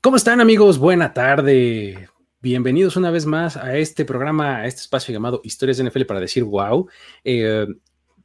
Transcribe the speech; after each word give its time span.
¿Cómo 0.00 0.16
están 0.16 0.40
amigos? 0.40 0.78
Buena 0.78 1.12
tarde. 1.12 2.08
Bienvenidos 2.40 2.96
una 2.96 3.10
vez 3.10 3.26
más 3.26 3.56
a 3.56 3.76
este 3.76 4.04
programa, 4.04 4.58
a 4.58 4.66
este 4.66 4.82
espacio 4.82 5.12
llamado 5.12 5.40
Historias 5.42 5.78
de 5.78 5.90
NFL 5.90 6.04
para 6.04 6.20
decir 6.20 6.44
wow. 6.44 6.88
Eh, 7.24 7.66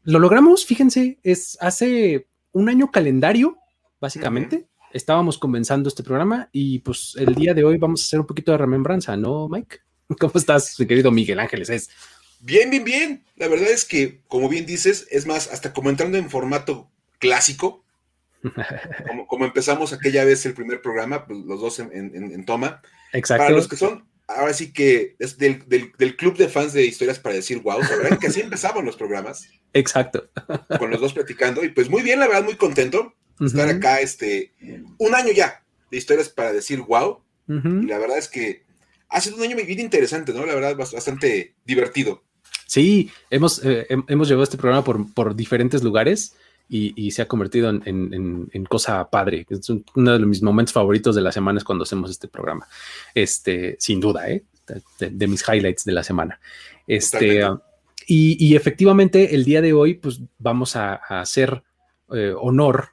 lo 0.04 0.20
logramos, 0.20 0.68
fíjense, 0.68 1.18
es 1.24 1.58
hace 1.60 2.28
un 2.52 2.70
año 2.70 2.92
calendario, 2.92 3.58
básicamente. 4.00 4.68
Estábamos 4.94 5.40
comenzando 5.40 5.90
este 5.90 6.04
programa 6.04 6.48
y 6.52 6.78
pues 6.80 7.16
el 7.18 7.34
día 7.34 7.56
de 7.56 7.64
hoy 7.64 7.80
vamos 7.80 8.02
a 8.02 8.06
hacer 8.06 8.20
un 8.20 8.28
poquito 8.28 8.52
de 8.52 8.60
remembranza, 8.60 9.18
¿no, 9.18 9.50
Mike? 9.50 9.80
¿Cómo 10.20 10.34
estás, 10.36 10.80
mi 10.80 10.86
querido 10.86 11.10
Miguel 11.10 11.40
Ángeles? 11.40 11.72
Es 11.72 11.90
Bien, 12.40 12.70
bien, 12.70 12.84
bien. 12.84 13.26
La 13.36 13.48
verdad 13.48 13.72
es 13.72 13.84
que, 13.84 14.22
como 14.28 14.48
bien 14.48 14.68
dices, 14.68 15.08
es 15.10 15.26
más, 15.26 15.48
hasta 15.48 15.74
como 15.74 15.90
entrando 15.90 16.20
en 16.20 16.30
formato 16.30 16.92
clásico, 17.18 17.83
como, 19.28 19.46
empezamos 19.46 19.94
aquella 19.94 20.26
vez 20.26 20.46
el 20.46 20.54
primer 20.54 20.82
programa, 20.82 21.26
pues, 21.26 21.40
los 21.40 21.62
dos 21.62 21.80
en, 21.80 22.46
toma. 22.46 22.82
Exacto. 23.12 23.44
Para 23.44 23.56
los 23.56 23.68
que 23.68 23.76
son, 23.76 24.06
ahora 24.28 24.54
sí 24.54 24.74
que 24.74 25.16
es 25.20 25.38
del, 25.38 25.64
club 26.18 26.38
de 26.38 26.50
fans 26.50 26.74
de 26.74 26.86
historias 26.86 27.20
para 27.20 27.36
decir 27.36 27.62
wow, 27.62 27.80
verdad 27.80 28.20
que 28.20 28.28
así 28.28 28.42
empezaban 28.42 28.86
los 28.86 28.96
programas. 28.96 29.48
Exacto. 29.74 30.30
Con 30.80 30.92
los 30.92 31.02
dos 31.02 31.14
platicando. 31.14 31.64
Y 31.64 31.70
pues 31.70 31.90
muy 31.90 32.02
bien, 32.02 32.20
la 32.20 32.28
verdad, 32.28 32.44
muy 32.44 32.56
contento 32.56 33.14
estar 33.40 33.68
acá, 33.68 34.00
este, 34.00 34.54
un 34.98 35.16
año 35.16 35.32
ya 35.32 35.64
de 35.92 35.98
historias 35.98 36.30
para 36.30 36.54
decir 36.54 36.82
wow. 36.82 37.22
Y 37.48 37.88
la 37.88 38.00
verdad 38.00 38.18
es 38.18 38.30
que 38.30 38.64
ha 39.10 39.22
sido 39.22 39.38
un 39.38 39.44
año 39.44 39.56
muy 39.56 39.66
bien 39.66 39.80
interesante, 39.80 40.34
¿no? 40.34 40.46
La 40.46 40.56
verdad, 40.56 40.76
bastante 40.76 41.56
divertido. 41.66 42.24
Sí, 42.66 43.12
hemos, 43.30 43.64
eh, 43.64 43.86
hemos 44.08 44.28
llevado 44.28 44.44
este 44.44 44.58
programa 44.58 44.84
por, 44.84 45.36
diferentes 45.36 45.84
lugares 45.84 46.36
y, 46.76 47.12
se 47.12 47.22
ha 47.22 47.28
convertido 47.28 47.70
en, 47.70 48.66
cosa 48.68 49.08
padre. 49.10 49.46
Es 49.48 49.70
uno 49.70 50.18
de 50.18 50.26
mis 50.26 50.42
momentos 50.42 50.74
favoritos 50.74 51.16
de 51.16 51.22
la 51.22 51.32
semana 51.32 51.60
es 51.60 51.64
cuando 51.64 51.84
hacemos 51.84 52.10
este 52.10 52.28
programa. 52.28 52.68
Este, 53.14 53.76
sin 53.80 54.00
duda, 54.00 54.28
¿eh? 54.30 54.44
de, 55.00 55.28
mis 55.28 55.48
highlights 55.48 55.86
de 55.86 55.92
la 55.92 56.04
semana. 56.04 56.40
Este, 56.88 57.44
y, 58.08 58.56
efectivamente, 58.56 59.36
el 59.36 59.46
día 59.46 59.62
de 59.62 59.74
hoy, 59.74 59.94
pues 59.94 60.22
vamos 60.40 60.76
a, 60.76 60.96
hacer 60.96 61.64
eh, 62.12 62.34
honor 62.36 62.90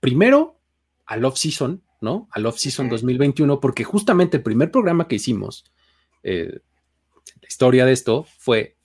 primero 0.00 0.58
al 1.06 1.24
off-season, 1.24 1.82
¿no? 2.00 2.28
Al 2.32 2.46
off-season 2.46 2.88
2021, 2.88 3.60
porque 3.60 3.84
justamente 3.84 4.38
el 4.38 4.42
primer 4.42 4.72
programa 4.72 5.06
que 5.06 5.16
hicimos, 5.16 5.64
la 6.22 7.48
historia 7.48 7.86
de 7.86 7.92
esto 7.92 8.26
fue 8.38 8.76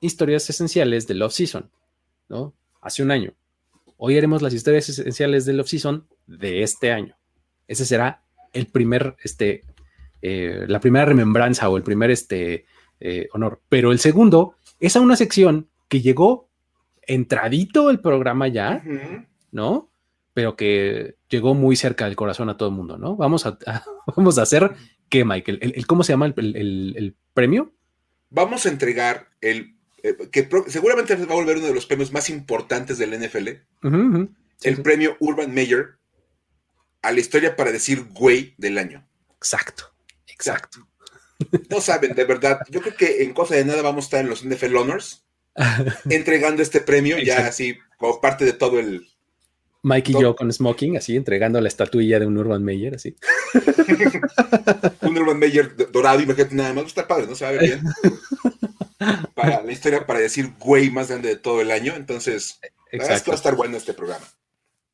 historias 0.00 0.48
esenciales 0.48 1.06
del 1.06 1.20
off-season, 1.20 1.70
¿no? 2.30 2.54
Hace 2.80 3.02
un 3.02 3.10
año. 3.10 3.34
Hoy 4.02 4.16
haremos 4.16 4.40
las 4.40 4.54
historias 4.54 4.88
esenciales 4.88 5.44
del 5.44 5.60
off-season 5.60 6.06
de 6.26 6.62
este 6.62 6.90
año. 6.90 7.18
Ese 7.68 7.84
será 7.84 8.22
el 8.54 8.64
primer, 8.64 9.14
este, 9.22 9.60
eh, 10.22 10.64
la 10.66 10.80
primera 10.80 11.04
remembranza 11.04 11.68
o 11.68 11.76
el 11.76 11.82
primer, 11.82 12.10
este, 12.10 12.64
eh, 12.98 13.28
honor. 13.34 13.60
Pero 13.68 13.92
el 13.92 13.98
segundo 13.98 14.54
es 14.78 14.96
a 14.96 15.02
una 15.02 15.16
sección 15.16 15.68
que 15.88 16.00
llegó 16.00 16.48
entradito 17.02 17.90
el 17.90 18.00
programa 18.00 18.48
ya, 18.48 18.82
¿no? 19.52 19.90
Pero 20.32 20.56
que 20.56 21.16
llegó 21.28 21.52
muy 21.52 21.76
cerca 21.76 22.06
del 22.06 22.16
corazón 22.16 22.48
a 22.48 22.56
todo 22.56 22.70
el 22.70 22.74
mundo, 22.76 22.96
¿no? 22.96 23.16
Vamos 23.16 23.44
a, 23.44 23.58
vamos 24.16 24.38
a 24.38 24.42
hacer, 24.42 24.76
¿qué, 25.10 25.26
Michael? 25.26 25.58
¿El, 25.60 25.86
cómo 25.86 26.04
se 26.04 26.14
llama 26.14 26.24
el 26.24 27.16
premio? 27.34 27.74
Vamos 28.30 28.64
a 28.64 28.70
entregar 28.70 29.28
el 29.42 29.76
que 30.30 30.48
seguramente 30.68 31.14
va 31.16 31.32
a 31.32 31.36
volver 31.36 31.58
uno 31.58 31.66
de 31.66 31.74
los 31.74 31.86
premios 31.86 32.12
más 32.12 32.30
importantes 32.30 32.98
del 32.98 33.18
NFL, 33.18 33.48
el 34.62 34.82
premio 34.82 35.16
Urban 35.20 35.54
Mayor 35.54 35.98
a 37.02 37.12
la 37.12 37.20
historia 37.20 37.56
para 37.56 37.72
decir 37.72 38.04
güey 38.10 38.54
del 38.58 38.78
año. 38.78 39.06
Exacto, 39.36 39.84
exacto. 40.26 40.86
No 41.70 41.80
saben, 41.80 42.14
de 42.14 42.24
verdad, 42.24 42.60
yo 42.68 42.80
creo 42.82 42.94
que 42.94 43.22
en 43.22 43.32
cosa 43.32 43.54
de 43.54 43.64
nada 43.64 43.82
vamos 43.82 44.04
a 44.04 44.06
estar 44.06 44.20
en 44.20 44.28
los 44.28 44.44
NFL 44.44 44.76
Honors 44.76 45.24
entregando 46.10 46.62
este 46.62 46.80
premio 46.80 47.18
ya 47.18 47.46
así 47.46 47.76
como 47.96 48.20
parte 48.20 48.44
de 48.44 48.52
todo 48.52 48.78
el... 48.78 49.06
Mike 49.82 50.12
y 50.12 50.20
yo 50.20 50.36
con 50.36 50.52
smoking, 50.52 50.98
así, 50.98 51.16
entregando 51.16 51.58
la 51.58 51.68
estatuilla 51.68 52.18
de 52.18 52.26
un 52.26 52.36
Urban 52.36 52.62
Meyer, 52.62 52.96
así. 52.96 53.16
un 55.00 55.16
Urban 55.16 55.38
Meyer 55.38 55.74
dorado, 55.90 56.20
imagínate 56.20 56.54
nada 56.54 56.74
más, 56.74 56.84
estar 56.84 57.06
padre, 57.06 57.26
¿no? 57.26 57.34
Se 57.34 57.44
va 57.44 57.50
a 57.50 57.52
ver 57.54 57.62
bien. 57.62 57.82
para 59.34 59.62
la 59.62 59.72
historia 59.72 60.06
para 60.06 60.20
decir 60.20 60.54
güey 60.58 60.90
más 60.90 61.08
grande 61.08 61.30
de 61.30 61.36
todo 61.36 61.60
el 61.60 61.70
año. 61.70 61.94
Entonces, 61.96 62.60
va 62.98 63.04
a 63.04 63.34
estar 63.34 63.56
bueno 63.56 63.76
este 63.76 63.94
programa. 63.94 64.26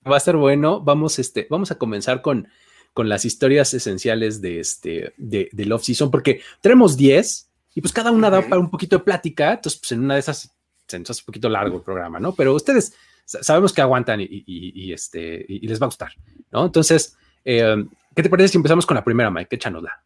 Va 0.09 0.15
a 0.15 0.19
estar 0.19 0.37
bueno. 0.37 0.81
Vamos, 0.81 1.19
este, 1.19 1.47
vamos 1.50 1.71
a 1.71 1.78
comenzar 1.78 2.22
con, 2.22 2.49
con 2.93 3.09
las 3.09 3.25
historias 3.25 3.75
esenciales 3.75 4.41
de 4.41 4.61
este 4.61 5.15
de, 5.16 5.49
de 5.53 5.65
Love 5.65 5.84
Season, 5.84 6.11
porque 6.11 6.41
tenemos 6.61 6.97
10 6.97 7.50
y 7.75 7.81
pues 7.81 7.93
cada 7.93 8.11
una 8.11 8.31
da 8.31 8.43
para 8.43 8.61
un 8.61 8.71
poquito 8.71 8.99
de 8.99 9.05
plática. 9.05 9.55
Entonces, 9.55 9.81
pues 9.81 9.93
en 9.93 10.00
una 10.00 10.15
de 10.15 10.21
esas 10.21 10.50
se 10.87 10.99
nos 10.99 11.11
hace 11.11 11.22
un 11.22 11.27
poquito 11.27 11.49
largo 11.49 11.78
el 11.78 11.83
programa, 11.83 12.21
¿no? 12.21 12.34
Pero 12.34 12.55
ustedes 12.55 12.95
sabemos 13.25 13.72
que 13.72 13.83
aguantan 13.83 14.21
y, 14.21 14.93
este, 14.93 15.45
y 15.49 15.66
les 15.66 15.81
va 15.81 15.87
a 15.87 15.89
gustar, 15.89 16.12
¿no? 16.53 16.65
Entonces, 16.65 17.16
eh, 17.45 17.84
¿qué 18.15 18.22
te 18.22 18.31
parece 18.31 18.50
si 18.50 18.56
empezamos 18.56 18.87
con 18.87 18.95
la 18.95 19.03
primera, 19.03 19.33
Mike? 19.33 19.56
Échanosla. 19.56 20.00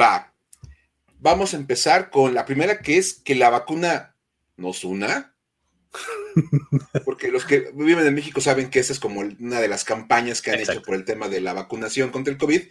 Va 0.00 0.35
vamos 1.26 1.54
a 1.54 1.56
empezar 1.56 2.10
con 2.10 2.34
la 2.34 2.44
primera, 2.44 2.78
que 2.78 2.98
es 2.98 3.14
que 3.14 3.34
la 3.34 3.50
vacuna 3.50 4.14
nos 4.56 4.84
una. 4.84 5.34
Porque 7.04 7.32
los 7.32 7.44
que 7.44 7.72
viven 7.74 8.06
en 8.06 8.14
México 8.14 8.40
saben 8.40 8.70
que 8.70 8.78
esa 8.78 8.92
es 8.92 9.00
como 9.00 9.20
una 9.20 9.60
de 9.60 9.66
las 9.66 9.82
campañas 9.82 10.40
que 10.40 10.52
han 10.52 10.60
hecho 10.60 10.82
por 10.82 10.94
el 10.94 11.04
tema 11.04 11.28
de 11.28 11.40
la 11.40 11.52
vacunación 11.52 12.10
contra 12.10 12.32
el 12.32 12.38
COVID. 12.38 12.62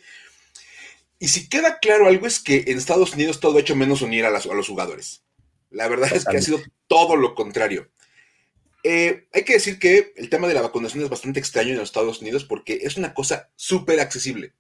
Y 1.20 1.28
si 1.28 1.50
queda 1.50 1.80
claro 1.80 2.08
algo 2.08 2.28
es 2.28 2.40
que 2.40 2.64
en 2.68 2.78
Estados 2.78 3.14
Unidos 3.14 3.42
todo 3.42 3.58
ha 3.58 3.62
hecho 3.62 3.76
menos 3.76 4.02
unir 4.02 4.24
a, 4.24 4.30
los 4.30 4.68
jugadores. 4.68 5.24
La 5.70 5.90
verdad 5.90 6.14
es 6.14 6.24
que 6.24 6.38
ha 6.38 6.42
sido 6.42 6.62
todo 6.88 7.18
lo 7.18 7.36
contrario. 7.36 7.90
Eh, 8.84 9.28
hay 9.34 9.44
que 9.44 9.54
decir 9.54 9.80
que 9.80 10.14
el 10.16 10.30
tema 10.30 10.48
de 10.48 10.54
la 10.54 10.62
vacunación 10.62 11.04
es 11.04 11.10
bastante 11.10 11.42
extraño 11.42 11.72
en 11.72 11.80
los 11.80 11.90
Estados 11.90 12.22
Unidos 12.22 12.46
porque 12.46 12.80
es 12.84 12.96
una 12.96 13.14
cosa 13.14 13.50
súper 13.58 14.00
accesible. 14.00 14.54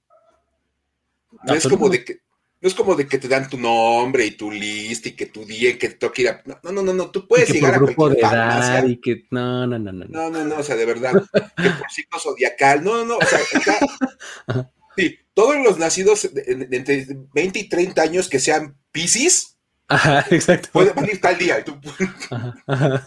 No 1.43 1.53
es 1.53 1.67
como 1.67 1.89
de 1.89 2.03
que 2.03 2.24
no 2.65 2.69
es 2.69 2.73
como 2.73 2.95
de 2.95 3.07
que 3.07 3.19
te 3.19 3.27
dan 3.27 3.47
tu 3.47 3.59
nombre 3.59 4.25
y 4.25 4.31
tu 4.31 4.49
lista 4.49 5.09
y 5.09 5.11
que 5.11 5.27
tu 5.27 5.45
día 5.45 5.77
que 5.77 5.89
te 5.89 5.95
toca 5.97 6.19
ir 6.19 6.29
a. 6.29 6.41
No, 6.63 6.71
no, 6.71 6.81
no, 6.81 6.95
no. 6.95 7.11
Tú 7.11 7.27
puedes 7.27 7.47
llegar 7.47 7.75
a 7.75 7.77
grupo 7.77 8.09
de 8.09 8.17
edad 8.17 8.83
y 8.87 8.99
que. 8.99 9.27
No, 9.29 9.67
no, 9.67 9.77
no, 9.77 9.91
no. 9.91 10.05
No, 10.09 10.31
no, 10.31 10.43
no. 10.43 10.57
O 10.57 10.63
sea, 10.63 10.75
de 10.75 10.83
verdad. 10.83 11.11
que 11.11 11.69
por 11.69 11.91
ciclo 11.91 12.17
zodiacal. 12.19 12.83
No, 12.83 13.05
no. 13.05 13.17
O 13.17 13.21
sea, 13.23 13.37
acá. 13.53 14.67
sí, 14.97 15.15
todos 15.35 15.57
los 15.63 15.77
nacidos 15.77 16.27
de, 16.33 16.67
entre 16.71 17.05
20 17.35 17.59
y 17.59 17.69
30 17.69 18.01
años 18.01 18.29
que 18.29 18.39
sean 18.39 18.75
Pisces. 18.91 19.59
Ajá, 19.87 20.25
exacto. 20.31 20.69
Pueden 20.71 20.95
venir 20.95 21.21
tal 21.21 21.37
día. 21.37 21.59
Y 21.59 21.65
tú, 21.65 21.79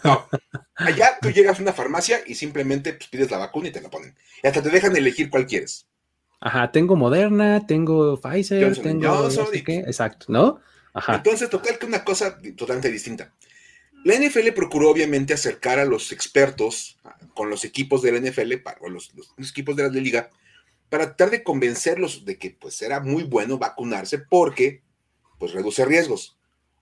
no. 0.05 0.29
Allá 0.75 1.17
tú 1.21 1.31
llegas 1.31 1.59
a 1.59 1.61
una 1.61 1.73
farmacia 1.73 2.21
y 2.25 2.35
simplemente 2.35 2.93
pues, 2.93 3.09
pides 3.09 3.29
la 3.29 3.39
vacuna 3.39 3.67
y 3.67 3.71
te 3.71 3.81
la 3.81 3.89
ponen. 3.89 4.15
Y 4.41 4.47
hasta 4.47 4.63
te 4.63 4.69
dejan 4.69 4.95
elegir 4.95 5.29
cuál 5.29 5.47
quieres. 5.47 5.88
Ajá, 6.41 6.71
tengo 6.71 6.95
Moderna, 6.95 7.65
tengo 7.67 8.19
Pfizer, 8.19 8.81
tengo. 8.81 9.29
Exacto, 9.29 10.27
¿no? 10.29 10.61
Ajá. 10.93 11.15
Entonces, 11.15 11.49
total 11.49 11.77
que 11.77 11.85
una 11.85 12.03
cosa 12.03 12.37
totalmente 12.55 12.91
distinta. 12.91 13.33
La 14.05 14.15
NFL 14.15 14.53
procuró 14.55 14.89
obviamente 14.89 15.33
acercar 15.33 15.77
a 15.77 15.85
los 15.85 16.13
expertos 16.13 16.97
con 17.33 17.49
los 17.49 17.65
equipos 17.65 18.01
de 18.01 18.13
la 18.13 18.19
NFL, 18.19 18.53
o 18.79 18.89
los, 18.89 19.11
equipos 19.37 19.75
de 19.75 19.83
la 19.83 19.89
liga, 19.89 20.29
para 20.89 21.07
tratar 21.07 21.31
de 21.31 21.43
convencerlos 21.43 22.23
de 22.23 22.37
que 22.37 22.51
pues 22.51 22.81
era 22.81 23.01
muy 23.01 23.23
bueno 23.23 23.57
vacunarse 23.57 24.19
porque 24.19 24.81
pues 25.37 25.51
reduce 25.51 25.83
riesgos. 25.83 26.37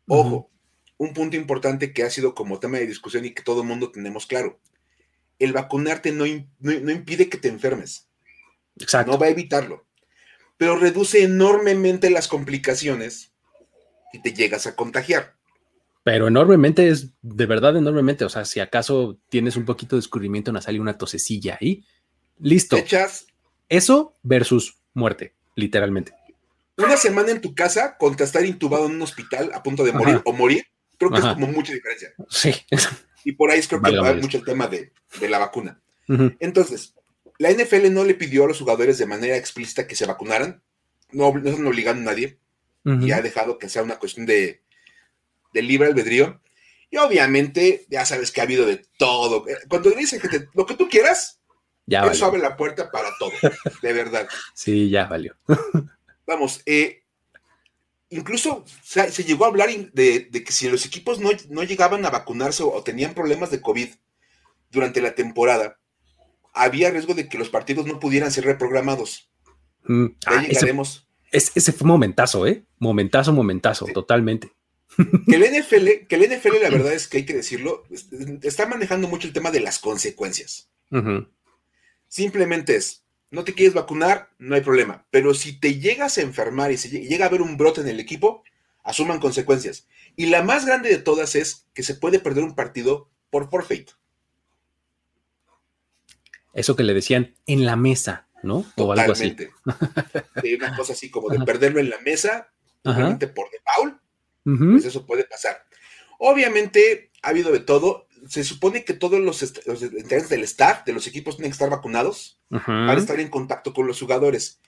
Ojo, 0.08 0.52
un 0.98 1.14
punto 1.14 1.36
importante 1.36 1.92
que 1.92 2.04
ha 2.04 2.10
sido 2.12 2.36
como 2.36 2.60
tema 2.60 2.78
de 2.78 2.88
discusión 2.88 3.26
y 3.26 3.34
que 3.34 3.44
todo 3.44 3.62
el 3.62 3.68
mundo 3.68 3.92
tenemos 3.92 4.28
claro. 4.28 4.60
El 5.40 5.54
vacunarte 5.54 6.12
no, 6.12 6.26
no 6.60 6.92
impide 6.92 7.30
que 7.30 7.38
te 7.38 7.48
enfermes. 7.48 8.07
No 9.06 9.18
va 9.18 9.28
a 9.28 9.30
evitarlo. 9.30 9.86
Pero 10.58 10.76
reduce 10.76 11.24
enormemente 11.24 12.10
las 12.10 12.28
complicaciones 12.28 13.32
y 14.14 14.22
te 14.22 14.34
llegas 14.34 14.66
a 14.68 14.76
contagiar. 14.76 15.36
Pero 16.04 16.28
enormemente 16.28 16.88
es, 16.88 17.10
de 17.22 17.46
verdad 17.46 17.76
enormemente. 17.76 18.26
O 18.26 18.30
sea, 18.30 18.46
si 18.46 18.60
acaso 18.60 19.20
tienes 19.30 19.58
un 19.58 19.66
poquito 19.66 19.96
de 19.96 20.00
escurrimiento 20.00 20.52
nasal 20.52 20.76
y 20.76 20.80
una 20.80 20.98
tosecilla 20.98 21.58
ahí, 21.60 21.84
listo. 22.40 22.78
Echas. 22.78 23.28
Eso 23.70 24.16
versus 24.24 24.78
muerte, 24.94 25.34
literalmente. 25.56 26.14
Una 26.78 26.96
semana 26.96 27.32
en 27.32 27.42
tu 27.42 27.54
casa 27.54 27.98
contra 27.98 28.26
estar 28.26 28.46
intubado 28.46 28.86
en 28.86 28.94
un 28.94 29.02
hospital 29.02 29.52
a 29.54 29.64
punto 29.64 29.84
de 29.84 29.92
morir 29.92 30.22
o 30.26 30.32
morir, 30.32 30.64
creo 30.98 31.12
que 31.12 31.18
es 31.18 31.26
como 31.26 31.48
mucha 31.48 31.74
diferencia. 31.74 32.14
Sí. 32.30 32.54
Y 33.26 33.34
por 33.34 33.52
ahí 33.52 33.62
creo 33.64 33.82
que 33.82 33.98
va 33.98 34.14
mucho 34.14 34.38
el 34.38 34.46
tema 34.46 34.68
de, 34.68 34.94
la 35.28 35.40
vacuna. 35.40 35.82
Entonces, 36.40 36.94
la 37.40 37.52
NFL 37.52 37.92
no 37.92 38.04
le 38.04 38.16
pidió 38.16 38.46
a 38.46 38.48
los 38.48 38.60
jugadores 38.60 38.98
de 38.98 39.06
manera 39.06 39.36
explícita 39.36 39.88
que 39.88 39.96
se 39.96 40.06
vacunaran, 40.06 40.62
no, 41.12 41.34
no 41.34 41.50
están 41.50 41.68
obligando 41.68 42.10
a 42.10 42.14
nadie, 42.14 42.40
y 43.02 43.12
ha 43.12 43.22
dejado 43.22 43.58
que 43.58 43.68
sea 43.68 43.84
una 43.84 44.00
cuestión 44.00 44.26
de, 44.26 44.62
libre 45.54 45.90
albedrío. 45.90 46.40
Y 46.90 46.98
obviamente, 46.98 47.86
ya 47.90 48.06
sabes 48.06 48.32
que 48.32 48.40
ha 48.40 48.46
habido 48.46 48.66
de 48.66 48.86
todo. 48.98 49.46
Cuando 49.68 49.90
dicen 49.90 50.22
que 50.22 50.48
lo 50.54 50.66
que 50.66 50.76
tú 50.76 50.88
quieras, 50.88 51.40
Ya 51.86 52.06
Eso 52.06 52.26
abre 52.26 52.40
la 52.40 52.56
puerta 52.56 52.90
para 52.92 53.10
todo, 53.20 53.32
de 53.82 53.94
verdad. 53.94 54.28
Sí, 54.54 54.90
ya 54.90 55.06
valió. 55.06 55.36
Vamos, 56.26 56.62
eh, 56.66 57.04
incluso 58.10 58.64
se, 58.84 59.24
llegó 59.24 59.46
a 59.46 59.48
hablar 59.48 59.70
de, 59.94 60.30
que 60.30 60.52
si 60.52 60.70
los 60.70 60.86
equipos 60.86 61.20
no, 61.20 61.64
llegaban 61.64 62.06
a 62.06 62.10
vacunarse 62.10 62.64
o, 62.64 62.84
tenían 62.84 63.14
problemas 63.14 63.52
de 63.52 63.62
COVID 63.62 63.90
durante 64.70 65.02
la 65.02 65.16
temporada, 65.16 65.80
había 66.54 66.92
riesgo 66.92 67.14
de 67.14 67.30
que 67.30 67.38
los 67.38 67.50
partidos 67.50 67.86
no 67.86 68.00
pudieran 68.00 68.32
ser 68.32 68.46
reprogramados. 68.46 69.30
Mm, 69.86 70.08
ah, 70.26 70.44
llegaremos. 70.44 71.08
Ese, 71.32 71.72
fue 71.72 71.88
momentazo, 71.88 72.48
¿eh? 72.48 72.64
Momentazo, 72.80 73.34
momentazo, 73.34 73.86
totalmente. 73.94 74.52
Que 75.28 75.36
el 75.36 75.44
NFL, 75.62 76.08
que 76.08 76.16
el 76.16 76.38
NFL, 76.38 76.62
la 76.62 76.70
verdad 76.70 76.94
es 76.94 77.08
que 77.08 77.18
hay 77.18 77.26
que 77.26 77.34
decirlo, 77.34 77.84
está 78.42 78.66
manejando 78.66 79.08
mucho 79.08 79.28
el 79.28 79.34
tema 79.34 79.52
de 79.52 79.60
las 79.60 79.80
consecuencias. 79.80 80.70
Simplemente 82.08 82.76
es, 82.76 83.04
no 83.30 83.44
te 83.44 83.54
quieres 83.54 83.74
vacunar, 83.74 84.30
no 84.40 84.56
hay 84.56 84.62
problema. 84.62 85.06
Pero 85.12 85.34
si 85.34 85.60
te 85.60 85.80
llegas 85.80 86.18
a 86.18 86.22
enfermar 86.22 86.72
y 86.72 86.78
se 86.78 86.90
llega 86.90 87.26
a 87.26 87.28
haber 87.28 87.42
un 87.42 87.58
brote 87.58 87.82
en 87.82 87.90
el 87.90 88.00
equipo, 88.00 88.44
asuman 88.84 89.20
consecuencias. 89.20 89.88
Y 90.16 90.28
la 90.28 90.44
más 90.44 90.66
grande 90.66 90.90
de 90.90 90.98
todas 90.98 91.36
es 91.36 91.68
que 91.74 91.84
se 91.84 91.96
puede 91.96 92.20
perder 92.20 92.44
un 92.44 92.56
partido 92.56 93.10
por 93.30 93.50
forfeit. 93.50 93.92
Eso 96.58 96.76
que 96.76 96.84
le 96.84 96.94
decían 96.94 97.36
en 97.46 97.66
la 97.66 97.76
mesa, 97.76 98.28
¿no? 98.44 98.66
O 98.76 98.92
algo 98.92 99.14
así. 99.14 99.36
una 100.58 100.76
cosa 100.76 100.94
así 100.94 101.10
como 101.10 101.30
de 101.30 101.40
perderlo 101.46 101.80
en 101.80 101.90
la 101.90 102.00
mesa, 102.00 102.50
realmente 102.84 103.28
por 103.28 103.48
default, 103.52 103.98
pues 104.44 104.86
eso 104.86 105.06
puede 105.06 105.24
pasar. 105.24 105.64
Obviamente 106.20 107.12
ha 107.22 107.30
habido 107.30 107.52
de 107.52 107.60
todo 107.60 108.08
se 108.28 108.44
supone 108.44 108.84
que 108.84 108.94
todos 108.94 109.20
los, 109.20 109.42
integrantes 109.42 110.30
del 110.30 110.44
staff 110.44 110.84
de 110.86 110.94
los 110.94 111.08
equipos 111.08 111.36
tienen 111.36 111.52
que 111.52 111.56
estar 111.56 111.70
vacunados 111.70 112.40
para 112.50 112.96
estar 112.96 113.20
en 113.20 113.30
contacto 113.30 113.74
con 113.74 113.88
los 113.88 114.00
jugadores. 114.00 114.60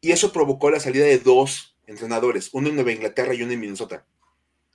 Y 0.00 0.12
eso 0.12 0.32
provocó 0.32 0.70
la 0.70 0.80
salida 0.80 1.04
de 1.04 1.18
dos 1.18 1.76
entrenadores, 1.86 2.50
uno 2.52 2.68
en 2.68 2.74
Nueva 2.74 2.92
Inglaterra 2.92 3.34
y 3.34 3.42
uno 3.42 3.52
en 3.52 3.60
Minnesota. 3.60 4.04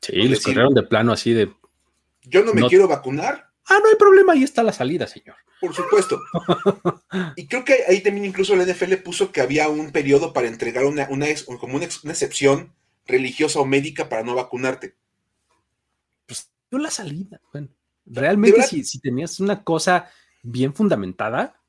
Sí, 0.01 0.13
les 0.13 0.44
corrieron 0.44 0.74
de 0.74 0.83
plano 0.83 1.12
así 1.12 1.33
de... 1.33 1.51
Yo 2.24 2.44
no 2.44 2.53
me 2.53 2.68
quiero 2.68 2.88
vacunar. 2.88 3.46
Ah, 3.69 3.79
no 3.81 3.89
hay 3.89 3.95
problema, 3.95 4.33
ahí 4.33 4.43
está 4.43 4.63
la 4.63 4.73
salida, 4.73 5.07
señor. 5.07 5.35
Por 5.59 5.73
supuesto. 5.73 6.21
y 7.35 7.47
creo 7.47 7.65
que 7.65 7.83
ahí 7.87 8.01
también 8.01 8.25
incluso 8.25 8.55
la 8.55 8.65
NFL 8.65 8.95
puso 8.97 9.31
que 9.31 9.41
había 9.41 9.67
un 9.67 9.91
periodo 9.91 10.31
para 10.31 10.47
entregar 10.47 10.85
una, 10.85 11.07
una, 11.09 11.27
como 11.59 11.75
una, 11.75 11.87
una 12.03 12.13
excepción 12.13 12.73
religiosa 13.05 13.59
o 13.59 13.65
médica 13.65 14.09
para 14.09 14.23
no 14.23 14.35
vacunarte. 14.35 14.95
Pues 16.25 16.49
dio 16.69 16.79
la 16.79 16.91
salida, 16.91 17.41
bueno. 17.51 17.69
Realmente, 18.09 18.63
si, 18.63 18.99
tenías 18.99 19.39
una 19.39 19.63
cosa 19.63 20.09
bien 20.41 20.73
fundamentada, 20.73 21.59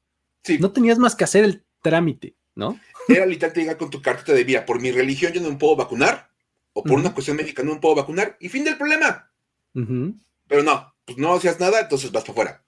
no 0.60 0.70
tenías 0.70 0.98
más 0.98 1.16
que 1.16 1.24
hacer 1.24 1.44
el 1.44 1.64
trámite, 1.82 2.36
¿no? 2.54 2.78
Era 3.08 3.26
literal 3.26 3.52
te 3.52 3.60
llegar 3.60 3.76
con 3.76 3.90
tu 3.90 4.00
carta 4.00 4.32
de 4.32 4.44
vida, 4.44 4.64
por 4.64 4.80
mi 4.80 4.92
religión 4.92 5.32
yo 5.32 5.40
no 5.40 5.50
me 5.50 5.56
puedo 5.56 5.74
vacunar, 5.74 6.30
o 6.74 6.84
por 6.84 6.98
una 6.98 7.12
cuestión 7.12 7.36
médica 7.36 7.64
no 7.64 7.74
me 7.74 7.80
puedo 7.80 7.96
vacunar, 7.96 8.36
y 8.38 8.48
fin 8.48 8.62
del 8.62 8.76
problema. 8.76 9.32
Pero 9.72 10.62
no, 10.62 10.94
pues 11.08 11.16
no 11.16 11.32
hacías 11.32 11.58
nada, 11.58 11.80
entonces 11.80 12.12
vas 12.12 12.22
para 12.22 12.32
afuera. 12.32 12.62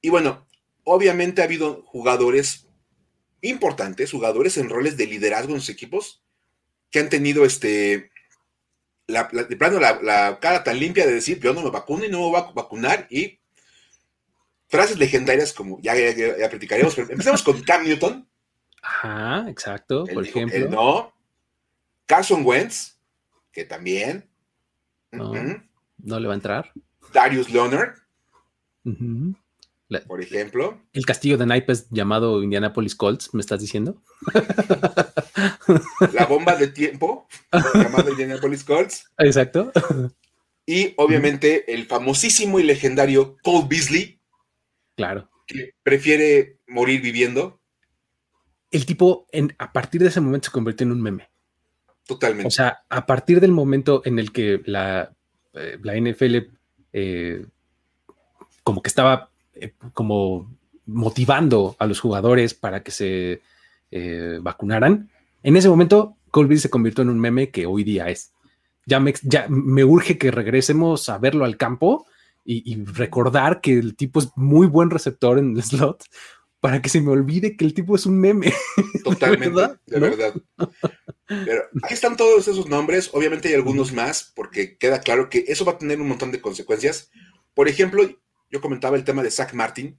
Y 0.00 0.08
bueno, 0.08 0.46
obviamente 0.82 1.42
ha 1.42 1.44
habido 1.44 1.82
jugadores 1.82 2.66
importantes, 3.42 4.10
jugadores 4.10 4.56
en 4.56 4.70
roles 4.70 4.96
de 4.96 5.06
liderazgo 5.06 5.52
en 5.52 5.60
sus 5.60 5.68
equipos, 5.68 6.22
que 6.90 7.00
han 7.00 7.10
tenido 7.10 7.44
este 7.44 8.10
la, 9.06 9.24
de 9.24 9.56
plano 9.56 9.78
la, 9.78 10.38
cara 10.40 10.64
tan 10.64 10.78
limpia 10.78 11.06
de 11.06 11.12
decir 11.12 11.38
yo 11.38 11.52
no 11.52 11.62
me 11.62 11.70
vacuno 11.70 12.04
y 12.04 12.08
no 12.08 12.20
me 12.20 12.30
voy 12.30 12.40
a 12.40 12.52
vacunar 12.52 13.06
y 13.10 13.40
frases 14.68 14.98
legendarias 14.98 15.52
como 15.52 15.78
ya, 15.82 15.94
ya, 15.94 16.48
platicaremos, 16.48 16.94
pero 16.94 17.10
empezamos 17.10 17.42
con 17.42 17.60
Cam 17.62 17.84
Newton. 17.84 18.26
Ajá, 18.80 19.50
exacto, 19.50 20.06
por 20.06 20.26
ejemplo. 20.26 20.70
no. 20.70 21.12
Carson 22.06 22.42
Wentz, 22.42 22.98
que 23.52 23.66
también. 23.66 24.30
No, 25.12 25.34
no 25.98 26.20
le 26.20 26.26
va 26.26 26.32
a 26.32 26.36
entrar. 26.36 26.72
Darius 27.12 27.50
Leonard. 27.50 27.94
por 30.06 30.20
ejemplo. 30.20 30.80
El 30.92 31.06
castillo 31.06 31.38
de 31.38 31.46
naipes 31.46 31.88
llamado 31.90 32.42
Indianapolis 32.42 32.94
Colts, 32.94 33.34
¿me 33.34 33.40
estás 33.40 33.60
diciendo? 33.60 34.02
La 36.12 36.26
bomba 36.26 36.56
de 36.56 36.68
tiempo, 36.68 37.26
llamado 37.74 38.10
Indianapolis 38.10 38.64
Colts. 38.64 39.10
Exacto. 39.18 39.72
Y 40.66 40.94
obviamente 40.96 41.72
el 41.74 41.86
famosísimo 41.86 42.60
y 42.60 42.62
legendario 42.62 43.36
Cole 43.42 43.66
Beasley. 43.68 44.20
Claro. 44.96 45.28
Que 45.46 45.74
prefiere 45.82 46.58
morir 46.68 47.00
viviendo. 47.00 47.60
El 48.70 48.86
tipo, 48.86 49.26
en, 49.32 49.54
a 49.58 49.72
partir 49.72 50.00
de 50.00 50.08
ese 50.08 50.20
momento, 50.20 50.46
se 50.46 50.52
convirtió 50.52 50.84
en 50.84 50.92
un 50.92 51.02
meme. 51.02 51.28
Totalmente. 52.06 52.46
O 52.46 52.50
sea, 52.50 52.84
a 52.88 53.06
partir 53.06 53.40
del 53.40 53.50
momento 53.50 54.02
en 54.04 54.18
el 54.20 54.30
que 54.30 54.62
la, 54.64 55.12
eh, 55.54 55.78
la 55.82 55.96
NFL 55.96 56.36
eh, 56.92 57.46
como 58.62 58.82
que 58.82 58.88
estaba 58.88 59.30
eh, 59.54 59.72
como 59.94 60.54
motivando 60.86 61.76
a 61.78 61.86
los 61.86 62.00
jugadores 62.00 62.54
para 62.54 62.82
que 62.82 62.90
se 62.90 63.42
eh, 63.90 64.38
vacunaran, 64.42 65.10
en 65.42 65.56
ese 65.56 65.68
momento 65.68 66.16
Colby 66.30 66.58
se 66.58 66.70
convirtió 66.70 67.02
en 67.02 67.10
un 67.10 67.20
meme 67.20 67.50
que 67.50 67.66
hoy 67.66 67.84
día 67.84 68.08
es. 68.08 68.32
Ya 68.86 69.00
me, 69.00 69.14
ya 69.22 69.46
me 69.48 69.84
urge 69.84 70.18
que 70.18 70.30
regresemos 70.30 71.08
a 71.08 71.18
verlo 71.18 71.44
al 71.44 71.56
campo 71.56 72.06
y, 72.44 72.82
recordar 72.84 73.60
que 73.60 73.78
el 73.78 73.94
tipo 73.94 74.18
es 74.18 74.30
muy 74.34 74.66
buen 74.66 74.90
receptor 74.90 75.38
en 75.38 75.56
el 75.56 75.62
slot 75.62 76.04
para 76.58 76.82
que 76.82 76.88
se 76.88 77.00
me 77.00 77.10
olvide 77.10 77.56
que 77.56 77.64
el 77.64 77.74
tipo 77.74 77.94
es 77.94 78.06
un 78.06 78.18
meme. 78.18 78.52
Totalmente, 79.04 79.60
de 79.86 80.00
verdad. 80.00 80.34
Pero 81.30 81.62
ahí 81.84 81.94
están 81.94 82.16
todos 82.16 82.48
esos 82.48 82.66
nombres, 82.66 83.10
obviamente 83.12 83.46
hay 83.46 83.54
algunos 83.54 83.92
más, 83.92 84.32
porque 84.34 84.76
queda 84.76 85.00
claro 85.00 85.30
que 85.30 85.44
eso 85.46 85.64
va 85.64 85.72
a 85.72 85.78
tener 85.78 86.00
un 86.00 86.08
montón 86.08 86.32
de 86.32 86.40
consecuencias. 86.40 87.12
Por 87.54 87.68
ejemplo, 87.68 88.02
yo 88.50 88.60
comentaba 88.60 88.96
el 88.96 89.04
tema 89.04 89.22
de 89.22 89.30
Zach 89.30 89.52
Martin, 89.54 89.96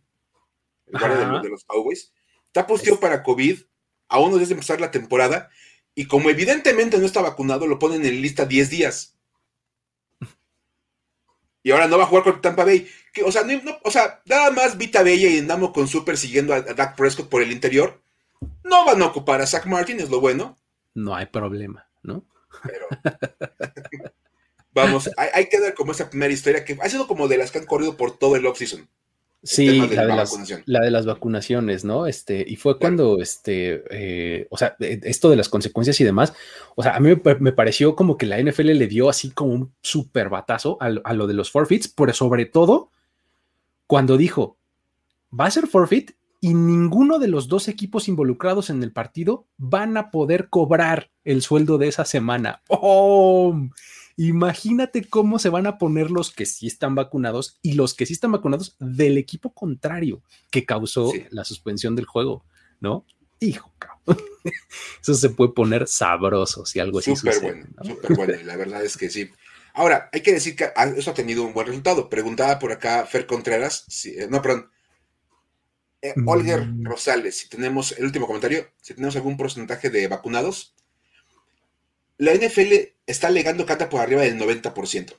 el 0.87 0.99
guardia 0.99 1.39
de, 1.41 1.49
los 1.49 1.63
Cowboys. 1.63 2.11
Está 2.47 2.67
posteado 2.67 2.99
para 2.99 3.23
COVID 3.23 3.61
a 4.09 4.19
unos 4.19 4.39
días 4.39 4.49
de 4.49 4.55
empezar 4.55 4.81
la 4.81 4.91
temporada 4.91 5.49
y 5.95 6.05
como 6.05 6.29
evidentemente 6.29 6.97
no 6.97 7.05
está 7.05 7.21
vacunado, 7.21 7.65
lo 7.65 7.79
ponen 7.79 8.05
en 8.05 8.21
lista 8.21 8.45
10 8.45 8.69
días. 8.69 9.17
Y 11.63 11.71
ahora 11.71 11.87
no 11.87 11.97
va 11.97 12.03
a 12.03 12.07
jugar 12.07 12.25
con 12.25 12.41
Tampa 12.41 12.65
Bay. 12.65 12.89
o, 13.23 13.31
sea, 13.31 13.43
o 13.83 13.91
sea, 13.91 14.21
nada 14.25 14.51
más 14.51 14.77
Vita 14.77 15.01
Bella 15.01 15.29
y 15.29 15.39
andamos 15.39 15.71
con 15.71 15.87
Super 15.87 16.17
siguiendo 16.17 16.53
a, 16.53 16.57
a 16.57 16.73
Dak 16.73 16.97
Prescott 16.97 17.29
por 17.29 17.41
el 17.41 17.53
interior. 17.53 18.01
No 18.65 18.83
van 18.83 19.01
a 19.01 19.05
ocupar 19.05 19.41
a 19.41 19.47
Zach 19.47 19.65
Martin, 19.65 20.01
es 20.01 20.09
lo 20.09 20.19
bueno. 20.19 20.57
No 20.93 21.15
hay 21.15 21.27
problema, 21.27 21.87
¿no? 22.03 22.25
Pero. 22.63 22.87
vamos, 24.73 25.09
hay, 25.17 25.47
que 25.47 25.59
dar 25.59 25.73
como 25.73 25.91
esa 25.91 26.09
primera 26.09 26.33
historia 26.33 26.65
que 26.65 26.77
ha 26.81 26.89
sido 26.89 27.07
como 27.07 27.27
de 27.27 27.37
las 27.37 27.51
que 27.51 27.59
han 27.59 27.65
corrido 27.65 27.97
por 27.97 28.17
todo 28.17 28.35
el 28.35 28.45
off-season. 28.45 28.87
Sí, 29.43 29.79
la, 29.79 30.05
de 30.05 30.07
las, 30.07 30.61
la, 30.67 30.81
de 30.81 30.91
las, 30.91 31.07
vacunaciones, 31.07 31.83
¿no? 31.83 32.05
Este, 32.05 32.45
y 32.47 32.57
fue 32.57 32.77
cuando, 32.77 33.19
este, 33.19 33.83
eh, 33.89 34.47
o 34.51 34.57
sea, 34.57 34.75
esto 34.79 35.31
de 35.31 35.35
las 35.35 35.49
consecuencias 35.49 35.99
y 35.99 36.03
demás, 36.03 36.33
o 36.75 36.83
sea, 36.83 36.95
a 36.95 36.99
mí 36.99 37.09
me, 37.39 37.51
pareció 37.51 37.95
como 37.95 38.17
que 38.17 38.27
la 38.27 38.39
NFL 38.39 38.67
le 38.67 38.85
dio 38.85 39.09
así 39.09 39.31
como 39.31 39.53
un 39.53 39.73
super 39.81 40.29
batazo 40.29 40.77
a, 40.79 40.91
a, 41.03 41.13
lo 41.13 41.25
de 41.25 41.33
los 41.33 41.49
forfeits, 41.49 41.87
pero 41.87 42.13
sobre 42.13 42.45
todo 42.45 42.91
cuando 43.87 44.15
dijo, 44.15 44.57
va 45.37 45.45
a 45.45 45.51
ser 45.51 45.65
forfeit 45.65 46.11
y 46.41 46.55
ninguno 46.55 47.19
de 47.19 47.27
los 47.27 47.47
dos 47.47 47.67
equipos 47.67 48.07
involucrados 48.07 48.71
en 48.71 48.81
el 48.81 48.91
partido 48.91 49.47
van 49.57 49.95
a 49.95 50.09
poder 50.09 50.49
cobrar 50.49 51.11
el 51.23 51.43
sueldo 51.43 51.77
de 51.77 51.87
esa 51.87 52.03
semana. 52.03 52.63
¡Oh! 52.67 53.55
Imagínate 54.17 55.07
cómo 55.07 55.37
se 55.37 55.49
van 55.49 55.67
a 55.67 55.77
poner 55.77 56.09
los 56.09 56.31
que 56.31 56.47
sí 56.47 56.65
están 56.65 56.95
vacunados 56.95 57.59
y 57.61 57.73
los 57.73 57.93
que 57.93 58.07
sí 58.07 58.13
están 58.13 58.31
vacunados 58.31 58.75
del 58.79 59.17
equipo 59.19 59.53
contrario 59.53 60.23
que 60.49 60.65
causó 60.65 61.13
la 61.29 61.45
suspensión 61.45 61.95
del 61.95 62.05
juego, 62.05 62.43
¿no? 62.79 63.05
Hijo, 63.39 63.71
cabrón. 63.77 64.23
Eso 65.01 65.13
se 65.13 65.29
puede 65.29 65.53
poner 65.53 65.87
sabroso 65.87 66.65
si 66.65 66.79
algo 66.79 66.99
así 66.99 67.15
Súper 67.15 67.39
bueno, 67.39 67.65
súper 67.83 68.15
bueno. 68.15 68.33
la 68.43 68.55
verdad 68.55 68.83
es 68.83 68.97
que 68.97 69.09
sí. 69.09 69.29
Ahora, 69.73 70.09
hay 70.11 70.21
que 70.21 70.33
decir 70.33 70.55
que 70.55 70.69
eso 70.97 71.11
ha 71.11 71.13
tenido 71.13 71.43
un 71.43 71.53
buen 71.53 71.65
resultado. 71.65 72.09
Preguntaba 72.09 72.59
por 72.59 72.73
acá 72.73 73.05
Fer 73.05 73.25
Contreras, 73.25 73.85
eh, 74.05 74.27
no, 74.29 74.41
perdón, 74.41 74.69
eh, 76.01 76.13
Olger 76.25 76.65
mm. 76.65 76.85
Rosales, 76.85 77.37
si 77.37 77.49
tenemos, 77.49 77.91
el 77.97 78.05
último 78.05 78.27
comentario, 78.27 78.67
si 78.81 78.93
tenemos 78.93 79.15
algún 79.15 79.37
porcentaje 79.37 79.89
de 79.89 80.07
vacunados 80.07 80.75
la 82.21 82.35
NFL 82.35 82.73
está 83.07 83.29
alegando 83.29 83.65
que 83.65 83.73
anda 83.73 83.89
por 83.89 83.99
arriba 83.99 84.21
del 84.21 84.37
90%. 84.39 85.13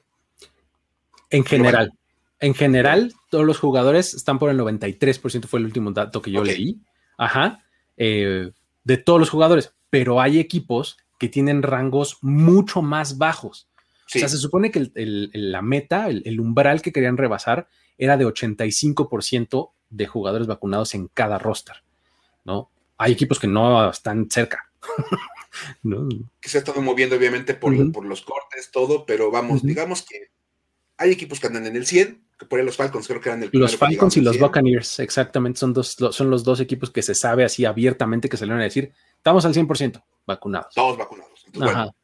En 1.30 1.44
general. 1.44 1.92
En 2.38 2.54
general, 2.54 3.12
todos 3.28 3.44
los 3.44 3.58
jugadores 3.58 4.14
están 4.14 4.38
por 4.38 4.50
el 4.50 4.60
93%, 4.60 5.46
fue 5.46 5.58
el 5.58 5.66
último 5.66 5.90
dato 5.90 6.22
que 6.22 6.30
yo 6.30 6.44
leí. 6.44 6.78
Ajá. 7.18 7.64
Eh, 7.96 8.52
de 8.84 8.96
todos 8.98 9.18
los 9.18 9.30
jugadores. 9.30 9.74
Pero 9.90 10.20
hay 10.20 10.38
equipos 10.38 10.96
que 11.18 11.28
tienen 11.28 11.64
rangos 11.64 12.18
mucho 12.20 12.82
más 12.82 13.18
bajos. 13.18 13.68
O 14.06 14.18
sea, 14.18 14.28
se 14.28 14.38
supone 14.38 14.70
que 14.70 14.92
la 14.94 15.60
meta, 15.60 16.06
el, 16.06 16.38
umbral 16.38 16.82
que 16.82 16.92
querían 16.92 17.16
rebasar 17.16 17.66
era 17.98 18.16
de 18.16 18.26
85% 18.26 19.72
de 19.90 20.06
jugadores 20.06 20.46
vacunados 20.46 20.94
en 20.94 21.08
cada 21.08 21.38
roster, 21.38 21.76
¿no? 22.44 22.70
Hay 22.98 23.12
equipos 23.12 23.38
que 23.38 23.46
no 23.46 23.90
están 23.90 24.30
cerca. 24.30 24.70
Que 26.40 26.48
se 26.48 26.56
ha 26.56 26.60
estado 26.60 26.80
moviendo 26.80 27.14
obviamente 27.14 27.52
por, 27.52 27.92
por 27.92 28.06
los 28.06 28.22
cortes, 28.22 28.70
todo, 28.70 29.04
pero 29.04 29.30
vamos, 29.30 29.62
digamos 29.62 30.02
que 30.02 30.30
hay 30.96 31.10
equipos 31.10 31.40
que 31.40 31.48
andan 31.48 31.66
en 31.66 31.76
el 31.76 31.84
100, 31.84 32.24
que 32.38 32.46
por 32.46 32.58
ahí 32.58 32.64
los 32.64 32.76
Falcons 32.76 33.06
creo 33.06 33.20
que 33.20 33.28
eran 33.28 33.42
el 33.42 33.50
Los 33.52 33.76
Falcons 33.76 34.16
y 34.16 34.22
los 34.22 34.38
Buccaneers, 34.38 34.98
exactamente, 35.00 35.58
son, 35.58 35.72
dos, 35.72 35.96
son 36.10 36.30
los 36.30 36.42
dos 36.42 36.60
equipos 36.60 36.90
que 36.90 37.02
se 37.02 37.14
sabe 37.14 37.44
así 37.44 37.64
abiertamente 37.64 38.28
que 38.28 38.36
salieron 38.36 38.60
a 38.60 38.64
decir, 38.64 38.92
estamos 39.16 39.44
al 39.44 39.52
100% 39.52 40.02
vacunados. 40.26 40.74
Todos 40.74 40.96
vacunados. 40.96 41.42
Entonces, 41.46 41.74
bueno, 41.74 41.94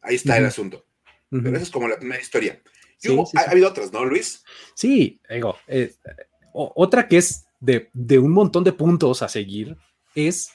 ahí 0.00 0.14
está 0.14 0.38
el 0.38 0.46
asunto. 0.46 0.86
Pero 1.30 1.50
esa 1.56 1.62
es 1.62 1.70
como 1.70 1.88
la 1.88 1.98
primera 1.98 2.20
historia. 2.20 2.62
Ha, 3.34 3.50
habido 3.50 3.68
otras, 3.68 3.92
¿no, 3.92 4.04
Luis? 4.04 4.44
Sí, 4.74 5.20
digo, 5.28 5.56
eh, 5.66 5.94
otra 6.52 7.08
que 7.08 7.18
es 7.18 7.46
de, 7.60 7.90
de, 7.92 8.18
un 8.18 8.32
montón 8.32 8.64
de 8.64 8.72
puntos 8.72 9.22
a 9.22 9.28
seguir 9.28 9.76
es 10.14 10.50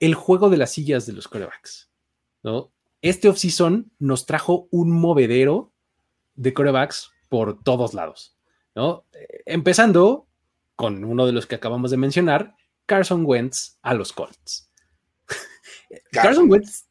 el 0.00 0.14
juego 0.14 0.50
de 0.50 0.56
las 0.56 0.72
sillas 0.72 1.06
de 1.06 1.12
los 1.12 1.28
corebacks. 1.28 1.90
¿no? 2.42 2.72
Este 3.02 3.28
offseason 3.28 3.90
nos 3.98 4.26
trajo 4.26 4.68
un 4.70 4.90
movedero 4.90 5.72
de 6.34 6.52
corebacks 6.52 7.10
por 7.28 7.62
todos 7.62 7.94
lados. 7.94 8.36
¿no? 8.74 9.06
Empezando 9.46 10.26
con 10.76 11.04
uno 11.04 11.26
de 11.26 11.32
los 11.32 11.46
que 11.46 11.54
acabamos 11.54 11.90
de 11.90 11.96
mencionar, 11.96 12.54
Carson 12.86 13.24
Wentz 13.24 13.78
a 13.82 13.94
los 13.94 14.12
Colts. 14.12 14.70
Carson 16.12 16.50
Wentz 16.50 16.86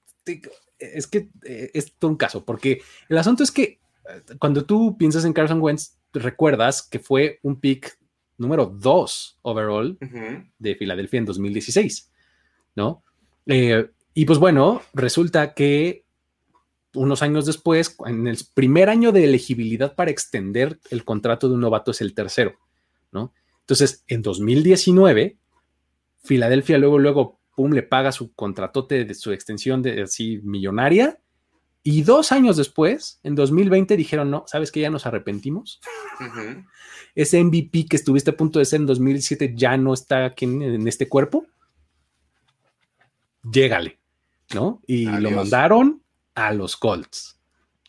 es 0.78 1.08
que 1.08 1.30
eh, 1.44 1.72
es 1.74 1.94
todo 1.96 2.12
un 2.12 2.18
caso, 2.18 2.46
porque 2.46 2.82
el 3.10 3.18
asunto 3.18 3.44
es 3.44 3.52
que 3.52 3.64
eh, 3.64 3.80
cuando 4.40 4.66
tú 4.66 4.98
piensas 4.98 5.26
en 5.26 5.34
Carson 5.34 5.62
Wentz, 5.62 5.98
recuerdas 6.14 6.88
que 6.88 7.00
fue 7.00 7.40
un 7.44 7.60
pick 7.60 7.98
número 8.38 8.66
2 8.66 9.40
overall 9.42 9.98
de 10.60 10.76
Filadelfia 10.76 11.20
en 11.20 11.26
2016, 11.26 12.12
¿no? 12.76 13.04
Eh, 13.46 13.90
y 14.14 14.26
pues 14.26 14.40
bueno, 14.40 14.82
resulta 14.94 15.54
que 15.54 16.06
unos 16.94 17.22
años 17.24 17.46
después, 17.46 17.96
en 18.06 18.28
el 18.28 18.38
primer 18.54 18.90
año 18.90 19.12
de 19.12 19.24
elegibilidad 19.24 19.96
para 19.96 20.12
extender 20.12 20.80
el 20.92 21.04
contrato 21.04 21.48
de 21.48 21.56
un 21.56 21.62
novato 21.62 21.92
es 21.92 22.02
el 22.02 22.14
tercero, 22.14 22.54
¿no? 23.12 23.34
Entonces, 23.62 24.04
en 24.08 24.22
2019, 24.22 25.38
Filadelfia 26.24 26.78
luego, 26.78 27.00
luego, 27.00 27.40
pum, 27.56 27.72
le 27.72 27.84
paga 27.84 28.12
su 28.12 28.34
contratote 28.34 29.06
de 29.06 29.14
su 29.14 29.32
extensión 29.32 29.82
de 29.82 30.04
así 30.04 30.40
millonaria. 30.44 31.20
Y 31.84 32.04
dos 32.04 32.32
años 32.32 32.56
después, 32.56 33.20
en 33.24 33.36
2020, 33.36 33.98
dijeron, 33.98 34.32
no, 34.32 34.46
¿sabes 34.48 34.72
que 34.72 34.80
Ya 34.80 34.90
nos 34.90 35.06
arrepentimos. 35.06 35.82
Ese 37.14 37.44
MVP 37.44 37.88
que 37.88 37.98
estuviste 37.98 38.32
a 38.32 38.38
punto 38.38 38.60
de 38.60 38.66
ser 38.66 38.80
en 38.80 38.88
2017 38.88 39.54
ya 39.56 39.76
no 39.76 39.94
está 39.94 40.26
aquí 40.26 40.46
en, 40.46 40.88
este 40.88 41.10
cuerpo. 41.10 41.46
Llégale, 43.44 44.00
¿no? 44.54 44.82
Y 44.88 45.06
lo 45.06 45.32
mandaron 45.32 46.02
a 46.34 46.54
los 46.54 46.78
Colts, 46.78 47.38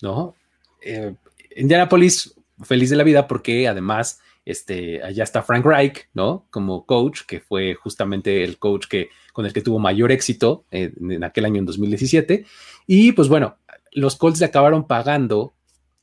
¿no? 0.02 0.34
Eh, 0.82 1.14
Indianapolis, 1.56 2.34
feliz 2.62 2.90
de 2.90 2.96
la 2.96 3.04
vida 3.04 3.28
porque 3.28 3.68
además 3.68 4.20
este, 4.44 5.02
allá 5.02 5.24
está 5.24 5.42
Frank 5.42 5.64
Reich, 5.64 6.08
¿no? 6.12 6.46
Como 6.50 6.84
coach, 6.84 7.22
que 7.26 7.40
fue 7.40 7.74
justamente 7.74 8.44
el 8.44 8.58
coach 8.58 8.86
que, 8.86 9.08
con 9.32 9.46
el 9.46 9.52
que 9.52 9.62
tuvo 9.62 9.78
mayor 9.78 10.12
éxito 10.12 10.64
en, 10.70 11.24
aquel 11.24 11.46
año 11.46 11.58
en 11.60 11.66
2017. 11.66 12.44
Y 12.86 13.12
pues 13.12 13.28
bueno, 13.28 13.56
los 13.94 14.16
Colts 14.16 14.40
le 14.40 14.46
acabaron 14.46 14.86
pagando 14.86 15.54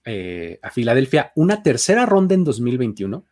eh, 0.05 0.60
a 0.63 0.71
Filadelfia 0.71 1.31
una 1.36 1.62
tercera 1.62 2.05
ronda 2.05 2.33
en 2.33 2.43
2021 2.43 3.24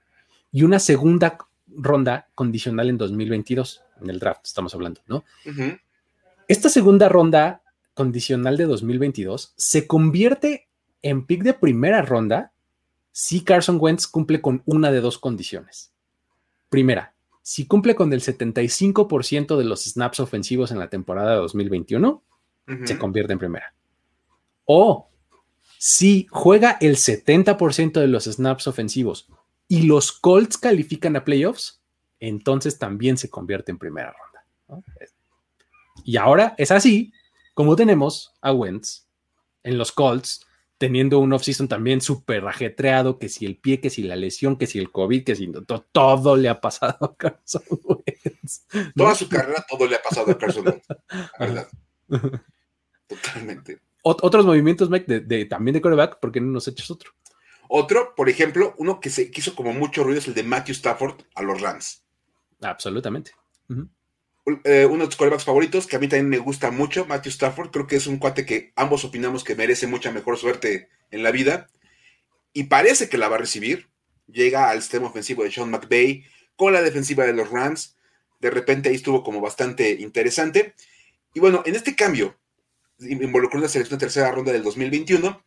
y 0.52 0.64
una 0.64 0.80
segunda 0.80 1.38
ronda 1.68 2.28
condicional 2.36 2.90
en 2.90 2.98
2022, 2.98 3.82
en 4.02 4.10
el 4.10 4.20
draft 4.20 4.46
estamos 4.46 4.74
hablando, 4.76 5.02
¿no? 5.08 5.24
Esta 6.48 6.70
segunda 6.70 7.10
ronda 7.10 7.62
condicional 7.94 8.58
de 8.58 8.66
2022 8.66 9.54
se 9.56 9.88
convierte 9.88 10.68
en 11.02 11.26
pick 11.26 11.44
de 11.44 11.54
primera 11.54 12.02
ronda 12.02 12.52
si 13.12 13.44
Carson 13.44 13.78
Wentz 13.80 14.08
cumple 14.08 14.42
con 14.42 14.62
una 14.66 14.92
de 14.92 15.02
dos 15.02 15.18
condiciones. 15.18 15.92
Primera, 16.70 17.14
si 17.42 17.66
cumple 17.66 17.96
con 17.96 18.14
el 18.14 18.22
75% 18.22 19.58
de 19.58 19.64
los 19.64 19.84
snaps 19.84 20.20
ofensivos 20.20 20.72
en 20.72 20.80
la 20.80 20.90
temporada 20.90 21.32
de 21.32 21.38
2021, 21.38 22.24
se 22.86 22.98
convierte 23.00 23.34
en 23.34 23.40
primera. 23.40 23.74
O 24.72 25.10
si 25.80 26.28
juega 26.30 26.78
el 26.80 26.96
70% 26.96 27.94
de 27.94 28.08
los 28.08 28.26
snaps 28.26 28.68
ofensivos 28.68 29.28
y 29.68 29.82
los 29.84 30.12
Colts 30.12 30.60
califican 30.60 31.16
a 31.16 31.26
playoffs, 31.26 31.82
entonces 32.20 32.78
también 32.78 33.18
se 33.18 33.32
convierte 33.32 33.72
en 33.72 33.80
primera 33.80 34.14
ronda. 34.14 34.84
Y 36.04 36.18
ahora 36.18 36.54
es 36.60 36.70
así 36.70 37.12
como 37.56 37.76
tenemos 37.76 38.36
a 38.42 38.54
Wentz 38.54 39.08
en 39.64 39.80
los 39.80 39.92
Colts, 39.92 40.46
teniendo 40.78 41.18
un 41.18 41.34
offseason 41.34 41.68
también 41.68 42.00
súper 42.00 42.48
ajetreado, 42.48 43.18
que 43.18 43.28
si 43.28 43.48
el 43.48 43.58
pie, 43.58 43.82
que 43.82 43.90
si 43.90 44.04
la 44.04 44.16
lesión, 44.16 44.56
que 44.56 44.68
si 44.68 44.78
el 44.78 44.92
COVID, 44.92 45.24
que 45.24 45.36
si 45.36 45.52
todo, 45.92 46.36
le 46.36 46.48
ha 46.48 46.62
pasado 46.62 46.96
a 47.02 47.16
Carson 47.18 47.64
Wentz. 47.86 48.68
Toda 48.96 49.16
su 49.16 49.28
carrera 49.28 49.66
todo 49.68 49.88
le 49.88 49.96
ha 49.96 50.02
pasado 50.04 50.30
a 50.30 50.38
Carson 50.38 50.68
Wentz, 50.68 50.88
verdad. 51.40 51.68
Otros 54.02 54.46
movimientos, 54.46 54.90
Mike, 54.90 55.22
de, 55.22 55.46
también 55.46 55.74
de 55.74 55.82
quarterback, 55.82 56.20
¿por 56.20 56.32
qué 56.32 56.40
no 56.40 56.48
nos 56.52 56.68
echas 56.68 56.90
otro? 56.90 57.12
Otro, 57.68 58.16
por 58.16 58.30
ejemplo, 58.30 58.74
uno 58.78 59.00
que 59.00 59.10
se 59.10 59.30
quiso 59.30 59.56
como 59.56 59.74
mucho 59.74 60.04
ruido 60.04 60.20
es 60.20 60.28
el 60.28 60.34
de 60.34 60.44
Matthew 60.44 60.74
Stafford 60.74 61.22
a 61.36 61.44
los 61.44 61.62
Rams. 61.62 62.04
Absolutamente. 62.62 63.32
Eh, 64.64 64.88
uno 64.90 65.04
de 65.04 65.08
tus 65.08 65.16
corebacks 65.16 65.44
favoritos, 65.44 65.86
que 65.86 65.96
a 65.96 66.00
mí 66.00 66.08
también 66.08 66.30
me 66.30 66.40
gusta 66.40 66.72
mucho, 66.72 67.06
Matthew 67.06 67.32
Stafford. 67.32 67.70
Creo 67.70 67.86
que 67.86 67.98
es 67.98 68.08
un 68.08 68.18
cuate 68.18 68.46
que 68.46 68.74
ambos 68.76 69.06
opinamos 69.06 69.44
que 69.44 69.56
merece 69.56 69.86
mucha 69.86 70.12
mejor 70.12 70.38
suerte 70.38 70.90
en 71.12 71.22
la 71.22 71.32
vida. 71.32 71.70
Y 72.54 72.64
parece 72.64 73.10
que 73.10 73.18
la 73.18 73.30
va 73.30 73.36
a 73.36 73.40
recibir. 73.40 73.90
Llega 74.28 74.70
al 74.70 74.82
sistema 74.82 75.08
ofensivo 75.08 75.44
de 75.44 75.52
Sean 75.52 75.70
McVay 75.70 76.24
con 76.56 76.74
la 76.74 76.82
defensiva 76.82 77.26
de 77.26 77.34
los 77.34 77.52
Rams. 77.52 77.98
De 78.40 78.50
repente 78.50 78.90
ahí 78.90 78.96
estuvo 78.96 79.24
como 79.24 79.42
bastante 79.42 79.92
interesante. 79.92 80.74
Y 81.36 81.40
bueno, 81.40 81.62
en 81.66 81.76
este 81.76 81.96
cambio, 81.96 82.39
involucró 83.00 83.60
una 83.60 83.70
selección 83.70 83.98
de 83.98 84.06
tercera 84.06 84.32
ronda 84.32 84.52
del 84.52 84.64
2021. 84.64 85.44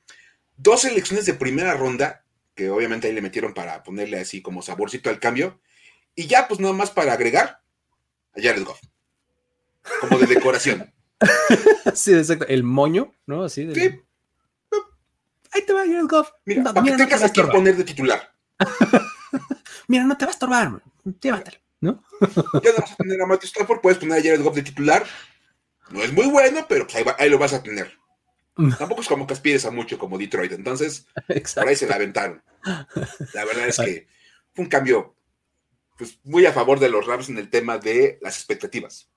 Dos 0.57 0.83
selecciones 0.83 1.27
de 1.27 1.35
primera 1.35 1.75
ronda, 1.75 2.25
que 2.55 2.71
obviamente 2.71 3.09
ahí 3.09 3.15
le 3.15 3.23
metieron 3.23 3.55
para 3.55 3.83
ponerle 3.83 4.21
así 4.21 4.43
como 4.43 4.63
saborcito 4.63 5.11
al 5.11 5.21
cambio. 5.21 5.61
Y 6.15 6.27
ya, 6.27 6.49
pues 6.49 6.61
nada 6.61 6.75
más 6.75 6.91
para 6.91 7.13
agregar 7.13 7.63
a 8.37 8.41
Jared 8.41 8.65
Goff 8.65 8.81
como 10.01 10.19
de 10.19 10.27
decoración. 10.27 10.93
sí, 11.95 12.13
exacto. 12.15 12.47
El 12.49 12.63
moño, 12.63 13.15
¿no? 13.27 13.45
Así 13.45 13.65
de... 13.65 13.75
Sí. 13.75 14.01
Ahí 15.53 15.63
te 15.67 15.73
va 15.73 15.81
Jared 15.81 16.07
Goff. 16.07 16.31
Mira, 16.45 16.73
para 16.73 16.83
que 16.83 16.97
tengas 16.97 17.31
que 17.31 17.43
poner 17.45 17.77
de 17.77 17.85
titular. 17.85 18.35
mira, 19.89 20.05
no 20.05 20.17
te 20.17 20.25
va 20.25 20.31
a 20.31 20.35
estorbar, 20.35 20.83
llévatelo, 21.21 21.59
¿no? 21.81 22.03
ya 22.63 22.73
no 22.73 22.79
vas 22.79 22.93
a 22.93 22.97
tener 22.97 23.21
a 23.21 23.27
Matthew 23.27 23.49
Stafford, 23.49 23.81
puedes 23.81 23.99
poner 23.99 24.19
a 24.19 24.23
Jared 24.23 24.43
Goff 24.43 24.55
de 24.55 24.63
titular. 24.63 25.05
No 25.91 26.03
es 26.03 26.13
muy 26.13 26.27
bueno, 26.27 26.65
pero 26.69 26.87
pues 26.87 27.05
ahí, 27.19 27.31
lo 27.31 27.39
vas 27.39 27.53
a 27.53 27.63
tener. 27.63 27.93
Tampoco 28.79 29.01
es 29.01 29.09
como 29.09 29.27
que 29.27 29.33
aspires 29.33 29.65
a 29.65 29.71
mucho 29.71 29.99
como 29.99 30.19
Detroit, 30.19 30.53
entonces 30.53 31.07
por 31.55 31.69
ahí 31.69 31.77
se 31.77 31.87
la 31.87 31.97
aventaron. 31.97 32.43
La 33.35 33.45
verdad 33.45 33.69
es 33.69 33.77
que 33.79 34.07
fue 34.55 34.65
un 34.65 34.71
cambio 34.71 35.15
pues, 35.97 36.19
muy 36.25 36.47
a 36.47 36.53
favor 36.53 36.79
de 36.79 36.89
los 36.89 37.07
Rams 37.07 37.29
en 37.29 37.39
el 37.39 37.49
tema 37.49 37.79
de 37.79 38.19
las 38.21 38.37
expectativas. 38.37 39.09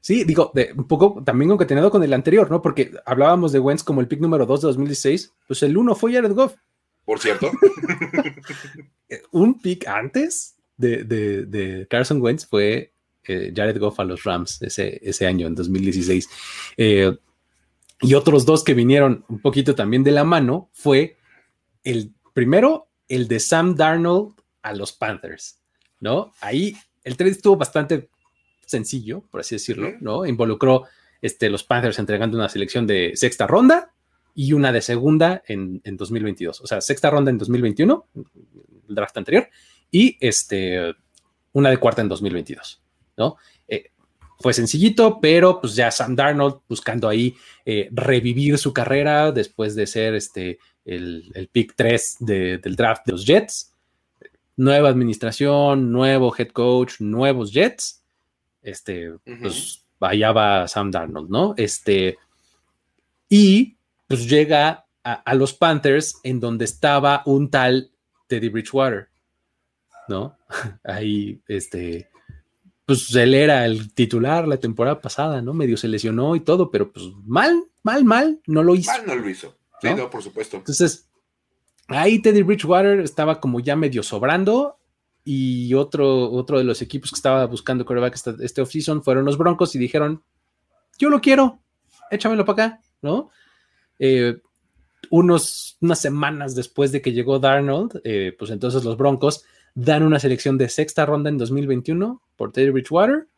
Sí, 0.00 0.22
digo, 0.22 0.52
de, 0.54 0.72
un 0.76 0.86
poco 0.86 1.22
también 1.24 1.48
concatenado 1.48 1.90
con 1.90 2.02
el 2.04 2.12
anterior, 2.12 2.48
¿no? 2.50 2.62
Porque 2.62 2.92
hablábamos 3.04 3.50
de 3.50 3.58
Wentz 3.58 3.82
como 3.82 4.00
el 4.00 4.06
pick 4.06 4.20
número 4.20 4.46
2 4.46 4.60
de 4.60 4.66
2016, 4.68 5.34
pues 5.48 5.62
el 5.64 5.76
1 5.76 5.94
fue 5.96 6.12
Jared 6.12 6.32
Goff. 6.32 6.54
Por 7.04 7.18
cierto. 7.18 7.50
un 9.32 9.60
pick 9.60 9.86
antes 9.88 10.56
de, 10.76 11.86
Carson 11.90 12.20
Wentz 12.20 12.46
fue 12.46 12.92
eh, 13.28 13.52
Jared 13.54 13.78
Goff 13.78 14.00
a 14.00 14.04
los 14.04 14.24
Rams 14.24 14.60
ese, 14.62 15.00
ese 15.02 15.26
año, 15.26 15.46
en 15.46 15.54
2016. 15.54 16.28
Eh, 16.76 17.16
y 18.00 18.14
otros 18.14 18.44
dos 18.44 18.62
que 18.62 18.74
vinieron 18.74 19.24
un 19.28 19.40
poquito 19.40 19.74
también 19.74 20.04
de 20.04 20.12
la 20.12 20.24
mano 20.24 20.70
fue 20.72 21.16
el 21.82 22.12
primero, 22.34 22.88
el 23.08 23.28
de 23.28 23.40
Sam 23.40 23.74
Darnold 23.74 24.34
a 24.62 24.74
los 24.74 24.92
Panthers, 24.92 25.60
¿no? 26.00 26.32
Ahí 26.40 26.76
el 27.04 27.16
trade 27.16 27.32
estuvo 27.32 27.56
bastante 27.56 28.10
sencillo, 28.66 29.22
por 29.30 29.40
así 29.40 29.54
decirlo, 29.54 29.94
¿no? 30.00 30.26
Involucró 30.26 30.84
este, 31.22 31.48
los 31.48 31.64
Panthers 31.64 31.98
entregando 31.98 32.36
una 32.36 32.48
selección 32.48 32.86
de 32.86 33.12
sexta 33.14 33.46
ronda 33.46 33.92
y 34.34 34.52
una 34.52 34.72
de 34.72 34.82
segunda 34.82 35.42
en, 35.46 35.80
2022. 35.84 36.60
O 36.60 36.66
sea, 36.66 36.80
sexta 36.80 37.08
ronda 37.10 37.30
en 37.30 37.38
2021, 37.38 38.08
el 38.88 38.94
draft 38.94 39.16
anterior, 39.16 39.48
y 39.90 40.18
este, 40.20 40.94
una 41.52 41.70
de 41.70 41.78
cuarta 41.78 42.02
en 42.02 42.08
2022, 42.08 42.82
¿no? 43.16 43.36
Eh, 43.68 43.90
fue 44.38 44.52
sencillito, 44.52 45.20
pero 45.20 45.60
pues 45.60 45.74
ya 45.74 45.90
Sam 45.90 46.14
Darnold 46.14 46.60
buscando 46.68 47.08
ahí 47.08 47.34
eh, 47.64 47.88
revivir 47.92 48.58
su 48.58 48.72
carrera 48.72 49.32
después 49.32 49.74
de 49.74 49.86
ser 49.86 50.14
este, 50.14 50.58
el, 50.84 51.48
pick 51.50 51.74
3 51.74 52.16
del 52.20 52.76
draft 52.76 53.06
de 53.06 53.12
los 53.12 53.26
Jets. 53.26 53.72
nueva 54.56 54.88
administración, 54.88 55.90
nuevo 55.90 56.34
head 56.36 56.48
coach, 56.48 57.00
nuevos 57.00 57.52
Jets, 57.52 58.02
este, 58.62 59.12
pues 59.40 59.82
allá 60.00 60.32
va 60.32 60.68
Sam 60.68 60.90
Darnold, 60.90 61.30
¿no? 61.30 61.54
Este, 61.56 62.18
y 63.28 63.76
pues 64.06 64.28
llega 64.28 64.86
a, 65.02 65.34
los 65.34 65.54
Panthers 65.54 66.18
en 66.24 66.40
donde 66.40 66.64
estaba 66.64 67.22
un 67.26 67.50
tal 67.50 67.90
Teddy 68.26 68.48
Bridgewater, 68.48 69.08
¿no? 70.08 70.36
Ahí, 70.84 71.40
este, 71.46 72.08
pues 72.86 73.12
él 73.16 73.34
era 73.34 73.66
el 73.66 73.92
titular 73.92 74.46
la 74.46 74.58
temporada 74.58 75.00
pasada, 75.00 75.42
¿no? 75.42 75.52
Medio 75.52 75.76
se 75.76 75.88
lesionó 75.88 76.36
y 76.36 76.40
todo, 76.40 76.70
pero 76.70 76.92
pues 76.92 77.06
mal, 77.24 77.64
mal, 77.82 78.04
mal, 78.04 78.40
no 78.46 78.62
lo 78.62 78.76
hizo. 78.76 78.92
Mal 78.92 79.06
no 79.06 79.16
lo 79.16 79.28
hizo. 79.28 79.56
Sí, 79.82 79.88
no, 79.94 80.08
por 80.08 80.22
supuesto. 80.22 80.56
Entonces, 80.56 81.08
ahí 81.88 82.20
Teddy 82.20 82.42
Bridgewater 82.42 83.00
estaba 83.00 83.40
como 83.40 83.58
ya 83.58 83.74
medio 83.74 84.04
sobrando 84.04 84.78
y 85.24 85.74
otro, 85.74 86.30
otro 86.30 86.58
de 86.58 86.64
los 86.64 86.80
equipos 86.80 87.10
que 87.10 87.16
estaba 87.16 87.44
buscando 87.46 87.84
quarterback 87.84 88.14
este, 88.14 88.34
este 88.40 88.62
offseason 88.62 89.02
fueron 89.02 89.24
los 89.24 89.36
Broncos 89.36 89.74
y 89.74 89.78
dijeron, 89.80 90.22
yo 90.96 91.10
lo 91.10 91.20
quiero, 91.20 91.58
échamelo 92.12 92.44
para 92.44 92.66
acá, 92.66 92.80
¿no? 93.02 93.30
Eh, 93.98 94.40
unos, 95.10 95.76
unas 95.80 95.98
semanas 95.98 96.54
después 96.54 96.92
de 96.92 97.02
que 97.02 97.12
llegó 97.12 97.40
Darnold, 97.40 98.00
eh, 98.04 98.34
pues 98.38 98.52
entonces 98.52 98.84
los 98.84 98.96
Broncos 98.96 99.44
dan 99.76 100.02
una 100.02 100.18
selección 100.18 100.56
de 100.56 100.70
sexta 100.70 101.04
ronda 101.04 101.28
en 101.28 101.36
2021 101.36 102.22
por 102.34 102.50
Teddy 102.50 102.70
Bridgewater 102.70 103.28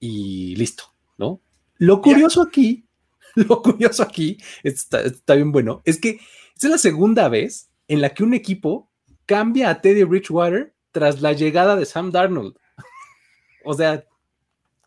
y 0.00 0.56
listo, 0.56 0.84
¿no? 1.16 1.40
Lo 1.78 2.02
curioso 2.02 2.42
aquí, 2.42 2.86
lo 3.36 3.62
curioso 3.62 4.02
aquí, 4.02 4.36
está, 4.64 5.00
está 5.00 5.36
bien 5.36 5.52
bueno, 5.52 5.80
es 5.84 5.98
que 5.98 6.18
es 6.56 6.64
la 6.64 6.76
segunda 6.76 7.28
vez 7.28 7.70
en 7.86 8.00
la 8.00 8.10
que 8.10 8.24
un 8.24 8.34
equipo 8.34 8.90
cambia 9.26 9.70
a 9.70 9.80
Teddy 9.80 10.02
Bridgewater 10.02 10.74
tras 10.90 11.22
la 11.22 11.32
llegada 11.32 11.76
de 11.76 11.86
Sam 11.86 12.10
Darnold. 12.10 12.56
o 13.64 13.72
sea, 13.72 14.04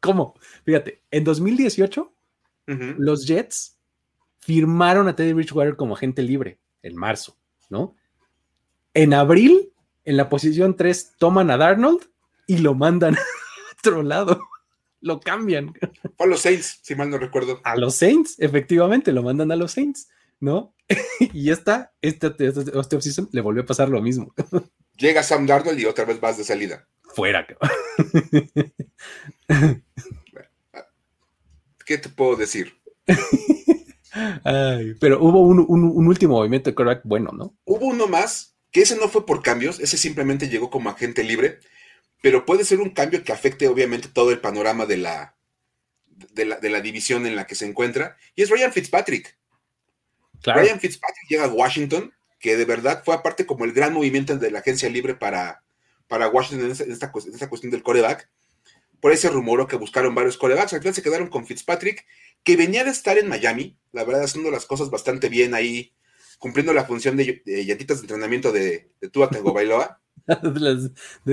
¿cómo? 0.02 0.36
Fíjate, 0.66 1.02
en 1.12 1.24
2018, 1.24 2.14
los 2.98 3.26
Jets 3.26 3.78
firmaron 4.40 5.08
a 5.08 5.16
Teddy 5.16 5.32
Bridgewater 5.32 5.78
como 5.78 5.96
agente 5.96 6.22
libre 6.24 6.60
en 6.82 6.96
marzo, 6.98 7.38
¿no? 7.70 7.96
En 8.94 9.14
abril, 9.14 9.73
en 10.06 10.18
la 10.18 10.30
posición 10.30 10.76
3, 10.76 11.16
toman 11.18 11.52
a 11.52 11.58
Darnold 11.58 12.02
y 12.48 12.58
lo 12.58 12.74
mandan 12.74 13.16
a 13.18 13.22
otro 13.78 14.04
lado. 14.04 14.42
Lo 15.02 15.20
cambian. 15.20 15.74
a 16.18 16.26
los 16.26 16.42
Saints, 16.42 16.80
si 16.82 16.96
mal 16.96 17.10
no 17.10 17.18
recuerdo. 17.18 17.60
A 17.64 17.76
los 17.76 17.96
Saints, 17.96 18.36
efectivamente, 18.40 19.12
lo 19.12 19.22
mandan 19.24 19.52
a 19.52 19.56
los 19.56 19.74
Saints, 19.74 20.10
¿no? 20.40 20.74
y 21.34 21.52
esta, 21.52 21.94
este, 22.02 22.28
este, 22.28 22.48
este 22.80 22.96
offseason 22.96 23.30
le 23.32 23.42
volvió 23.42 23.64
a 23.64 23.66
pasar 23.66 23.90
lo 23.90 24.02
mismo. 24.02 24.34
Llega 24.98 25.24
Sam 25.24 25.46
Darnold 25.46 25.80
y 25.80 25.86
otra 25.86 26.06
vez 26.06 26.20
vas 26.20 26.38
de 26.38 26.44
salida. 26.44 26.88
Fuera. 27.02 27.46
¿Qué 31.86 31.98
te 31.98 32.10
puedo 32.10 32.36
decir? 32.36 32.74
pero 35.00 35.22
hubo 35.22 35.42
un, 35.42 36.08
último 36.08 36.36
movimiento 36.36 36.72
de 36.72 37.02
bueno, 37.04 37.32
¿no? 37.34 37.58
Hubo 37.66 37.88
uno 37.88 38.08
más, 38.08 38.53
que 38.74 38.82
ese 38.82 38.98
no 38.98 39.08
fue 39.08 39.26
por 39.26 39.44
cambios, 39.44 39.80
ese 39.80 39.98
simplemente 39.98 40.50
llegó 40.50 40.70
como 40.70 40.90
agente 40.90 41.24
libre, 41.24 41.60
pero 42.22 42.44
puede 42.44 42.66
ser 42.66 42.82
un 42.82 42.90
cambio 42.90 43.24
que 43.24 43.32
afecte 43.32 43.68
obviamente 43.68 44.10
todo 44.10 44.32
el 44.32 44.42
panorama 44.42 44.88
de 44.88 44.98
la, 44.98 45.36
de 46.34 46.70
la, 46.70 46.82
división 46.82 47.28
en 47.28 47.36
la 47.36 47.46
que 47.46 47.54
se 47.54 47.68
encuentra, 47.68 48.18
y 48.36 48.42
es 48.42 48.50
Ryan 48.50 48.74
Fitzpatrick. 48.74 49.38
Ryan 50.44 50.80
Fitzpatrick 50.80 51.30
llega 51.30 51.46
a 51.46 51.50
Washington, 51.50 52.12
que 52.40 52.58
de 52.58 52.66
verdad 52.66 53.04
fue 53.06 53.14
aparte 53.14 53.46
como 53.46 53.64
el 53.64 53.74
gran 53.74 53.94
movimiento 53.94 54.38
de 54.38 54.52
la 54.52 54.60
agencia 54.60 54.90
libre 54.90 55.14
para, 55.14 55.64
para 56.08 56.28
Washington 56.28 56.66
en 56.66 56.72
esta, 56.72 56.84
en 56.84 56.92
esta 56.92 57.50
cuestión 57.50 57.72
del 57.72 57.84
coreback. 57.84 58.28
Por 59.00 59.12
ese 59.12 59.30
rumor 59.30 59.68
que 59.68 59.76
buscaron 59.76 60.16
varios 60.16 60.38
corebacks, 60.38 60.74
al 60.74 60.80
final 60.80 60.96
se 60.96 61.04
quedaron 61.04 61.28
con 61.28 61.46
Fitzpatrick 61.46 62.06
que 62.44 62.58
venía 62.58 62.84
de 62.84 62.90
estar 62.90 63.20
en 63.20 63.28
Miami, 63.28 63.78
la 63.92 64.04
verdad 64.04 64.24
haciendo 64.24 64.50
las 64.50 64.66
cosas 64.66 64.90
bastante 64.90 65.30
bien 65.30 65.54
ahí, 65.54 65.94
cumpliendo 66.44 66.74
la 66.74 66.84
función 66.84 67.16
de, 67.16 67.42
llantitas 67.46 68.00
de 68.00 68.04
entrenamiento 68.04 68.52
de, 68.52 68.92
de 69.00 69.10
Tua 69.10 69.30
Bailoa. 69.30 70.02
las, 70.28 70.92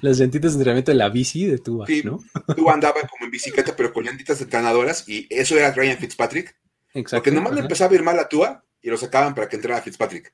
las 0.00 0.18
llantitas 0.18 0.52
de 0.52 0.58
entrenamiento 0.58 0.92
de 0.92 0.98
la 0.98 1.08
bici 1.08 1.46
de 1.46 1.58
Tua, 1.58 1.88
¿no? 2.04 2.20
Tua 2.54 2.74
andaba 2.74 3.00
como 3.00 3.24
en 3.24 3.32
bicicleta, 3.32 3.74
pero 3.74 3.92
con 3.92 4.04
llantitas 4.04 4.40
entrenadoras, 4.40 5.08
y 5.08 5.26
eso 5.28 5.58
era 5.58 5.72
Ryan 5.72 5.98
Fitzpatrick. 5.98 6.54
Exacto. 6.94 7.16
Porque 7.16 7.32
nomás 7.32 7.54
le 7.54 7.62
empezaba 7.62 7.90
a 7.90 7.94
ir 7.96 8.04
mal 8.04 8.20
a 8.20 8.28
Tua 8.28 8.64
y 8.80 8.88
lo 8.88 8.96
sacaban 8.96 9.34
para 9.34 9.48
que 9.48 9.56
entrara 9.56 9.82
Fitzpatrick. 9.82 10.32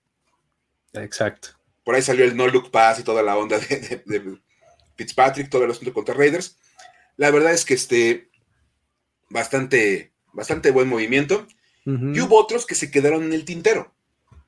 Exacto. 0.93 1.49
Por 1.85 1.95
ahí 1.95 2.03
salió 2.03 2.27
el 2.27 2.37
no 2.37 2.49
look 2.49 2.71
pass 2.71 3.01
y 3.01 3.03
toda 3.03 3.23
la 3.23 3.39
onda 3.39 3.59
de, 3.59 4.03
de 4.05 4.39
Fitzpatrick, 4.95 5.49
todo 5.49 5.65
el 5.65 5.71
asunto 5.71 5.95
contra 5.95 6.15
Raiders. 6.15 6.59
La 7.17 7.31
verdad 7.31 7.55
es 7.55 7.65
que 7.65 7.73
este, 7.73 8.29
bastante, 9.31 10.13
bastante 10.35 10.71
buen 10.71 10.87
movimiento. 10.87 11.47
Y 11.88 12.20
hubo 12.20 12.38
otros 12.38 12.66
que 12.66 12.74
se 12.74 12.90
quedaron 12.90 13.24
en 13.24 13.33
el 13.33 13.46
tintero. 13.46 13.90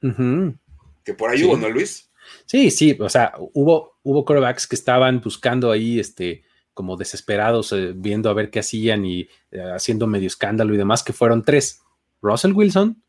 Que 0.01 1.15
por 1.15 1.31
ahí 1.31 1.43
hubo, 1.43 1.57
¿no, 1.57 1.71
Luis? 1.71 2.11
Sí, 2.45 2.71
sí, 2.71 2.97
o 3.01 3.09
sea, 3.09 3.33
hubo, 3.55 3.95
hubo 4.03 4.25
quarterbacks 4.25 4.67
que 4.67 4.77
estaban 4.77 5.21
buscando 5.21 5.71
ahí, 5.71 5.99
este, 5.99 6.45
como 6.75 6.97
desesperados, 6.97 7.73
eh, 7.73 7.93
viendo 7.95 8.29
a 8.29 8.35
ver 8.35 8.51
qué 8.51 8.61
hacían 8.61 9.07
y 9.07 9.29
eh, 9.51 9.73
haciendo 9.75 10.07
medio 10.07 10.27
escándalo 10.27 10.75
y 10.75 10.77
demás, 10.77 11.03
que 11.03 11.15
fueron 11.15 11.43
tres: 11.43 11.81
Russell 12.21 12.53
Wilson, 12.53 13.03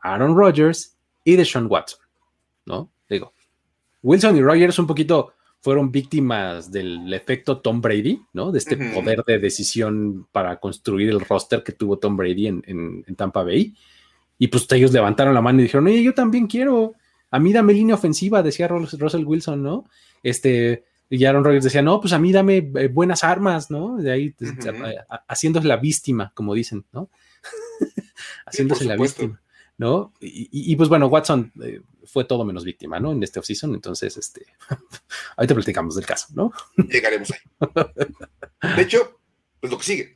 Aaron 0.00 0.34
Rodgers 0.34 0.96
y 1.22 1.36
Deshaun 1.36 1.66
Watson, 1.66 2.00
¿no? 2.64 2.90
Digo, 3.08 3.34
Wilson 4.02 4.36
y 4.36 4.42
Rodgers 4.42 4.78
un 4.78 4.86
poquito 4.86 5.34
fueron 5.66 5.90
víctimas 5.90 6.70
del 6.70 7.12
efecto 7.12 7.58
Tom 7.58 7.80
Brady, 7.80 8.22
¿no? 8.34 8.52
De 8.52 8.58
este 8.58 8.76
poder 8.76 9.24
de 9.24 9.40
decisión 9.40 10.28
para 10.30 10.60
construir 10.60 11.10
el 11.10 11.18
roster 11.18 11.64
que 11.64 11.72
tuvo 11.72 11.98
Tom 11.98 12.16
Brady 12.16 12.46
en, 12.46 13.04
Tampa 13.16 13.42
Bay. 13.42 13.74
Y 14.38 14.46
pues 14.46 14.70
ellos 14.70 14.92
levantaron 14.92 15.34
la 15.34 15.40
mano 15.40 15.58
y 15.58 15.64
dijeron, 15.64 15.88
oye, 15.88 16.04
yo 16.04 16.14
también 16.14 16.46
quiero. 16.46 16.94
A 17.32 17.40
mí 17.40 17.52
dame 17.52 17.72
línea 17.72 17.96
ofensiva, 17.96 18.44
decía 18.44 18.68
Russell 18.68 19.24
Wilson, 19.24 19.60
¿no? 19.60 19.86
Este, 20.22 20.84
y 21.10 21.24
Aaron 21.24 21.42
Rodgers 21.42 21.64
decía, 21.64 21.82
no, 21.82 22.00
pues 22.00 22.12
a 22.12 22.20
mí 22.20 22.30
dame 22.30 22.58
eh, 22.76 22.86
buenas 22.86 23.24
armas, 23.24 23.68
¿no? 23.68 23.96
De 23.96 24.12
ahí, 24.12 24.36
haciéndose 25.26 25.66
la 25.66 25.78
víctima, 25.78 26.30
como 26.36 26.54
dicen, 26.54 26.84
¿no? 26.92 27.10
haciéndose 28.46 28.84
la 28.84 28.94
víctima, 28.94 29.42
¿no? 29.78 30.12
Y, 30.20 30.74
pues 30.76 30.88
bueno, 30.88 31.06
Watson 31.06 31.52
eh, 31.62 31.80
fue 32.04 32.24
todo 32.24 32.44
menos 32.44 32.64
víctima, 32.64 32.98
¿no? 32.98 33.12
En 33.12 33.22
este 33.22 33.38
offseason, 33.38 33.74
entonces, 33.74 34.16
este, 34.16 34.46
ahorita 35.36 35.54
platicamos 35.54 35.94
del 35.96 36.06
caso, 36.06 36.28
¿no? 36.34 36.52
Llegaremos 36.76 37.30
ahí. 37.30 38.74
De 38.76 38.82
hecho, 38.82 39.20
pues 39.60 39.70
lo 39.70 39.78
que 39.78 39.84
sigue. 39.84 40.14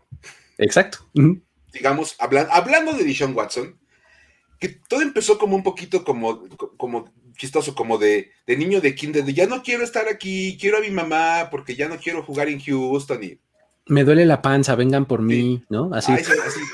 Exacto. 0.58 0.98
Digamos, 1.72 2.16
hablando 2.18 2.92
de 2.94 3.04
Dishon 3.04 3.34
Watson, 3.34 3.78
que 4.58 4.68
todo 4.68 5.02
empezó 5.02 5.38
como 5.38 5.56
un 5.56 5.62
poquito 5.62 6.04
como, 6.04 6.48
como 6.76 7.12
chistoso, 7.36 7.74
como 7.74 7.96
de, 7.98 8.32
niño 8.46 8.80
de 8.80 8.94
kinder, 8.94 9.24
de 9.24 9.32
ya 9.32 9.46
no 9.46 9.62
quiero 9.62 9.82
estar 9.82 10.08
aquí, 10.08 10.58
quiero 10.60 10.78
a 10.78 10.80
mi 10.80 10.90
mamá 10.90 11.48
porque 11.50 11.74
ya 11.74 11.88
no 11.88 11.98
quiero 11.98 12.22
jugar 12.22 12.48
en 12.48 12.60
Houston 12.60 13.24
y... 13.24 13.38
Me 13.86 14.04
duele 14.04 14.26
la 14.26 14.42
panza, 14.42 14.74
vengan 14.74 15.06
por 15.06 15.22
mí, 15.22 15.64
¿no? 15.68 15.90
Así. 15.92 16.12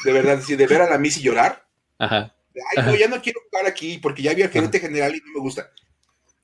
de 0.04 0.12
verdad, 0.12 0.38
de 0.46 0.66
ver 0.66 0.82
a 0.82 0.90
la 0.90 0.98
Missy 0.98 1.22
llorar. 1.22 1.66
Ajá. 1.98 2.35
Ay, 2.76 2.84
no, 2.84 2.94
ya 2.94 3.08
no 3.08 3.20
quiero 3.20 3.40
jugar 3.48 3.66
aquí 3.66 3.98
porque 3.98 4.22
ya 4.22 4.34
vi 4.34 4.42
al 4.42 4.50
gerente 4.50 4.80
general 4.80 5.14
y 5.14 5.20
no 5.20 5.32
me 5.34 5.40
gusta. 5.40 5.70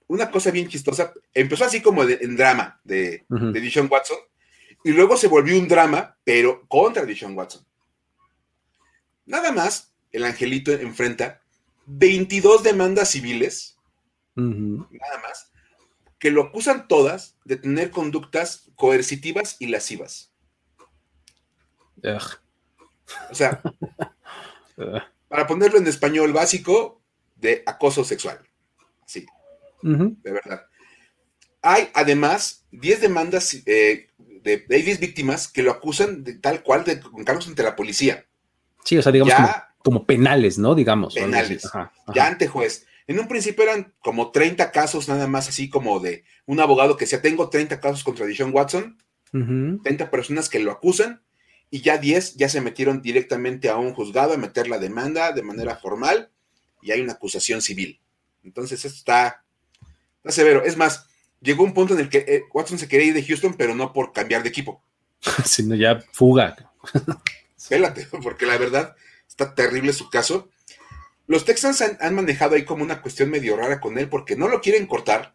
Una 0.09 0.31
cosa 0.31 0.51
bien 0.51 0.69
chistosa, 0.69 1.13
empezó 1.33 1.65
así 1.65 1.81
como 1.81 2.03
en 2.05 2.37
drama 2.37 2.81
de, 2.85 3.25
uh 3.31 3.89
Watson 3.91 4.19
y 4.85 4.91
luego 4.91 5.17
se 5.17 5.29
volvió 5.29 5.59
un 5.59 5.69
drama, 5.69 6.17
pero 6.25 6.67
contra 6.69 7.05
Dishon 7.05 7.37
Watson. 7.37 7.65
Nada 9.25 9.53
más, 9.53 9.93
el 10.11 10.25
angelito 10.25 10.73
enfrenta 10.73 11.41
22 11.87 12.63
demandas 12.63 13.11
civiles, 13.11 13.79
nada 14.35 15.19
más, 15.23 15.53
que 16.19 16.31
lo 16.31 16.43
acusan 16.43 16.89
todas 16.89 17.37
de 17.45 17.57
tener 17.57 17.91
conductas 17.91 18.71
coercitivas 18.77 19.57
y 19.61 19.67
lascivas. 19.67 20.33
O 23.31 23.35
sea, 23.35 23.63
para 25.33 25.47
ponerlo 25.47 25.79
en 25.79 25.87
español 25.87 26.35
básico, 26.35 27.01
de 27.37 27.63
acoso 27.65 28.05
sexual. 28.05 28.39
Sí, 29.07 29.25
de 29.81 30.31
verdad. 30.31 30.67
Hay 31.63 31.89
además 31.95 32.67
10 32.73 33.01
demandas 33.01 33.57
eh, 33.65 34.09
de, 34.19 34.59
10 34.69 35.01
víctimas 35.01 35.49
que 35.49 35.63
lo 35.63 35.71
acusan 35.71 36.23
de 36.23 36.35
tal 36.35 36.63
cual 36.63 36.85
de 36.85 37.01
con 37.01 37.25
cargos 37.25 37.49
ante 37.49 37.63
la 37.63 37.77
policía. 37.77 38.27
Sí, 38.85 38.99
o 38.99 39.03
sea, 39.03 39.11
digamos 39.11 39.33
como, 39.79 40.05
penales, 40.05 40.59
¿no? 40.59 40.75
Digamos. 40.75 41.15
Penales. 41.15 41.67
Ya 42.15 42.27
ante 42.27 42.47
juez. 42.47 42.87
En 43.07 43.19
un 43.19 43.27
principio 43.27 43.65
eran 43.65 43.95
como 44.01 44.33
30 44.33 44.71
casos 44.71 45.09
nada 45.09 45.29
más, 45.29 45.49
así 45.49 45.71
como 45.71 45.99
de 45.99 46.25
un 46.45 46.61
abogado 46.61 46.99
que 46.99 47.07
decía, 47.07 47.23
tengo 47.23 47.49
30 47.49 47.81
casos 47.81 48.05
contra 48.05 48.27
Dishon 48.27 48.53
Watson, 48.53 48.99
30 49.33 50.11
personas 50.11 50.51
que 50.51 50.59
lo 50.59 50.73
acusan, 50.73 51.23
y 51.75 51.81
ya 51.81 51.97
10 51.97 52.37
ya 52.37 52.51
se 52.51 52.61
metieron 52.61 53.01
directamente 53.01 53.71
a 53.71 53.77
un 53.79 53.95
juzgado 53.95 54.35
a 54.35 54.37
meter 54.37 54.69
la 54.69 54.79
demanda 54.79 55.33
de 55.33 55.43
manera 55.43 55.75
formal 55.75 56.31
y 56.83 56.93
hay 56.93 57.01
una 57.01 57.15
acusación 57.15 57.63
civil. 57.63 57.99
Entonces 58.45 58.85
esto 58.85 58.99
está, 58.99 59.43
severo. 60.27 60.63
Es 60.65 60.77
más, 60.77 61.07
llegó 61.41 61.65
un 61.65 61.73
punto 61.73 61.95
en 61.95 62.01
el 62.01 62.11
que 62.11 62.27
eh, 62.29 62.43
Watson 62.53 62.79
se 62.79 62.89
quería 62.89 63.07
ir 63.07 63.15
de 63.15 63.25
Houston, 63.25 63.55
pero 63.55 63.75
no 63.75 63.95
por 63.95 64.13
cambiar 64.13 64.43
de 64.43 64.51
equipo. 64.51 64.83
Sino 65.47 65.75
ya 65.75 65.99
fuga. 66.13 66.55
Espérate, 67.57 68.07
porque 68.23 68.45
la 68.45 68.59
verdad 68.59 68.95
está 69.27 69.55
terrible 69.55 69.95
su 69.95 70.11
caso. 70.11 70.51
Los 71.27 71.47
Texans 71.47 71.81
han, 71.81 72.15
manejado 72.15 72.55
ahí 72.55 72.67
como 72.67 72.83
una 72.83 73.01
cuestión 73.01 73.31
medio 73.31 73.57
rara 73.57 73.81
con 73.81 73.97
él 73.97 74.11
porque 74.11 74.37
no 74.37 74.47
lo 74.47 74.61
quieren 74.61 74.87
cortar. 74.87 75.35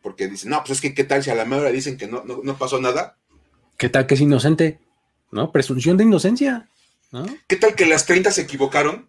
Porque 0.00 0.26
dicen, 0.26 0.50
no, 0.50 0.58
pues 0.64 0.72
es 0.72 0.80
que 0.80 0.94
qué 0.94 1.04
tal 1.04 1.22
si 1.22 1.30
a 1.30 1.36
la 1.36 1.44
mejor 1.44 1.70
dicen 1.70 1.96
que 1.96 2.08
no, 2.08 2.24
no, 2.24 2.58
pasó 2.58 2.80
nada. 2.80 3.18
¿Qué 3.76 3.88
tal 3.88 4.08
que 4.08 4.14
es 4.14 4.20
inocente? 4.20 4.80
¿No? 5.32 5.50
Presunción 5.50 5.96
de 5.96 6.04
inocencia. 6.04 6.68
¿Qué 7.48 7.56
tal 7.56 7.74
que 7.74 7.86
las 7.86 8.06
30 8.06 8.30
se 8.30 8.42
equivocaron? 8.42 9.08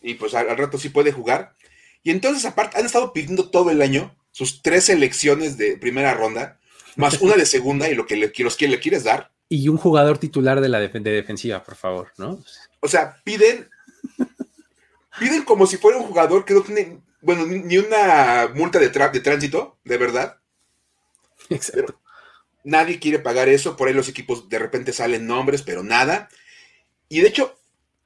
Y 0.00 0.14
pues 0.14 0.34
al, 0.34 0.56
rato 0.56 0.78
sí 0.78 0.88
puede 0.88 1.12
jugar. 1.12 1.54
Y 2.02 2.10
entonces, 2.10 2.44
aparte, 2.44 2.78
han 2.78 2.86
estado 2.86 3.12
pidiendo 3.12 3.48
todo 3.48 3.70
el 3.70 3.80
año 3.80 4.14
sus 4.30 4.62
tres 4.62 4.84
selecciones 4.84 5.56
de 5.56 5.76
primera 5.76 6.14
ronda, 6.14 6.58
más 6.96 7.20
una 7.20 7.36
de 7.36 7.46
segunda 7.46 7.88
y 7.88 7.94
lo 7.94 8.06
que 8.06 8.16
le, 8.16 8.32
los 8.38 8.56
que 8.56 8.68
le 8.68 8.80
quieres 8.80 9.04
dar. 9.04 9.30
Y 9.48 9.68
un 9.68 9.76
jugador 9.76 10.18
titular 10.18 10.60
de 10.60 10.68
la 10.68 10.80
defensiva, 10.80 11.62
por 11.62 11.76
favor, 11.76 12.12
¿no? 12.18 12.42
O 12.80 12.88
sea, 12.88 13.20
piden, 13.22 13.68
piden 15.18 15.44
como 15.44 15.66
si 15.66 15.76
fuera 15.76 15.98
un 15.98 16.04
jugador 16.04 16.44
que 16.44 16.54
no 16.54 16.62
tiene, 16.62 17.00
bueno, 17.20 17.46
ni 17.46 17.78
una 17.78 18.50
multa 18.54 18.78
de, 18.78 18.88
de 18.88 19.20
tránsito, 19.20 19.78
de 19.84 19.98
verdad. 19.98 20.38
Exacto. 21.48 22.01
Nadie 22.64 22.98
quiere 22.98 23.18
pagar 23.18 23.48
eso, 23.48 23.76
por 23.76 23.88
ahí 23.88 23.94
los 23.94 24.08
equipos 24.08 24.48
de 24.48 24.58
repente 24.58 24.92
salen 24.92 25.26
nombres, 25.26 25.62
pero 25.62 25.82
nada. 25.82 26.28
Y 27.08 27.20
de 27.20 27.28
hecho, 27.28 27.58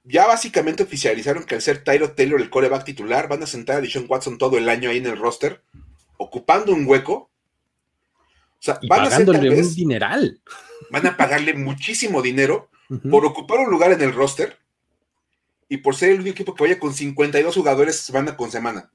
ya 0.05 0.27
básicamente 0.27 0.83
oficializaron 0.83 1.45
que 1.45 1.57
al 1.57 1.63
ser 1.63 1.83
Tyro 1.83 2.13
Taylor 2.13 2.41
el 2.41 2.51
coreback 2.51 2.85
titular, 2.85 3.29
van 3.29 3.43
a 3.43 3.47
sentar 3.47 3.77
a 3.77 3.81
Dishon 3.81 4.07
Watson 4.09 4.39
todo 4.39 4.59
el 4.59 4.69
año 4.69 4.91
ahí 4.91 4.99
en 4.99 5.07
el 5.07 5.19
roster, 5.19 5.63
ocupando 6.17 6.73
un 6.73 6.87
hueco. 6.87 7.31
O 8.59 8.63
sea, 8.67 8.79
van 8.89 9.13
a 9.13 9.19
un 9.19 9.75
dineral. 9.75 10.41
Van 10.91 11.07
a 11.07 11.17
pagarle 11.17 11.55
muchísimo 11.55 12.23
dinero 12.23 12.71
por 13.11 13.25
ocupar 13.25 13.59
un 13.59 13.71
lugar 13.71 13.93
en 13.93 14.01
el 14.01 14.13
roster 14.13 14.59
y 15.69 15.79
por 15.79 15.97
ser 15.97 16.11
el 16.11 16.21
único 16.21 16.35
equipo 16.35 16.55
que 16.55 16.65
vaya 16.65 16.79
con 16.79 16.95
52 16.95 17.55
jugadores 17.55 17.97
semana 17.97 18.37
con 18.37 18.51
semana. 18.51 18.91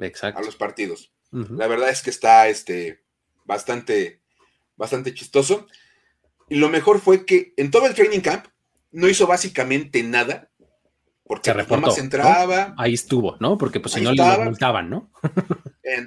Exacto. 0.00 0.40
A 0.40 0.42
los 0.42 0.56
partidos. 0.56 1.12
La 1.30 1.66
verdad 1.66 1.88
es 1.88 2.02
que 2.02 2.10
está 2.10 2.48
este, 2.48 3.02
bastante, 3.44 4.20
bastante 4.76 5.14
chistoso. 5.14 5.66
Y 6.48 6.56
lo 6.56 6.68
mejor 6.68 7.00
fue 7.00 7.24
que 7.24 7.54
en 7.56 7.70
todo 7.70 7.86
el 7.86 7.94
training 7.94 8.20
camp 8.20 8.46
no 8.90 9.08
hizo 9.08 9.26
básicamente 9.26 10.02
nada. 10.02 10.50
Porque 11.24 11.50
se 11.50 11.54
reportó, 11.54 11.86
más 11.86 11.98
entraba. 11.98 12.74
Ahí 12.76 12.94
estuvo, 12.94 13.36
¿no? 13.40 13.56
Porque 13.56 13.80
pues 13.80 13.94
si 13.94 14.00
no 14.00 14.12
le 14.12 14.44
multaban, 14.44 14.90
¿no? 14.90 15.10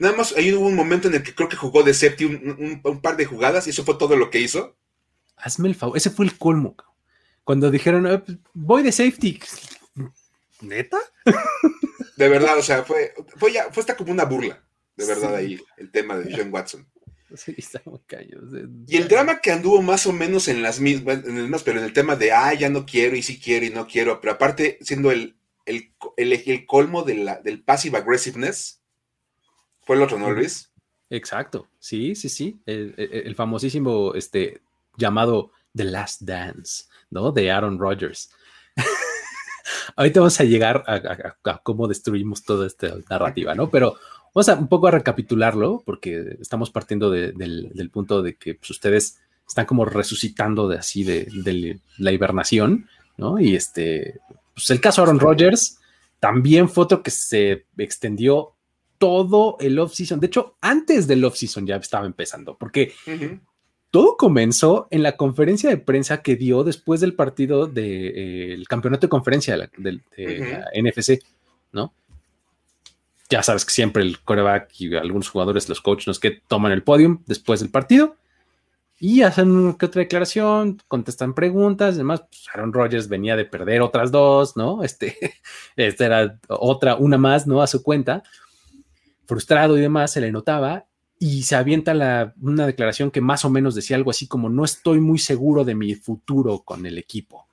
nada 0.00 0.16
más 0.16 0.34
ahí 0.36 0.52
hubo 0.52 0.66
un 0.66 0.74
momento 0.74 1.08
en 1.08 1.14
el 1.14 1.22
que 1.22 1.34
creo 1.34 1.48
que 1.48 1.56
jugó 1.56 1.82
de 1.82 1.92
safety 1.92 2.24
un, 2.24 3.00
par 3.02 3.16
de 3.16 3.26
jugadas 3.26 3.66
y 3.66 3.70
eso 3.70 3.84
fue 3.84 3.98
todo 3.98 4.16
lo 4.16 4.30
que 4.30 4.40
hizo. 4.40 4.76
Hazme 5.36 5.68
el 5.68 5.74
favor, 5.74 5.96
ese 5.96 6.10
fue 6.10 6.24
el 6.24 6.38
colmo. 6.38 6.76
Cuando 7.44 7.70
dijeron, 7.70 8.06
ah, 8.06 8.22
pues, 8.24 8.38
voy 8.54 8.82
de 8.82 8.92
safety. 8.92 9.40
¿Neta? 10.60 10.98
De 12.16 12.28
verdad, 12.28 12.58
o 12.58 12.62
sea, 12.62 12.84
fue, 12.84 13.14
fue 13.36 13.52
ya, 13.52 13.70
fue 13.72 13.80
hasta 13.80 13.96
como 13.96 14.12
una 14.12 14.24
burla, 14.24 14.62
de 14.96 15.06
verdad, 15.06 15.34
ahí, 15.34 15.58
el 15.78 15.90
tema 15.90 16.16
de 16.16 16.34
John 16.36 16.52
Watson. 16.52 16.86
Sí, 17.36 17.54
está 17.56 17.80
muy 17.84 18.00
caño. 18.06 18.40
Y 18.86 18.96
el 18.96 19.08
drama 19.08 19.40
que 19.40 19.52
anduvo 19.52 19.82
más 19.82 20.06
o 20.06 20.12
menos 20.12 20.48
en 20.48 20.62
las 20.62 20.80
mismas, 20.80 21.24
en 21.24 21.36
el, 21.36 21.54
pero 21.64 21.78
en 21.78 21.84
el 21.84 21.92
tema 21.92 22.16
de, 22.16 22.32
ah, 22.32 22.54
ya 22.54 22.68
no 22.68 22.84
quiero 22.84 23.16
y 23.16 23.22
sí 23.22 23.38
quiero 23.38 23.66
y 23.66 23.70
no 23.70 23.86
quiero, 23.86 24.20
pero 24.20 24.34
aparte 24.34 24.78
siendo 24.80 25.10
el, 25.10 25.36
el, 25.66 25.92
el, 26.16 26.66
colmo 26.66 27.02
de 27.02 27.14
la, 27.14 27.40
del 27.40 27.62
passive 27.62 27.98
aggressiveness, 27.98 28.82
fue 29.82 29.96
el 29.96 30.02
otro, 30.02 30.18
¿no, 30.18 30.30
Luis? 30.30 30.70
Exacto, 31.08 31.68
sí, 31.78 32.14
sí, 32.14 32.28
sí, 32.28 32.60
el, 32.66 33.34
famosísimo 33.34 34.14
este, 34.14 34.60
llamado 34.96 35.50
The 35.74 35.84
Last 35.84 36.22
Dance, 36.22 36.84
¿no? 37.10 37.32
De 37.32 37.50
Aaron 37.50 37.78
Rodgers. 37.78 38.30
Ahorita 39.96 40.20
vamos 40.20 40.40
a 40.40 40.44
llegar 40.44 40.84
a, 40.86 41.58
cómo 41.62 41.88
destruimos 41.88 42.44
toda 42.44 42.66
esta 42.66 42.96
narrativa, 43.08 43.54
¿no? 43.54 43.70
Pero 43.70 43.96
Vamos 44.34 44.48
a 44.48 44.54
un 44.54 44.68
poco 44.68 44.88
a 44.88 44.92
recapitularlo, 44.92 45.82
porque 45.84 46.36
estamos 46.40 46.70
partiendo 46.70 47.10
del, 47.10 47.90
punto 47.92 48.22
de 48.22 48.36
que 48.36 48.54
pues, 48.54 48.70
ustedes 48.70 49.18
están 49.46 49.66
como 49.66 49.84
resucitando 49.84 50.68
de 50.68 50.78
así 50.78 51.02
de, 51.02 51.80
la 51.98 52.12
hibernación, 52.12 52.86
¿no? 53.16 53.40
Y 53.40 53.56
este, 53.56 54.20
pues 54.54 54.70
el 54.70 54.80
caso 54.80 55.02
Aaron 55.02 55.18
Rodgers 55.18 55.78
también 56.20 56.68
fue 56.68 56.84
otro 56.84 57.02
que 57.02 57.10
se 57.10 57.66
extendió 57.76 58.54
todo 58.98 59.56
el 59.58 59.78
off-season. 59.78 60.20
De 60.20 60.26
hecho, 60.26 60.56
antes 60.60 61.08
del 61.08 61.24
off-season 61.24 61.66
ya 61.66 61.76
estaba 61.76 62.06
empezando, 62.06 62.56
porque 62.56 62.92
todo 63.90 64.16
comenzó 64.16 64.86
en 64.90 65.02
la 65.02 65.16
conferencia 65.16 65.70
de 65.70 65.78
prensa 65.78 66.22
que 66.22 66.36
dio 66.36 66.62
después 66.62 67.00
del 67.00 67.14
partido 67.14 67.66
del 67.66 68.68
campeonato 68.68 69.06
de 69.06 69.10
conferencia 69.10 69.56
de 69.56 69.92
la 69.92 70.70
NFC, 70.74 71.20
¿no? 71.72 71.94
Ya 73.30 73.42
sabes 73.42 73.64
que 73.64 73.70
siempre 73.70 74.02
el 74.02 74.20
coreback 74.20 74.68
y 74.80 74.96
algunos 74.96 75.28
jugadores, 75.28 75.68
los 75.68 75.80
coaches, 75.80 76.06
los 76.06 76.20
que 76.20 76.32
toman 76.32 76.72
el 76.72 76.82
podium 76.82 77.22
después 77.26 77.60
del 77.60 77.70
partido 77.70 78.16
y 79.02 79.22
hacen 79.22 79.50
una 79.50 79.78
que 79.78 79.86
otra 79.86 80.00
declaración, 80.00 80.78
contestan 80.86 81.32
preguntas, 81.34 81.94
además, 81.94 82.20
pues, 82.20 82.44
Aaron 82.52 82.74
Rodgers 82.74 83.08
venía 83.08 83.34
de 83.34 83.46
perder 83.46 83.80
otras 83.80 84.12
dos, 84.12 84.58
¿no? 84.58 84.84
Este, 84.90 85.16
esta 85.74 86.04
era 86.04 86.38
otra, 86.48 86.96
una 86.96 87.16
más, 87.16 87.46
¿no? 87.46 87.62
A 87.62 87.66
su 87.66 87.82
cuenta, 87.82 88.22
frustrado 89.26 89.78
y 89.78 89.80
demás, 89.80 90.12
se 90.12 90.20
le 90.20 90.30
notaba 90.30 90.84
y 91.18 91.44
se 91.44 91.56
avienta 91.56 91.94
la, 91.94 92.34
una 92.42 92.66
declaración 92.66 93.10
que 93.10 93.22
más 93.22 93.46
o 93.46 93.50
menos 93.50 93.74
decía 93.74 93.96
algo 93.96 94.10
así 94.10 94.26
como, 94.26 94.50
no 94.50 94.64
estoy 94.64 95.00
muy 95.00 95.18
seguro 95.18 95.64
de 95.64 95.74
mi 95.74 95.94
futuro 95.94 96.60
con 96.60 96.84
el 96.84 96.98
equipo. 96.98 97.46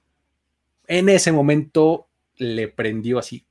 En 0.86 1.08
ese 1.08 1.32
momento 1.32 2.08
le 2.36 2.68
prendió 2.68 3.20
así 3.20 3.46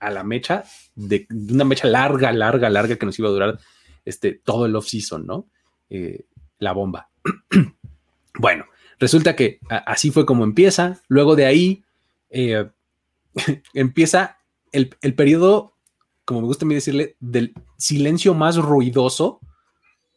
a 0.00 0.10
la 0.10 0.22
mecha, 0.22 0.64
de, 0.94 1.26
una 1.30 1.64
mecha 1.64 1.88
larga, 1.88 2.32
larga, 2.32 2.70
larga 2.70 2.96
que 2.96 3.06
nos 3.06 3.18
iba 3.18 3.28
a 3.28 3.32
durar 3.32 3.58
este, 4.04 4.32
todo 4.32 4.66
el 4.66 4.76
off-season, 4.76 5.26
¿no? 5.26 5.48
Eh, 5.90 6.26
la 6.58 6.72
bomba. 6.72 7.10
bueno, 8.38 8.66
resulta 8.98 9.36
que 9.36 9.60
así 9.68 10.10
fue 10.10 10.26
como 10.26 10.44
empieza. 10.44 11.00
Luego 11.08 11.36
de 11.36 11.46
ahí 11.46 11.84
eh, 12.30 12.70
empieza 13.74 14.38
el, 14.72 15.14
periodo, 15.14 15.74
como 16.24 16.42
me 16.42 16.46
gusta 16.46 16.64
a 16.64 16.68
mí 16.68 16.74
decirle, 16.74 17.16
del 17.20 17.54
silencio 17.76 18.34
más 18.34 18.56
ruidoso, 18.56 19.40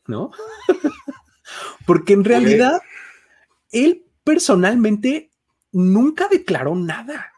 ¿no? 0.07 0.31
Porque 1.85 2.13
en 2.13 2.23
realidad 2.23 2.81
él 3.71 4.05
personalmente 4.23 5.31
nunca 5.71 6.27
declaró 6.27 6.75
nada. 6.75 7.30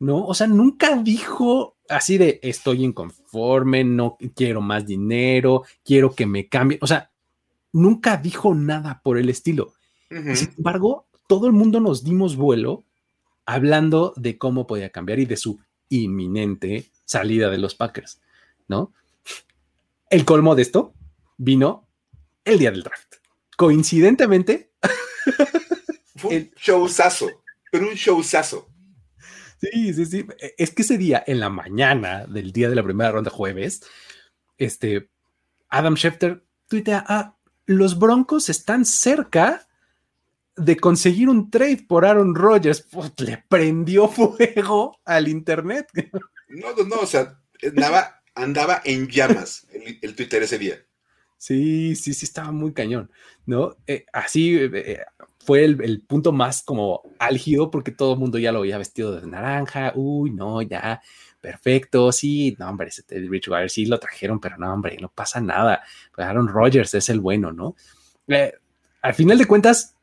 ¿No? 0.00 0.24
O 0.26 0.34
sea, 0.34 0.46
nunca 0.46 0.96
dijo 0.96 1.76
así 1.88 2.18
de 2.18 2.40
estoy 2.42 2.84
inconforme, 2.84 3.84
no 3.84 4.16
quiero 4.34 4.60
más 4.60 4.86
dinero, 4.86 5.64
quiero 5.84 6.14
que 6.14 6.26
me 6.26 6.48
cambie. 6.48 6.78
O 6.80 6.86
sea, 6.86 7.10
nunca 7.72 8.16
dijo 8.16 8.54
nada 8.54 9.00
por 9.02 9.18
el 9.18 9.28
estilo. 9.28 9.74
Sin 10.10 10.54
embargo, 10.56 11.06
todo 11.26 11.46
el 11.46 11.52
mundo 11.52 11.80
nos 11.80 12.04
dimos 12.04 12.36
vuelo 12.36 12.84
hablando 13.46 14.12
de 14.16 14.38
cómo 14.38 14.66
podía 14.66 14.90
cambiar 14.90 15.18
y 15.18 15.26
de 15.26 15.36
su 15.36 15.58
inminente 15.88 16.86
salida 17.04 17.50
de 17.50 17.58
los 17.58 17.74
Packers, 17.74 18.20
¿no? 18.68 18.92
El 20.08 20.24
colmo 20.24 20.54
de 20.54 20.62
esto 20.62 20.94
vino 21.36 21.88
el 22.44 22.58
día 22.58 22.70
del 22.70 22.84
draft. 22.84 23.16
Coincidentemente. 23.56 24.70
Fue 26.16 26.36
un 26.36 26.50
showzazo, 26.56 27.28
pero 27.70 27.88
un 27.88 27.94
showzazo. 27.94 28.68
Sí, 29.60 29.94
sí, 29.94 30.06
sí. 30.06 30.26
E, 30.38 30.54
es 30.58 30.72
que 30.72 30.82
ese 30.82 30.98
día, 30.98 31.22
en 31.26 31.40
la 31.40 31.50
mañana 31.50 32.26
del 32.26 32.52
día 32.52 32.68
de 32.68 32.76
la 32.76 32.82
primera 32.82 33.12
ronda, 33.12 33.30
jueves, 33.30 33.82
este, 34.58 35.10
Adam 35.68 35.96
Schefter 35.96 36.44
tuitea, 36.68 37.04
ah, 37.08 37.36
los 37.66 37.98
Broncos 37.98 38.48
están 38.48 38.84
cerca 38.84 39.66
de 40.56 40.76
conseguir 40.76 41.28
un 41.28 41.50
trade 41.50 41.84
por 41.88 42.04
Aaron 42.04 42.34
Rodgers. 42.34 42.86
le 43.18 43.44
prendió 43.48 44.08
fuego 44.08 44.98
al 45.04 45.28
internet. 45.28 45.88
No, 46.46 46.72
no, 46.76 46.84
no, 46.84 46.96
o 47.00 47.06
sea, 47.06 47.40
andaba, 47.62 48.22
andaba 48.36 48.80
en 48.84 49.08
llamas 49.08 49.66
el, 49.72 50.14
Twitter 50.14 50.42
ese 50.42 50.58
día. 50.58 50.78
Sí, 51.36 51.96
sí, 51.96 52.14
sí, 52.14 52.26
estaba 52.26 52.52
muy 52.52 52.72
cañón, 52.72 53.10
¿no? 53.44 53.76
Eh, 53.88 54.06
así, 54.12 54.54
eh, 54.56 55.00
fue 55.44 55.64
el, 55.64 56.02
punto 56.02 56.32
más 56.32 56.62
como 56.62 57.02
álgido 57.18 57.70
porque 57.70 57.92
todo 57.92 58.14
el 58.14 58.18
mundo 58.18 58.38
ya 58.38 58.52
lo 58.52 58.60
había 58.60 58.78
vestido 58.78 59.18
de 59.18 59.26
naranja. 59.26 59.92
Uy, 59.94 60.30
no, 60.30 60.62
ya, 60.62 61.00
perfecto. 61.40 62.12
Sí, 62.12 62.56
no, 62.58 62.68
hombre, 62.68 62.88
ese 62.88 63.02
Rich 63.08 63.48
Wire 63.48 63.68
sí 63.68 63.86
lo 63.86 63.98
trajeron, 63.98 64.40
pero 64.40 64.56
no, 64.56 64.72
hombre, 64.72 64.96
no 65.00 65.08
pasa 65.08 65.40
nada. 65.40 65.82
Pues 66.14 66.26
Aaron 66.26 66.48
Rodgers 66.48 66.94
es 66.94 67.08
el 67.08 67.20
bueno, 67.20 67.52
¿no? 67.52 67.76
Eh, 68.28 68.52
al 69.02 69.14
final 69.14 69.38
de 69.38 69.46
cuentas, 69.46 69.96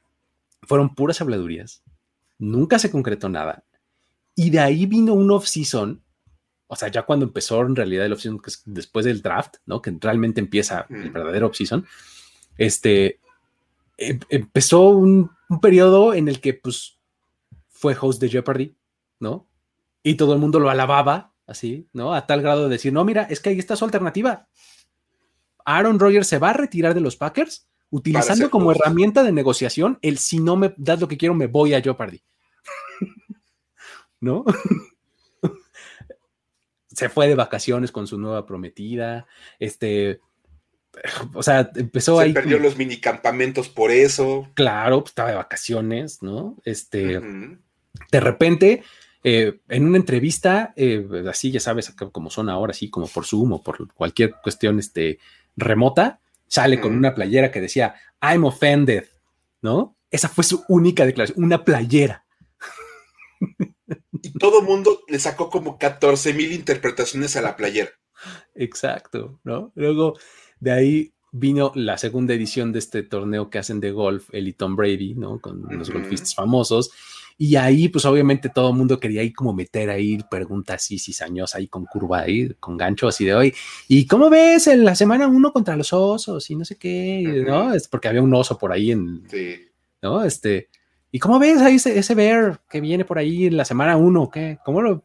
fueron 0.63 0.93
puras 0.93 1.21
habladurías. 1.21 1.83
Nunca 2.37 2.79
se 2.79 2.91
concretó 2.91 3.29
nada. 3.29 3.63
Y 4.35 4.49
de 4.49 4.59
ahí 4.59 4.85
vino 4.85 5.13
un 5.13 5.31
off-season 5.31 6.01
o 6.73 6.75
sea, 6.77 6.87
ya 6.87 7.01
cuando 7.01 7.25
empezó 7.25 7.59
en 7.63 7.75
realidad 7.75 8.05
el 8.05 8.13
off-season, 8.13 8.39
que 8.39 8.49
es 8.49 8.61
después 8.65 9.03
del 9.03 9.21
draft, 9.21 9.55
¿no? 9.65 9.81
Que 9.81 9.93
realmente 9.99 10.39
empieza 10.39 10.85
el 10.89 11.11
verdadero 11.11 11.47
off-season, 11.47 11.85
este, 12.57 13.19
em- 13.97 14.19
empezó 14.29 14.89
un, 14.89 15.31
un 15.49 15.59
periodo 15.59 16.13
en 16.13 16.27
el 16.27 16.39
que, 16.41 16.53
pues, 16.53 16.99
fue 17.69 17.95
host 17.99 18.21
de 18.21 18.29
Jeopardy, 18.29 18.75
¿no? 19.19 19.47
Y 20.03 20.15
todo 20.15 20.33
el 20.33 20.39
mundo 20.39 20.59
lo 20.59 20.69
alababa, 20.69 21.33
así, 21.47 21.89
¿no? 21.93 22.13
A 22.13 22.25
tal 22.25 22.41
grado 22.41 22.63
de 22.63 22.69
decir, 22.69 22.93
no, 22.93 23.03
mira, 23.03 23.23
es 23.23 23.39
que 23.39 23.49
ahí 23.49 23.59
está 23.59 23.75
su 23.75 23.85
alternativa. 23.85 24.47
Aaron 25.65 25.99
Rodgers 25.99 26.27
se 26.27 26.39
va 26.39 26.51
a 26.51 26.53
retirar 26.53 26.93
de 26.93 27.01
los 27.01 27.15
Packers 27.15 27.67
utilizando 27.89 28.49
como 28.49 28.69
host. 28.69 28.81
herramienta 28.81 29.23
de 29.23 29.31
negociación 29.31 29.99
el 30.01 30.17
si 30.17 30.39
no 30.39 30.55
me 30.55 30.73
das 30.77 30.99
lo 30.99 31.07
que 31.07 31.17
quiero, 31.17 31.35
me 31.35 31.47
voy 31.47 31.73
a 31.73 31.81
Jeopardy. 31.81 32.23
¿No? 34.19 34.45
se 36.87 37.09
fue 37.09 37.27
de 37.27 37.35
vacaciones 37.35 37.91
con 37.91 38.07
su 38.07 38.17
nueva 38.17 38.45
prometida. 38.45 39.27
Este, 39.59 40.21
o 41.33 41.43
sea, 41.43 41.71
empezó 41.75 42.17
Se 42.17 42.23
ahí. 42.23 42.33
perdió 42.33 42.59
los 42.59 42.77
minicampamentos 42.77 43.69
por 43.69 43.91
eso. 43.91 44.49
Claro, 44.53 45.01
pues, 45.01 45.11
estaba 45.11 45.29
de 45.29 45.35
vacaciones, 45.35 46.21
¿no? 46.21 46.57
Este, 46.63 47.19
de 48.11 48.19
repente, 48.19 48.83
eh, 49.23 49.59
en 49.69 49.85
una 49.85 49.97
entrevista, 49.97 50.73
eh, 50.75 51.05
así 51.29 51.51
ya 51.51 51.59
sabes, 51.59 51.93
como 52.11 52.29
son 52.29 52.49
ahora, 52.49 52.71
así 52.71 52.89
como 52.89 53.07
por 53.07 53.25
Zoom 53.25 53.53
o 53.53 53.63
por 53.63 53.93
cualquier 53.93 54.35
cuestión 54.41 54.79
este, 54.79 55.19
remota, 55.55 56.19
sale 56.47 56.81
con 56.81 56.95
una 56.95 57.15
playera 57.15 57.51
que 57.51 57.61
decía, 57.61 57.95
I'm 58.21 58.43
offended, 58.43 59.05
¿no? 59.61 59.95
Esa 60.09 60.27
fue 60.27 60.43
su 60.43 60.65
única 60.67 61.05
declaración, 61.05 61.43
una 61.43 61.63
playera. 61.63 62.25
Y 64.11 64.33
todo 64.37 64.61
mundo 64.61 65.01
le 65.07 65.19
sacó 65.19 65.49
como 65.49 65.77
14 65.77 66.33
mil 66.33 66.51
interpretaciones 66.51 67.35
a 67.35 67.41
la 67.41 67.55
playera. 67.55 67.91
Exacto, 68.53 69.39
¿no? 69.43 69.71
Luego 69.75 70.17
de 70.61 70.71
ahí 70.71 71.13
vino 71.33 71.71
la 71.75 71.97
segunda 71.97 72.33
edición 72.33 72.71
de 72.71 72.79
este 72.79 73.03
torneo 73.03 73.49
que 73.49 73.57
hacen 73.57 73.79
de 73.79 73.91
golf, 73.91 74.29
él 74.31 74.47
y 74.47 74.53
Tom 74.53 74.75
Brady, 74.75 75.15
¿no? 75.15 75.39
Con 75.39 75.65
los 75.69 75.89
golfistas 75.89 76.35
famosos. 76.35 76.91
Y 77.37 77.55
ahí, 77.55 77.87
pues 77.89 78.05
obviamente 78.05 78.49
todo 78.49 78.69
el 78.69 78.75
mundo 78.75 78.99
quería 78.99 79.21
ahí 79.21 79.33
como 79.33 79.53
meter 79.53 79.89
ahí 79.89 80.19
preguntas 80.29 80.75
así 80.75 80.99
cizañosas 80.99 81.55
ahí 81.55 81.67
con 81.67 81.85
curva 81.85 82.21
ahí, 82.21 82.53
con 82.59 82.77
gancho 82.77 83.07
así 83.07 83.25
de 83.25 83.33
hoy. 83.33 83.53
¿Y 83.87 84.05
cómo 84.05 84.29
ves 84.29 84.67
en 84.67 84.85
la 84.85 84.93
semana 84.93 85.27
uno 85.27 85.51
contra 85.51 85.75
los 85.75 85.91
osos 85.91 86.47
y 86.51 86.55
no 86.55 86.65
sé 86.65 86.75
qué? 86.75 87.43
¿No? 87.47 87.73
Es 87.73 87.87
porque 87.87 88.09
había 88.09 88.21
un 88.21 88.33
oso 88.33 88.57
por 88.57 88.71
ahí 88.71 88.91
en, 88.91 89.23
Sí. 89.27 89.55
¿no? 90.03 90.23
Este, 90.23 90.69
¿y 91.11 91.17
cómo 91.17 91.39
ves 91.39 91.61
ahí 91.61 91.75
ese, 91.77 91.97
ese 91.97 92.13
bear 92.13 92.61
que 92.69 92.81
viene 92.81 93.05
por 93.05 93.17
ahí 93.17 93.47
en 93.47 93.57
la 93.57 93.65
semana 93.65 93.97
uno? 93.97 94.29
¿Qué? 94.29 94.59
¿Cómo 94.63 94.81
lo? 94.81 95.03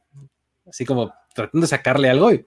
Así 0.68 0.84
como 0.84 1.12
tratando 1.34 1.64
de 1.64 1.68
sacarle 1.68 2.10
algo 2.10 2.32
y 2.32 2.44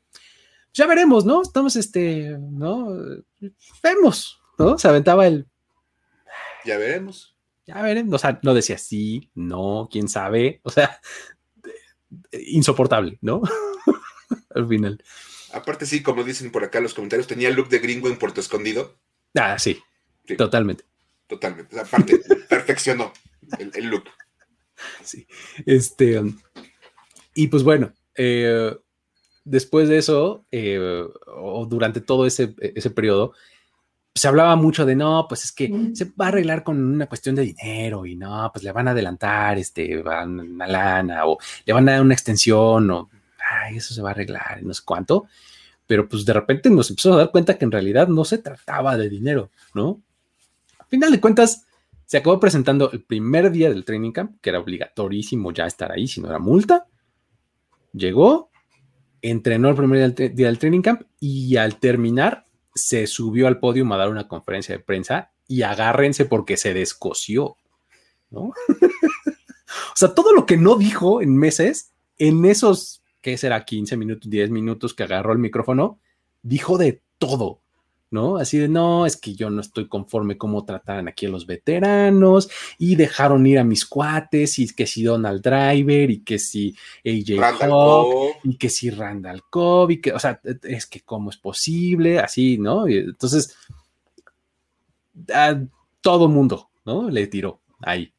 ya 0.73 0.87
veremos, 0.87 1.25
¿no? 1.25 1.41
Estamos, 1.41 1.75
este, 1.75 2.37
¿no? 2.39 2.89
Vemos, 3.83 4.39
¿no? 4.57 4.77
Se 4.77 4.87
aventaba 4.87 5.27
el, 5.27 5.47
Ya 6.65 6.77
veremos. 6.77 7.35
ya 7.65 7.81
veremos, 7.81 8.13
o 8.15 8.17
sea, 8.19 8.39
no 8.43 8.53
decía 8.53 8.77
sí, 8.77 9.29
no, 9.35 9.87
quién 9.91 10.07
sabe, 10.07 10.61
o 10.63 10.69
sea, 10.69 10.99
insoportable, 12.31 13.17
¿no? 13.21 13.41
Al 14.55 14.67
final. 14.67 15.03
Aparte, 15.53 15.85
sí, 15.85 16.03
como 16.03 16.23
dicen 16.23 16.51
por 16.51 16.63
acá 16.63 16.79
los 16.79 16.93
comentarios, 16.93 17.27
tenía 17.27 17.49
el 17.49 17.55
look 17.55 17.69
de 17.69 17.79
gringo 17.79 18.07
en 18.07 18.17
Puerto 18.19 18.39
Escondido. 18.41 18.95
Ah, 19.35 19.57
sí, 19.59 19.81
Sí. 20.27 20.35
totalmente. 20.35 20.83
Totalmente. 21.27 21.79
Aparte, 21.79 22.19
perfeccionó 22.49 23.11
el, 23.57 23.71
el 23.75 23.85
look. 23.87 24.05
Sí. 25.03 25.27
Este, 25.65 26.19
um, 26.19 26.37
y 27.33 27.47
pues 27.47 27.63
bueno, 27.63 27.93
eh, 28.15 28.75
después 29.49 29.89
de 29.89 29.97
eso, 29.97 30.45
eh, 30.51 31.03
o 31.27 31.65
durante 31.65 32.01
todo 32.01 32.25
ese, 32.25 32.55
ese 32.59 32.89
periodo, 32.91 33.33
se 34.13 34.27
hablaba 34.27 34.55
mucho 34.55 34.85
de 34.85 34.95
no, 34.95 35.25
pues 35.27 35.45
es 35.45 35.51
que 35.51 35.91
se 35.93 36.05
va 36.05 36.25
a 36.25 36.27
arreglar 36.29 36.63
con 36.63 36.83
una 36.83 37.07
cuestión 37.07 37.35
de 37.35 37.43
dinero 37.43 38.05
y 38.05 38.15
no, 38.15 38.49
pues 38.53 38.63
le 38.63 38.71
van 38.71 38.87
a 38.87 38.91
adelantar 38.91 39.57
este, 39.57 40.01
van 40.01 40.39
una 40.39 40.67
lana 40.67 41.25
o 41.25 41.37
le 41.65 41.73
van 41.73 41.87
a 41.87 41.93
dar 41.93 42.01
una 42.01 42.13
extensión 42.13 42.89
o 42.91 43.09
ay, 43.63 43.77
eso 43.77 43.93
se 43.93 44.01
va 44.01 44.09
a 44.09 44.11
arreglar 44.11 44.61
no 44.63 44.73
sé 44.73 44.81
cuánto. 44.85 45.27
Pero 45.87 46.07
pues 46.07 46.25
de 46.25 46.33
repente 46.33 46.69
nos 46.69 46.89
empezamos 46.89 47.17
a 47.17 47.21
dar 47.21 47.31
cuenta 47.31 47.57
que 47.57 47.65
en 47.65 47.71
realidad 47.71 48.07
no 48.07 48.23
se 48.25 48.37
trataba 48.39 48.97
de 48.97 49.09
dinero, 49.09 49.49
¿no? 49.73 50.01
A 50.77 50.85
final 50.85 51.11
de 51.11 51.19
cuentas, 51.19 51.65
se 52.05 52.17
acabó 52.17 52.39
presentando 52.39 52.91
el 52.91 53.03
primer 53.03 53.51
día 53.51 53.69
del 53.69 53.85
training 53.85 54.11
camp, 54.11 54.37
que 54.41 54.49
era 54.49 54.59
obligatorísimo 54.59 55.51
ya 55.51 55.65
estar 55.65 55.91
ahí, 55.91 56.07
si 56.07 56.21
no 56.21 56.27
era 56.27 56.39
multa. 56.39 56.87
Llegó, 57.93 58.49
entrenó 59.21 59.69
el 59.69 59.75
primer 59.75 60.15
día 60.15 60.47
del, 60.47 60.59
training 60.59 60.81
camp 60.81 61.01
y 61.19 61.57
al 61.57 61.77
terminar 61.77 62.45
se 62.73 63.07
subió 63.07 63.47
al 63.47 63.59
podio 63.59 63.91
a 63.91 63.97
dar 63.97 64.09
una 64.09 64.27
conferencia 64.27 64.75
de 64.75 64.83
prensa 64.83 65.31
y 65.47 65.63
agárrense 65.63 66.25
porque 66.25 66.57
se 66.57 66.73
descoció, 66.73 67.57
¿no? 68.29 68.53
o 68.67 69.95
sea, 69.95 70.13
todo 70.13 70.33
lo 70.33 70.45
que 70.45 70.57
no 70.57 70.75
dijo 70.75 71.21
en 71.21 71.35
meses, 71.35 71.91
en 72.17 72.45
esos, 72.45 73.01
¿qué 73.21 73.37
será? 73.37 73.65
15 73.65 73.97
minutos, 73.97 74.29
10 74.29 74.51
minutos 74.51 74.93
que 74.93 75.03
agarró 75.03 75.33
el 75.33 75.39
micrófono, 75.39 75.99
dijo 76.41 76.77
de 76.77 77.01
todo, 77.17 77.61
¿no? 78.11 78.37
Así 78.37 78.57
de, 78.57 78.67
no, 78.67 79.05
es 79.05 79.17
que 79.17 79.35
yo 79.35 79.49
no 79.49 79.61
estoy 79.61 79.87
conforme 79.87 80.37
cómo 80.37 80.65
trataran 80.65 81.07
aquí 81.07 81.25
a 81.25 81.29
los 81.29 81.45
veteranos 81.45 82.49
y 82.77 82.95
dejaron 82.95 83.45
ir 83.45 83.59
a 83.59 83.63
mis 83.63 83.85
cuates 83.85 84.59
y 84.59 84.73
que 84.73 84.87
si 84.87 85.03
Donald 85.03 85.41
Driver 85.41 86.09
y 86.09 86.23
que 86.23 86.39
si 86.39 86.75
AJ 87.05 87.61
Hawk 87.61 88.37
y 88.43 88.57
que 88.57 88.69
si 88.69 88.89
Randall 88.89 89.43
Cobb 89.49 89.91
y 89.91 90.01
que, 90.01 90.13
o 90.13 90.19
sea, 90.19 90.41
es 90.63 90.85
que 90.85 91.01
cómo 91.01 91.29
es 91.29 91.37
posible, 91.37 92.19
así, 92.19 92.57
¿no? 92.57 92.87
Y 92.87 92.97
entonces, 92.97 93.55
a 95.33 95.59
todo 96.01 96.27
mundo, 96.27 96.69
¿no? 96.85 97.09
Le 97.09 97.27
tiró 97.27 97.61
ahí. 97.81 98.13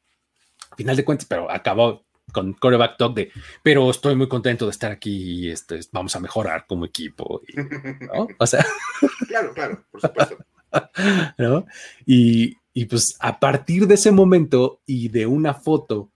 Final 0.77 0.95
de 0.95 1.05
cuentas, 1.05 1.27
pero 1.27 1.51
acabó 1.51 2.05
con 2.31 2.53
coreback 2.53 2.97
talk 2.97 3.15
de, 3.15 3.31
pero 3.63 3.89
estoy 3.89 4.15
muy 4.15 4.27
contento 4.27 4.65
de 4.65 4.71
estar 4.71 4.91
aquí 4.91 5.45
y 5.45 5.49
este, 5.51 5.79
vamos 5.91 6.15
a 6.15 6.19
mejorar 6.19 6.65
como 6.67 6.85
equipo, 6.85 7.41
y, 7.47 7.55
¿no? 7.55 8.27
O 8.37 8.47
sea, 8.47 8.65
Claro, 9.27 9.53
claro, 9.53 9.83
por 9.91 10.01
supuesto. 10.01 10.37
¿no? 11.37 11.65
Y, 12.05 12.57
y 12.73 12.85
pues 12.85 13.17
a 13.19 13.39
partir 13.39 13.87
de 13.87 13.95
ese 13.95 14.11
momento 14.11 14.81
y 14.85 15.09
de 15.09 15.25
una 15.25 15.53
foto 15.53 16.11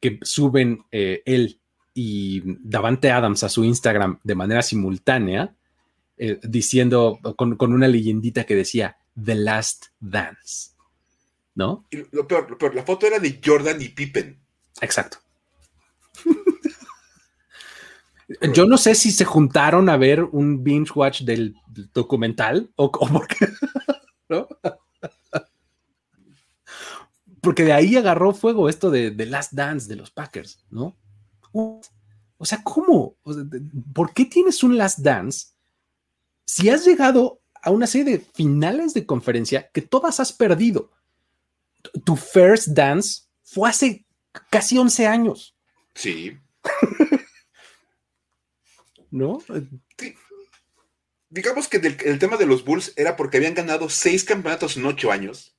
que 0.00 0.18
suben 0.22 0.84
eh, 0.92 1.22
él 1.24 1.60
y 1.94 2.42
Davante 2.44 3.10
Adams 3.10 3.42
a 3.42 3.48
su 3.48 3.64
Instagram 3.64 4.20
de 4.22 4.34
manera 4.34 4.60
simultánea, 4.60 5.54
eh, 6.18 6.38
diciendo 6.42 7.18
con, 7.36 7.56
con 7.56 7.72
una 7.72 7.88
leyendita 7.88 8.44
que 8.44 8.54
decía 8.54 8.98
The 9.22 9.34
Last 9.34 9.86
Dance, 9.98 10.72
¿no? 11.54 11.86
Y 11.90 12.02
lo 12.12 12.26
peor, 12.26 12.50
lo 12.50 12.58
peor, 12.58 12.74
la 12.74 12.82
foto 12.82 13.06
era 13.06 13.18
de 13.18 13.40
Jordan 13.42 13.80
y 13.80 13.88
Pippen. 13.88 14.38
Exacto. 14.82 15.18
Yo 18.54 18.66
no 18.66 18.76
sé 18.76 18.94
si 18.94 19.12
se 19.12 19.24
juntaron 19.24 19.88
a 19.88 19.96
ver 19.96 20.24
un 20.24 20.64
binge 20.64 20.92
watch 20.94 21.22
del 21.22 21.54
documental 21.94 22.70
o, 22.74 22.90
porque, 22.90 23.48
porque 27.40 27.64
de 27.64 27.72
ahí 27.72 27.96
agarró 27.96 28.34
fuego 28.34 28.68
esto 28.68 28.90
de, 28.90 29.14
Last 29.26 29.52
Dance 29.52 29.88
de 29.88 29.96
los 29.96 30.10
Packers, 30.10 30.64
¿no? 30.70 30.96
O 31.52 32.44
sea, 32.44 32.62
¿cómo? 32.62 33.16
¿Por 33.94 34.12
qué 34.12 34.24
tienes 34.24 34.62
un 34.62 34.76
Last 34.76 34.98
Dance 34.98 35.48
si 36.44 36.68
has 36.68 36.84
llegado 36.84 37.40
a 37.62 37.70
una 37.70 37.86
serie 37.86 38.18
de 38.18 38.24
finales 38.34 38.94
de 38.94 39.06
conferencia 39.06 39.70
que 39.70 39.82
todas 39.82 40.20
has 40.20 40.32
perdido? 40.32 40.90
Tu 42.04 42.16
first 42.16 42.68
dance 42.68 43.22
fue 43.42 43.70
hace 43.70 44.06
casi 44.50 44.76
11 44.76 45.06
años, 45.06 45.55
Sí. 45.96 46.38
¿no? 49.10 49.38
Digamos 51.28 51.68
que 51.68 51.78
del- 51.78 51.96
el 52.04 52.18
tema 52.18 52.36
de 52.36 52.46
los 52.46 52.64
Bulls 52.64 52.92
era 52.96 53.16
porque 53.16 53.38
habían 53.38 53.54
ganado 53.54 53.88
seis 53.88 54.24
campeonatos 54.24 54.76
en 54.76 54.86
ocho 54.86 55.10
años. 55.10 55.56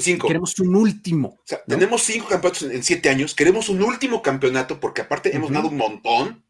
Cinco. 0.00 0.26
Queremos 0.26 0.58
un 0.58 0.74
último. 0.74 1.28
O 1.28 1.42
sea, 1.44 1.58
¿no? 1.66 1.76
tenemos 1.76 2.02
cinco 2.02 2.28
campeonatos 2.28 2.62
en, 2.64 2.82
siete 2.82 3.08
años. 3.08 3.34
Queremos 3.34 3.68
un 3.68 3.82
último 3.82 4.20
campeonato 4.20 4.80
porque 4.80 5.02
aparte 5.02 5.34
hemos 5.34 5.50
ganado 5.50 5.68
un 5.68 5.76
montón 5.76 6.44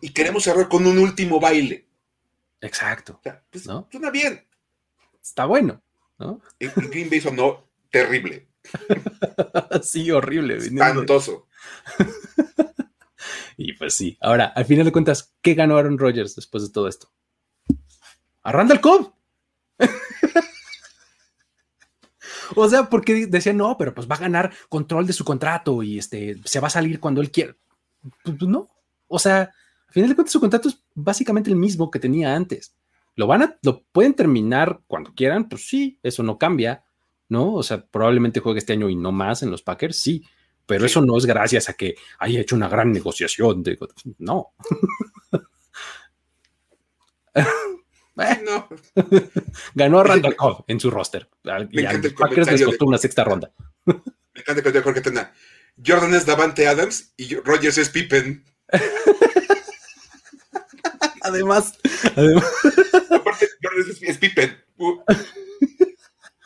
y 0.00 0.10
queremos 0.10 0.44
cerrar 0.44 0.68
con 0.68 0.86
un 0.86 0.98
último 0.98 1.40
baile. 1.40 1.86
Exacto. 2.60 3.16
O 3.18 3.22
sea, 3.22 3.44
pues, 3.50 3.66
¿No? 3.66 3.86
suena 3.90 4.10
bien. 4.10 4.44
Está 5.22 5.44
bueno, 5.44 5.82
¿no? 6.18 6.40
Y 6.58 6.68
Green 6.68 7.10
Bay 7.10 7.20
sonó 7.20 7.68
terrible, 7.90 8.48
sí, 9.82 10.10
horrible. 10.10 10.56
espantoso. 10.56 11.47
Y 13.58 13.72
pues 13.72 13.94
sí. 13.94 14.16
Ahora, 14.20 14.46
al 14.46 14.64
final 14.64 14.84
de 14.84 14.92
cuentas, 14.92 15.34
¿qué 15.42 15.54
ganó 15.54 15.76
Aaron 15.76 15.98
Rodgers 15.98 16.36
después 16.36 16.62
de 16.62 16.72
todo 16.72 16.86
esto? 16.86 17.10
A 18.44 18.52
Randall 18.52 18.80
Cobb. 18.80 19.12
o 22.54 22.68
sea, 22.68 22.88
porque 22.88 23.26
decían, 23.26 23.56
no, 23.56 23.76
pero 23.76 23.92
pues 23.92 24.08
va 24.08 24.14
a 24.14 24.20
ganar 24.20 24.52
control 24.68 25.08
de 25.08 25.12
su 25.12 25.24
contrato 25.24 25.82
y 25.82 25.98
este 25.98 26.36
se 26.44 26.60
va 26.60 26.68
a 26.68 26.70
salir 26.70 27.00
cuando 27.00 27.20
él 27.20 27.32
quiera. 27.32 27.56
Pues, 28.22 28.36
pues, 28.38 28.48
no. 28.48 28.70
O 29.08 29.18
sea, 29.18 29.52
Al 29.88 29.92
final 29.92 30.10
de 30.10 30.14
cuentas, 30.14 30.32
su 30.32 30.40
contrato 30.40 30.68
es 30.68 30.80
básicamente 30.94 31.50
el 31.50 31.56
mismo 31.56 31.90
que 31.90 31.98
tenía 31.98 32.36
antes. 32.36 32.76
¿Lo 33.16 33.26
van 33.26 33.42
a, 33.42 33.58
lo 33.62 33.82
pueden 33.90 34.14
terminar 34.14 34.82
cuando 34.86 35.14
quieran? 35.14 35.48
Pues 35.48 35.66
sí, 35.66 35.98
eso 36.04 36.22
no 36.22 36.38
cambia, 36.38 36.84
¿no? 37.28 37.54
O 37.54 37.64
sea, 37.64 37.84
probablemente 37.84 38.38
juegue 38.38 38.60
este 38.60 38.74
año 38.74 38.88
y 38.88 38.94
no 38.94 39.10
más 39.10 39.42
en 39.42 39.50
los 39.50 39.62
Packers, 39.62 39.98
sí, 39.98 40.24
pero 40.68 40.84
eso 40.84 41.00
no 41.00 41.16
es 41.16 41.24
gracias 41.24 41.70
a 41.70 41.72
que 41.72 41.96
haya 42.18 42.40
hecho 42.40 42.54
una 42.54 42.68
gran 42.68 42.92
negociación. 42.92 43.62
De, 43.62 43.78
no. 44.18 44.52
no. 48.44 48.68
Ganó 49.74 50.00
a 50.00 50.04
Randall 50.04 50.36
Cobb 50.36 50.64
en 50.68 50.78
su 50.78 50.90
roster. 50.90 51.26
y 51.70 51.84
a 51.86 51.94
los 51.94 52.12
Packers 52.12 52.52
les 52.52 52.64
costó 52.64 52.84
una 52.84 52.98
sexta 52.98 53.24
ronda. 53.24 53.50
Me 53.86 54.42
encanta 54.42 54.62
que 54.62 54.82
Jorge 54.82 55.00
tenga. 55.00 55.32
Jordan 55.84 56.14
es 56.14 56.26
Davante 56.26 56.68
Adams 56.68 57.14
y 57.16 57.34
Rogers 57.36 57.78
es 57.78 57.88
Pippen. 57.88 58.44
además, 61.22 61.78
además. 62.14 62.44
Aparte, 63.10 63.48
Jordan 63.62 63.96
es, 64.02 64.18
Pippen. 64.18 64.64
Uh. 64.76 65.02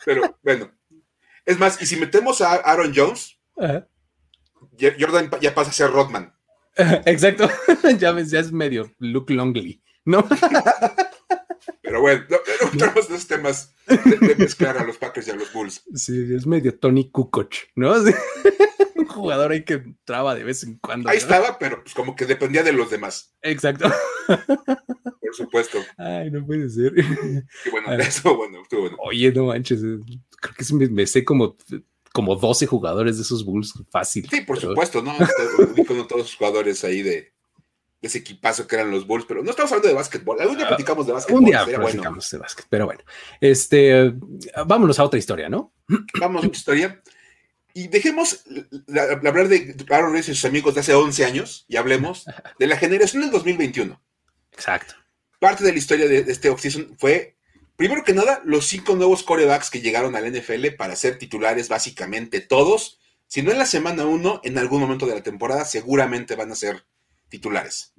Pero 0.05 0.39
bueno. 0.43 0.71
Es 1.45 1.59
más, 1.59 1.81
y 1.81 1.85
si 1.85 1.97
metemos 1.97 2.39
a 2.39 2.53
Aaron 2.53 2.93
Jones, 2.95 3.37
Jordan 4.99 5.29
ya 5.41 5.53
pasa 5.53 5.69
a 5.69 5.73
ser 5.73 5.91
Rodman. 5.91 6.33
Exacto. 7.05 7.49
ya, 7.97 8.19
ya 8.19 8.39
es 8.39 8.51
medio 8.51 8.91
Luke 8.99 9.33
Longley, 9.33 9.81
¿no? 10.05 10.27
Pero 11.81 12.01
bueno, 12.01 12.23
no, 12.29 12.37
entramos 12.71 13.09
en 13.09 13.15
esos 13.15 13.27
temas 13.27 13.75
de, 13.87 14.35
mezclar 14.35 14.77
a 14.77 14.83
los 14.83 14.97
Packers 14.97 15.27
y 15.27 15.31
a 15.31 15.35
los 15.35 15.53
Bulls. 15.53 15.83
Sí, 15.93 16.33
es 16.33 16.47
medio 16.47 16.77
Tony 16.77 17.11
Kukoc, 17.11 17.53
¿no? 17.75 17.93
Un 18.95 19.05
jugador 19.05 19.51
ahí 19.51 19.63
que 19.63 19.75
entraba 19.75 20.33
de 20.33 20.43
vez 20.43 20.63
en 20.63 20.79
cuando. 20.79 21.09
Ahí 21.09 21.17
estaba, 21.17 21.59
pero 21.59 21.83
pues 21.83 21.93
como 21.93 22.15
que 22.15 22.25
dependía 22.25 22.63
de 22.63 22.73
los 22.73 22.89
demás. 22.89 23.35
Exacto. 23.41 23.91
Por 24.25 25.35
supuesto. 25.35 25.77
Ay, 25.97 26.31
no 26.31 26.45
puede 26.45 26.69
ser. 26.69 26.93
Y 26.97 27.69
bueno, 27.69 27.93
eso, 27.93 28.35
bueno, 28.35 28.61
estuvo 28.63 28.81
bueno. 28.81 28.97
Oye, 28.99 29.31
no 29.31 29.45
manches, 29.45 29.81
creo 29.81 30.55
que 30.57 30.73
me, 30.73 30.87
me 30.87 31.05
sé 31.05 31.23
como 31.23 31.55
como 32.13 32.35
12 32.37 32.67
jugadores 32.67 33.17
de 33.17 33.23
esos 33.23 33.43
Bulls 33.43 33.73
fácil. 33.89 34.29
Sí, 34.29 34.41
por 34.41 34.57
supuesto, 34.57 35.01
¿no? 35.01 35.13
Con 35.85 36.07
todos 36.07 36.21
los 36.21 36.35
jugadores 36.35 36.83
ahí 36.85 37.01
de, 37.01 37.33
ese 38.03 38.19
equipazo 38.19 38.67
que 38.67 38.75
eran 38.75 38.91
los 38.91 39.07
Bulls, 39.07 39.25
pero 39.25 39.41
no 39.41 39.49
estamos 39.49 39.71
hablando 39.71 39.87
de 39.87 39.95
básquetbol. 39.95 40.39
Algún 40.39 40.57
día 40.57 40.65
ah, 40.65 40.69
platicamos 40.69 41.07
de 41.07 41.13
básquetbol. 41.13 41.39
Un 41.39 41.45
día 41.45 41.65
platicamos 41.65 42.29
de 42.29 42.37
básquet, 42.37 42.65
pero 42.69 42.85
bueno. 42.85 43.01
Este, 43.39 44.13
vámonos 44.65 44.99
a 44.99 45.05
otra 45.05 45.17
historia, 45.17 45.49
¿no? 45.49 45.73
Vamos 46.19 46.43
a 46.43 46.47
otra 46.47 46.57
historia. 46.57 47.01
Y 47.73 47.87
dejemos 47.87 48.43
hablar 48.87 49.47
de 49.47 49.75
Aaron 49.89 50.11
Rodgers 50.11 50.29
y 50.29 50.35
sus 50.35 50.45
amigos 50.45 50.75
de 50.75 50.81
hace 50.81 50.93
11 50.93 51.25
años 51.25 51.65
y 51.67 51.77
hablemos 51.77 52.25
de 52.59 52.67
la 52.67 52.77
generación 52.77 53.23
del 53.23 53.31
2021. 53.31 53.99
Exacto. 54.51 54.93
Parte 55.39 55.63
de 55.63 55.71
la 55.71 55.77
historia 55.77 56.07
de, 56.07 56.19
este 56.19 56.49
offseason 56.49 56.95
fue, 56.99 57.37
primero 57.75 58.03
que 58.03 58.13
nada, 58.13 58.41
los 58.45 58.67
cinco 58.67 58.95
nuevos 58.95 59.23
corebacks 59.23 59.69
que 59.69 59.81
llegaron 59.81 60.15
al 60.15 60.31
NFL 60.31 60.75
para 60.77 60.95
ser 60.95 61.17
titulares 61.17 61.69
básicamente 61.69 62.39
todos. 62.39 62.99
Si 63.27 63.41
no 63.41 63.51
en 63.51 63.57
la 63.57 63.65
semana 63.65 64.05
1, 64.05 64.41
en 64.43 64.57
algún 64.57 64.81
momento 64.81 65.05
de 65.05 65.15
la 65.15 65.23
temporada 65.23 65.65
seguramente 65.65 66.35
van 66.35 66.51
a 66.51 66.55
ser 66.55 66.85
titulares. 67.29 67.93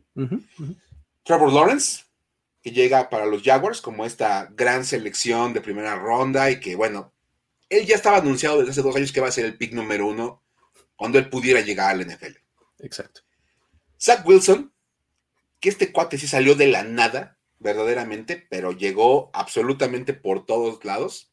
Trevor 1.24 1.52
Lawrence, 1.52 2.04
que 2.62 2.70
llega 2.70 3.10
para 3.10 3.26
los 3.26 3.42
Jaguars 3.42 3.80
como 3.80 4.06
esta 4.06 4.48
gran 4.54 4.84
selección 4.84 5.52
de 5.52 5.60
primera 5.60 5.96
ronda 5.96 6.50
y 6.50 6.60
que, 6.60 6.76
bueno, 6.76 7.12
él 7.68 7.86
ya 7.86 7.96
estaba 7.96 8.18
anunciado 8.18 8.58
desde 8.58 8.70
hace 8.70 8.82
dos 8.82 8.94
años 8.96 9.12
que 9.12 9.20
va 9.20 9.28
a 9.28 9.32
ser 9.32 9.44
el 9.44 9.56
pick 9.56 9.72
número 9.72 10.06
uno 10.06 10.42
cuando 10.96 11.18
él 11.18 11.28
pudiera 11.28 11.60
llegar 11.60 11.90
al 11.90 12.06
NFL. 12.06 12.36
Exacto. 12.78 13.22
Zach 14.00 14.24
Wilson, 14.26 14.72
que 15.60 15.68
este 15.68 15.92
cuate 15.92 16.18
sí 16.18 16.26
salió 16.26 16.54
de 16.54 16.68
la 16.68 16.84
nada, 16.84 17.38
verdaderamente, 17.58 18.46
pero 18.50 18.72
llegó 18.72 19.30
absolutamente 19.32 20.14
por 20.14 20.46
todos 20.46 20.84
lados. 20.84 21.32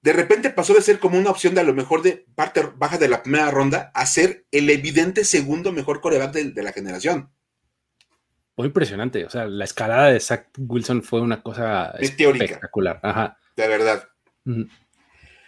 De 0.00 0.12
repente 0.12 0.50
pasó 0.50 0.74
de 0.74 0.82
ser 0.82 1.00
como 1.00 1.18
una 1.18 1.30
opción 1.30 1.54
de 1.54 1.60
a 1.60 1.64
lo 1.64 1.74
mejor 1.74 2.02
de 2.02 2.26
parte 2.34 2.62
baja 2.76 2.98
de 2.98 3.08
la 3.08 3.22
primera 3.22 3.50
ronda 3.50 3.90
a 3.94 4.06
ser 4.06 4.46
el 4.52 4.70
evidente 4.70 5.24
segundo 5.24 5.72
mejor 5.72 6.00
coreback 6.00 6.32
de 6.32 6.62
la 6.62 6.72
generación 6.72 7.32
muy 8.58 8.66
impresionante. 8.66 9.24
O 9.24 9.30
sea, 9.30 9.46
la 9.46 9.64
escalada 9.64 10.10
de 10.10 10.18
Zach 10.18 10.48
Wilson 10.58 11.04
fue 11.04 11.20
una 11.20 11.42
cosa 11.42 11.94
espectacular. 12.00 12.98
Ajá. 13.04 13.38
De 13.56 13.68
verdad. 13.68 14.08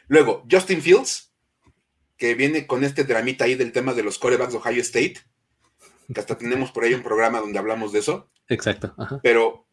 Luego, 0.06 0.46
Justin 0.48 0.80
Fields, 0.80 1.34
que 2.16 2.34
viene 2.34 2.68
con 2.68 2.84
este 2.84 3.02
dramita 3.02 3.46
ahí 3.46 3.56
del 3.56 3.72
tema 3.72 3.94
de 3.94 4.04
los 4.04 4.18
corebacks 4.18 4.52
de 4.52 4.58
Ohio 4.58 4.80
State, 4.80 5.16
que 6.12 6.20
hasta 6.20 6.38
tenemos 6.38 6.72
por 6.72 6.84
ahí 6.84 6.94
un 6.94 7.02
programa 7.02 7.40
donde 7.40 7.58
hablamos 7.58 7.92
de 7.92 8.00
eso. 8.00 8.30
Exacto. 8.48 8.94
Pero 9.22 9.66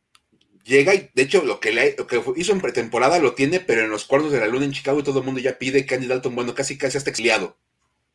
llega 0.64 0.94
y, 0.94 1.10
de 1.14 1.24
hecho, 1.24 1.44
lo 1.44 1.60
que, 1.60 1.72
le, 1.72 1.96
hizo 2.36 2.52
en 2.52 2.62
pretemporada 2.62 3.20
lo 3.20 3.34
tiene, 3.34 3.60
pero 3.60 3.84
en 3.84 3.90
los 3.90 4.06
cuartos 4.06 4.32
de 4.32 4.40
la 4.40 4.48
luna 4.48 4.66
en 4.66 4.72
Chicago 4.72 5.00
y 5.00 5.04
todo 5.04 5.20
el 5.20 5.26
mundo 5.26 5.40
ya 5.40 5.58
pide 5.58 5.86
que 5.86 5.96
Andy 5.96 6.08
Dalton, 6.08 6.36
bueno, 6.36 6.54
casi 6.54 6.78
casi 6.78 6.98
hasta 6.98 7.10
exiliado. 7.10 7.58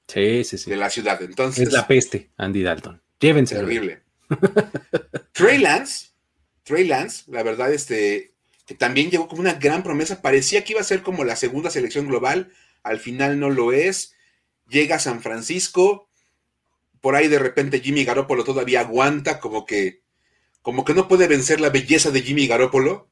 Sí, 0.08 0.44
sí, 0.44 0.58
sí. 0.58 0.70
De 0.70 0.76
la 0.76 0.90
ciudad. 0.90 1.20
Entonces. 1.22 1.68
Es 1.68 1.72
la 1.72 1.86
peste, 1.86 2.30
Andy 2.36 2.62
Dalton. 2.62 3.00
Llévense. 3.18 3.54
Terrible. 3.54 4.02
Trey 5.32 5.58
Lance, 5.58 6.10
Trey 6.64 6.86
Lance, 6.86 7.24
la 7.28 7.42
verdad, 7.42 7.72
este, 7.72 8.34
que 8.66 8.74
también 8.74 9.10
llegó 9.10 9.28
como 9.28 9.40
una 9.40 9.54
gran 9.54 9.82
promesa, 9.82 10.22
parecía 10.22 10.64
que 10.64 10.72
iba 10.72 10.80
a 10.80 10.84
ser 10.84 11.02
como 11.02 11.24
la 11.24 11.36
segunda 11.36 11.70
selección 11.70 12.06
global, 12.06 12.50
al 12.82 12.98
final 12.98 13.38
no 13.38 13.50
lo 13.50 13.72
es, 13.72 14.14
llega 14.68 14.96
a 14.96 15.00
San 15.00 15.22
Francisco, 15.22 16.08
por 17.02 17.16
ahí 17.16 17.28
de 17.28 17.38
repente 17.38 17.80
Jimmy 17.80 18.04
Garoppolo 18.04 18.44
todavía 18.44 18.80
aguanta, 18.80 19.40
como 19.40 19.66
que, 19.66 20.00
como 20.62 20.84
que 20.84 20.94
no 20.94 21.08
puede 21.08 21.26
vencer 21.26 21.60
la 21.60 21.68
belleza 21.68 22.10
de 22.10 22.22
Jimmy 22.22 22.46
Garoppolo, 22.46 23.10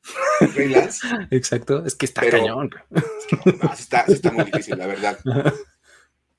Trey 0.54 0.68
Lance. 0.68 1.00
Exacto, 1.30 1.84
es 1.84 1.96
que 1.96 2.06
está 2.06 2.22
cañón. 2.30 2.70
está, 3.78 4.02
está 4.02 4.30
muy 4.30 4.44
difícil, 4.44 4.78
la 4.78 4.86
verdad. 4.86 5.18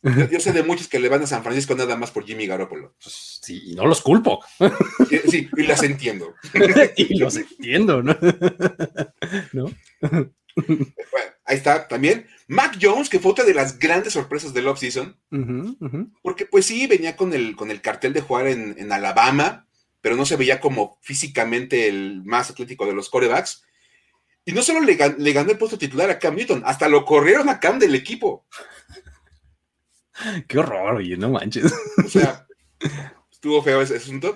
Yo, 0.04 0.40
sé 0.40 0.52
de 0.52 0.64
muchos 0.64 0.88
que 0.88 0.98
le 0.98 1.10
van 1.10 1.22
a 1.22 1.28
San 1.28 1.44
Francisco 1.44 1.76
nada 1.76 1.96
más 1.96 2.10
por 2.10 2.26
Jimmy 2.26 2.48
Garoppolo. 2.48 2.96
Sí, 2.98 3.74
no 3.76 3.86
los 3.86 4.02
culpo. 4.02 4.44
Sí, 5.30 5.48
y 5.56 5.64
las 5.64 5.84
entiendo. 5.84 6.34
y 6.96 7.20
los 7.20 7.36
entiendo, 7.36 8.02
¿no? 9.54 9.72
Bueno, 10.02 10.32
ahí 11.46 11.58
está 11.58 11.88
también. 11.88 12.26
Mac 12.52 12.78
Jones, 12.82 13.08
que 13.08 13.20
fue 13.20 13.32
otra 13.32 13.46
de 13.46 13.54
las 13.54 13.80
grandes 13.80 14.12
sorpresas 14.12 14.54
del 14.54 14.68
offseason. 14.68 15.18
Porque, 16.22 16.46
pues 16.46 16.66
sí, 16.66 16.86
venía 16.86 17.16
con 17.16 17.34
el, 17.34 17.56
con 17.56 17.72
el 17.72 17.80
cartel 17.80 18.12
de 18.12 18.20
jugar 18.20 18.48
en, 18.48 18.92
Alabama, 18.92 19.68
pero 20.02 20.18
no 20.18 20.26
se 20.26 20.36
veía 20.36 20.60
como 20.60 21.00
físicamente 21.02 21.88
el 21.88 22.24
más 22.26 22.50
atlético 22.50 22.86
de 22.86 22.92
los 22.92 23.10
corebacks. 23.10 23.64
Y 24.44 24.52
no 24.52 24.64
solo 24.64 24.82
le, 24.82 24.98
le 25.18 25.32
ganó 25.32 25.52
el 25.52 25.58
puesto 25.58 25.78
titular 25.78 26.10
a 26.10 26.20
Cam 26.20 26.36
Newton, 26.36 26.64
hasta 26.66 26.90
lo 26.90 27.06
corrieron 27.06 27.48
a 27.48 27.58
Cam 27.58 27.80
del 27.80 27.96
equipo. 27.96 28.46
Qué 30.50 30.60
horror, 30.60 30.96
oye, 30.96 31.16
no 31.16 31.30
manches. 31.30 31.74
O 32.04 32.10
sea, 32.10 32.46
estuvo 33.32 33.64
feo 33.64 33.82
ese 33.82 33.96
asunto. 33.96 34.36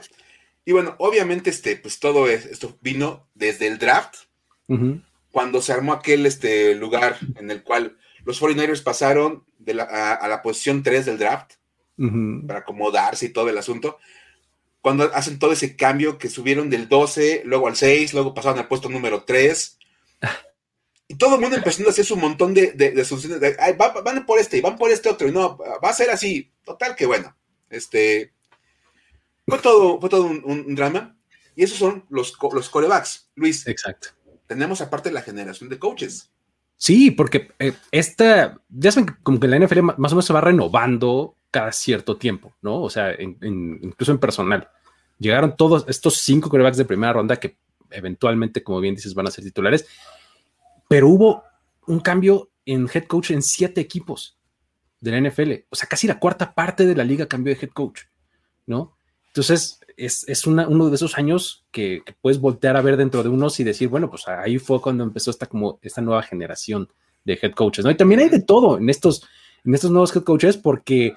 Y 0.64 0.72
bueno, 0.72 0.96
obviamente, 1.00 1.50
este, 1.50 1.76
pues 1.76 2.00
todo 2.00 2.30
esto 2.30 2.78
vino 2.80 3.28
desde 3.34 3.68
el 3.68 3.78
draft, 3.78 4.20
cuando 5.32 5.62
se 5.62 5.74
armó 5.74 5.92
aquel 5.92 6.26
este, 6.26 6.76
lugar 6.76 7.18
en 7.36 7.52
el 7.52 7.62
cual 7.62 7.98
los 8.26 8.42
49ers 8.42 8.84
pasaron 8.84 9.46
de 9.60 9.76
la, 9.76 9.84
a, 9.84 10.28
la 10.28 10.42
posición 10.42 10.84
3 10.84 11.06
del 11.06 11.18
draft 11.18 11.54
para 12.48 12.60
acomodarse 12.60 13.28
y 13.28 13.30
todo 13.30 13.50
el 13.50 13.58
asunto. 13.58 13.98
Cuando 14.82 15.06
hacen 15.16 15.40
todo 15.40 15.54
ese 15.54 15.76
cambio 15.76 16.18
que 16.18 16.30
subieron 16.30 16.70
del 16.70 16.90
12, 16.90 17.44
luego 17.46 17.68
al 17.68 17.76
6, 17.76 18.14
luego 18.14 18.34
pasaron 18.34 18.60
al 18.60 18.68
puesto 18.68 18.90
número 18.90 19.24
3. 19.24 19.80
Y 21.08 21.18
todo 21.18 21.36
el 21.36 21.42
mundo 21.42 21.56
empezó 21.56 21.86
a 21.86 21.92
hacer 21.92 22.04
su 22.04 22.18
montón 22.18 22.56
de, 22.56 22.72
de, 22.72 23.06
soluciones. 23.06 23.40
van 23.78 24.26
por 24.26 24.40
este 24.40 24.58
y 24.58 24.62
van 24.62 24.76
por 24.76 24.90
este 24.90 25.08
otro. 25.08 25.28
Y 25.28 25.32
no, 25.32 25.56
va 25.56 25.90
a 25.90 25.94
ser 25.94 26.10
así. 26.10 26.52
Total, 26.64 26.96
que 26.96 27.06
bueno. 27.06 27.38
Este. 27.70 28.34
Fue 29.48 29.60
todo, 29.60 30.00
fue 30.02 30.10
todo 30.10 30.24
un, 30.24 30.74
drama. 30.74 31.16
Y 31.56 31.64
esos 31.64 31.78
son 31.78 32.06
los, 32.10 32.36
los 32.52 32.70
corebacks. 32.70 33.30
Luis. 33.36 33.68
Exacto. 33.68 34.08
Tenemos 34.48 34.82
aparte 34.82 35.12
la 35.12 35.22
generación 35.22 35.70
de 35.70 35.78
coaches. 35.78 36.32
Sí, 36.78 37.12
porque 37.12 37.52
eh, 37.60 37.74
esta. 37.92 38.60
Ya 38.70 38.92
saben, 38.92 39.16
como 39.24 39.40
que 39.40 39.48
la 39.48 39.60
NFL 39.60 39.82
más 39.82 40.12
o 40.12 40.16
menos 40.16 40.26
se 40.26 40.34
va 40.34 40.42
renovando 40.42 41.36
cada 41.52 41.72
cierto 41.72 42.18
tiempo, 42.18 42.54
¿no? 42.62 42.82
O 42.82 42.90
sea, 42.90 43.16
incluso 43.20 44.12
en 44.12 44.18
personal. 44.20 44.70
Llegaron 45.18 45.56
todos 45.56 45.86
estos 45.88 46.16
cinco 46.16 46.50
corebacks 46.50 46.78
de 46.78 46.84
primera 46.84 47.14
ronda 47.14 47.38
que 47.38 47.58
eventualmente, 47.90 48.64
como 48.64 48.82
bien 48.82 48.96
dices, 48.96 49.14
van 49.14 49.28
a 49.28 49.32
ser 49.32 49.46
titulares 49.46 49.88
pero 50.88 51.10
hubo 51.10 51.44
un 51.88 52.00
cambio 52.00 52.52
en 52.66 52.88
head 52.92 53.06
coach 53.06 53.32
en 53.32 53.42
siete 53.42 53.82
equipos 53.82 54.38
de 55.00 55.12
la 55.12 55.30
NFL. 55.30 55.52
O 55.70 55.76
sea, 55.76 55.88
casi 55.88 56.08
la 56.08 56.20
cuarta 56.20 56.54
parte 56.54 56.86
de 56.86 56.96
la 56.96 57.04
liga 57.04 57.28
cambió 57.28 57.54
de 57.54 57.60
head 57.62 57.72
coach, 57.72 58.02
¿no? 58.66 58.95
Entonces, 59.36 59.80
es, 59.98 60.48
uno 60.48 60.90
de 60.90 60.96
esos 60.96 61.18
años 61.18 61.66
que, 61.72 62.02
puedes 62.22 62.40
voltear 62.40 62.78
a 62.78 62.82
ver 62.82 62.98
dentro 62.98 63.22
de 63.22 63.30
unos 63.30 63.60
y 63.60 63.64
decir, 63.64 63.90
bueno, 63.90 64.10
pues 64.10 64.28
ahí 64.28 64.58
fue 64.58 64.82
cuando 64.82 65.04
empezó 65.04 65.32
esta, 65.32 65.46
como, 65.46 65.80
esta 65.82 66.02
nueva 66.02 66.24
generación 66.24 66.90
de 67.26 67.38
head 67.42 67.52
coaches, 67.52 67.84
¿no? 67.84 67.92
Y 67.92 67.96
también 67.96 68.22
hay 68.22 68.30
de 68.30 68.42
todo 68.42 68.78
en 68.78 68.90
estos, 68.90 69.28
en 69.66 69.74
estos 69.74 69.92
nuevos 69.92 70.16
head 70.16 70.24
coaches 70.24 70.58
porque 70.58 71.16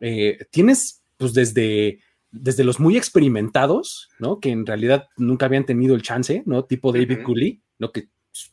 eh, 0.00 0.38
tienes, 0.50 1.02
pues 1.16 1.34
desde 1.34 2.00
desde 2.30 2.64
los 2.64 2.80
muy 2.80 2.96
experimentados, 2.96 4.10
¿no? 4.18 4.40
Que 4.40 4.50
en 4.50 4.66
realidad 4.66 5.08
nunca 5.16 5.46
habían 5.46 5.64
tenido 5.64 5.94
el 5.94 6.02
chance, 6.02 6.42
¿no? 6.46 6.64
Tipo 6.64 6.92
David 6.92 7.22
Cooley, 7.24 7.60
¿no? 7.78 7.92
Que 7.92 8.08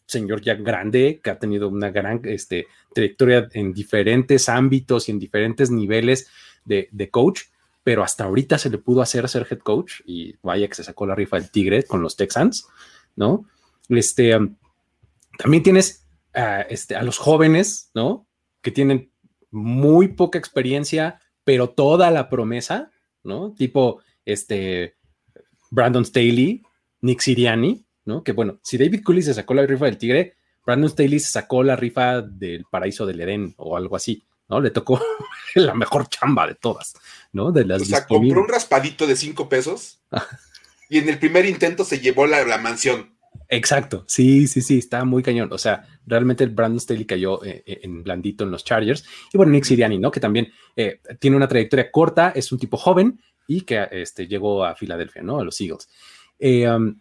señor 0.06 0.42
ya 0.42 0.56
grande, 0.56 1.20
que 1.22 1.30
ha 1.30 1.40
tenido 1.40 1.68
una 1.68 1.92
gran 1.92 2.22
este, 2.24 2.68
trayectoria 2.94 3.50
en 3.52 3.74
diferentes 3.74 4.48
ámbitos 4.48 5.08
y 5.08 5.12
en 5.12 5.20
diferentes 5.20 5.70
niveles 5.70 6.30
de, 6.64 7.10
coach, 7.12 7.42
pero 7.84 8.04
hasta 8.04 8.24
ahorita 8.24 8.58
se 8.58 8.70
le 8.70 8.78
pudo 8.78 9.02
hacer 9.02 9.28
ser 9.28 9.46
head 9.50 9.60
coach 9.60 10.02
y 10.06 10.36
vaya 10.42 10.68
que 10.68 10.76
se 10.76 10.84
sacó 10.84 11.06
la 11.06 11.16
rifa 11.16 11.38
del 11.38 11.52
Tigre 11.52 11.84
con 11.84 12.02
los 12.02 12.16
Texans, 12.16 12.68
¿no? 13.16 13.46
Este, 13.90 14.38
también 15.38 15.64
tienes 15.64 16.06
este, 16.70 16.96
a 16.96 17.04
los 17.04 17.18
jóvenes, 17.18 17.92
¿no? 17.94 18.28
Que 18.62 18.72
tienen 18.72 19.12
muy 19.52 20.10
poca 20.10 20.40
experiencia, 20.40 21.20
pero 21.44 21.70
toda 21.70 22.10
la 22.10 22.30
promesa, 22.30 22.92
¿no? 23.24 23.54
Tipo, 23.54 24.02
este, 24.26 24.96
Brandon 25.70 26.06
Staley, 26.06 26.64
Nick 27.02 27.20
Siriani, 27.20 27.86
¿no? 28.06 28.24
Que 28.24 28.32
bueno, 28.32 28.60
si 28.64 28.78
David 28.78 29.04
Cooley 29.04 29.24
se 29.24 29.34
sacó 29.34 29.54
la 29.54 29.66
rifa 29.66 29.86
del 29.86 29.98
Tigre, 29.98 30.36
Brandon 30.66 30.90
Staley 30.90 31.20
se 31.20 31.32
sacó 31.32 31.64
la 31.64 31.76
rifa 31.76 32.22
del 32.22 32.66
Paraíso 32.72 33.06
del 33.06 33.20
Edén 33.20 33.54
o 33.58 33.76
algo 33.76 33.96
así, 33.96 34.24
¿no? 34.54 34.62
Le 34.62 34.72
tocó 34.72 35.02
la 35.56 35.74
mejor 35.74 36.08
chamba 36.08 36.48
de 36.48 36.56
todas, 36.56 36.94
¿no? 37.32 37.52
De 37.52 37.66
las 37.66 37.82
o 37.82 37.86
sea, 37.86 38.06
compró 38.06 38.42
un 38.42 38.48
raspadito 38.48 39.08
de 39.08 39.16
cinco 39.16 39.50
pesos 39.50 40.00
y 40.90 41.00
en 41.00 41.10
el 41.10 41.18
primer 41.18 41.46
intento 41.46 41.84
se 41.84 42.00
llevó 42.00 42.28
la, 42.28 42.46
la 42.46 42.60
mansión. 42.60 43.14
Exacto, 43.50 44.04
sí, 44.08 44.48
sí, 44.48 44.62
sí, 44.62 44.78
está 44.78 45.04
muy 45.06 45.24
cañón. 45.24 45.50
O 45.52 45.58
sea, 45.58 45.88
realmente 46.06 46.44
el 46.44 46.52
Brandon 46.52 46.80
Staley 46.80 47.06
cayó 47.06 47.44
eh, 47.44 47.64
eh, 47.66 47.80
en 47.84 48.04
blandito 48.04 48.44
en 48.44 48.52
los 48.52 48.64
Chargers. 48.64 49.04
Y 49.32 49.38
bueno, 49.38 49.52
Nick 49.52 49.64
Siriani, 49.64 49.98
¿no? 50.00 50.12
Que 50.12 50.20
también 50.20 50.52
eh, 50.76 51.02
tiene 51.20 51.36
una 51.38 51.48
trayectoria 51.48 51.92
corta, 51.92 52.32
es 52.36 52.52
un 52.52 52.60
tipo 52.60 52.78
joven 52.78 53.20
y 53.48 53.62
que 53.62 53.88
este, 53.92 54.28
llegó 54.28 54.64
a 54.64 54.76
Filadelfia, 54.76 55.24
¿no? 55.24 55.40
A 55.40 55.44
los 55.44 55.60
Eagles. 55.60 55.90
Um, 56.40 57.00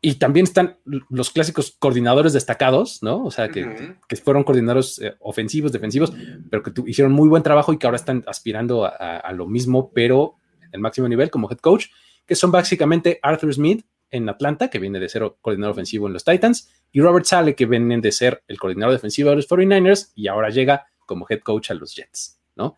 y 0.00 0.14
también 0.14 0.44
están 0.44 0.78
los 0.84 1.30
clásicos 1.30 1.76
coordinadores 1.78 2.32
destacados, 2.32 3.02
¿no? 3.02 3.24
O 3.24 3.30
sea, 3.30 3.50
que, 3.50 3.96
fueron 4.22 4.44
coordinadores 4.44 5.00
ofensivos, 5.20 5.72
defensivos, 5.72 6.12
pero 6.50 6.62
que 6.62 6.72
hicieron 6.86 7.12
muy 7.12 7.28
buen 7.28 7.42
trabajo 7.42 7.72
y 7.72 7.78
que 7.78 7.86
ahora 7.86 7.96
están 7.96 8.24
aspirando 8.26 8.84
a, 8.84 8.88
a 8.88 9.32
lo 9.32 9.46
mismo, 9.46 9.92
pero 9.92 10.36
en 10.62 10.70
el 10.72 10.80
máximo 10.80 11.08
nivel 11.08 11.30
como 11.30 11.50
head 11.50 11.58
coach, 11.58 11.86
que 12.26 12.34
son 12.34 12.50
básicamente 12.50 13.18
Arthur 13.22 13.52
Smith, 13.52 13.84
en 14.10 14.28
Atlanta, 14.28 14.68
que 14.68 14.78
viene 14.78 14.98
de 14.98 15.08
ser 15.08 15.22
coordinador 15.40 15.72
ofensivo 15.72 16.06
en 16.06 16.12
los 16.12 16.24
Titans, 16.24 16.68
y 16.92 17.00
Robert 17.00 17.26
Sale, 17.26 17.54
que 17.54 17.66
viene 17.66 18.00
de 18.00 18.12
ser 18.12 18.42
el 18.48 18.58
coordinador 18.58 18.92
defensivo 18.92 19.30
de 19.30 19.36
los 19.36 19.48
49ers 19.48 20.12
y 20.14 20.28
ahora 20.28 20.50
llega 20.50 20.86
como 21.06 21.26
head 21.28 21.40
coach 21.40 21.70
a 21.70 21.74
los 21.74 21.94
Jets, 21.94 22.40
¿no? 22.56 22.76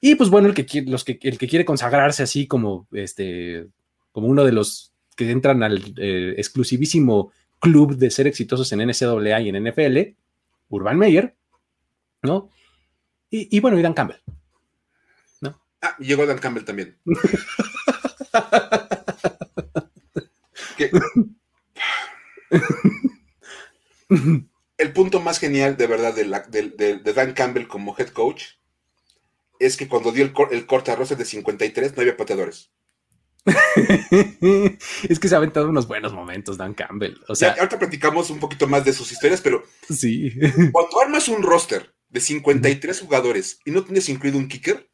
Y 0.00 0.14
pues 0.16 0.30
bueno, 0.30 0.48
el 0.48 0.54
que, 0.54 0.82
los 0.82 1.04
que, 1.04 1.18
el 1.22 1.38
que 1.38 1.48
quiere 1.48 1.64
consagrarse 1.64 2.22
así 2.22 2.46
como, 2.46 2.88
este, 2.92 3.68
como 4.10 4.26
uno 4.26 4.44
de 4.44 4.52
los 4.52 4.91
que 5.16 5.30
entran 5.30 5.62
al 5.62 5.94
eh, 5.98 6.34
exclusivísimo 6.36 7.32
club 7.58 7.96
de 7.96 8.10
ser 8.10 8.26
exitosos 8.26 8.70
en 8.72 8.80
NCAA 8.80 9.40
y 9.40 9.48
en 9.48 9.64
NFL, 9.64 9.98
Urban 10.68 10.98
Meyer, 10.98 11.34
¿no? 12.22 12.50
Y, 13.30 13.60
bueno, 13.60 13.78
y 13.78 13.82
Dan 13.82 13.94
Campbell, 13.94 14.18
¿no? 15.40 15.58
Ah, 15.80 15.96
llegó 15.98 16.26
Dan 16.26 16.38
Campbell 16.38 16.64
también. 16.64 16.98
el 24.76 24.92
punto 24.92 25.20
más 25.20 25.38
genial, 25.38 25.78
de 25.78 25.86
verdad, 25.86 26.14
de, 26.14 27.12
Dan 27.14 27.32
Campbell 27.32 27.66
como 27.66 27.96
head 27.96 28.08
coach 28.08 28.44
es 29.58 29.76
que 29.76 29.88
cuando 29.88 30.12
dio 30.12 30.24
el, 30.24 30.66
corte 30.66 30.90
a 30.90 30.96
Rosa 30.96 31.14
de 31.14 31.24
53 31.24 31.96
no 31.96 32.02
había 32.02 32.16
pateadores. 32.16 32.70
es 35.08 35.18
que 35.18 35.28
se 35.28 35.34
ha 35.34 35.38
aventado 35.38 35.68
unos 35.68 35.88
buenos 35.88 36.12
momentos, 36.12 36.56
Dan 36.56 36.74
Campbell. 36.74 37.18
O 37.28 37.34
sea, 37.34 37.52
ahorita 37.52 37.78
platicamos 37.78 38.30
un 38.30 38.38
poquito 38.38 38.66
más 38.66 38.84
de 38.84 38.92
sus 38.92 39.10
historias, 39.10 39.40
pero 39.40 39.64
sí. 39.88 40.32
cuando 40.72 41.00
armas 41.00 41.28
un 41.28 41.42
roster 41.42 41.94
de 42.08 42.20
53 42.20 43.00
jugadores 43.00 43.58
y 43.64 43.70
no 43.70 43.84
tienes 43.84 44.08
incluido 44.08 44.38
un 44.38 44.48
kicker, 44.48 44.88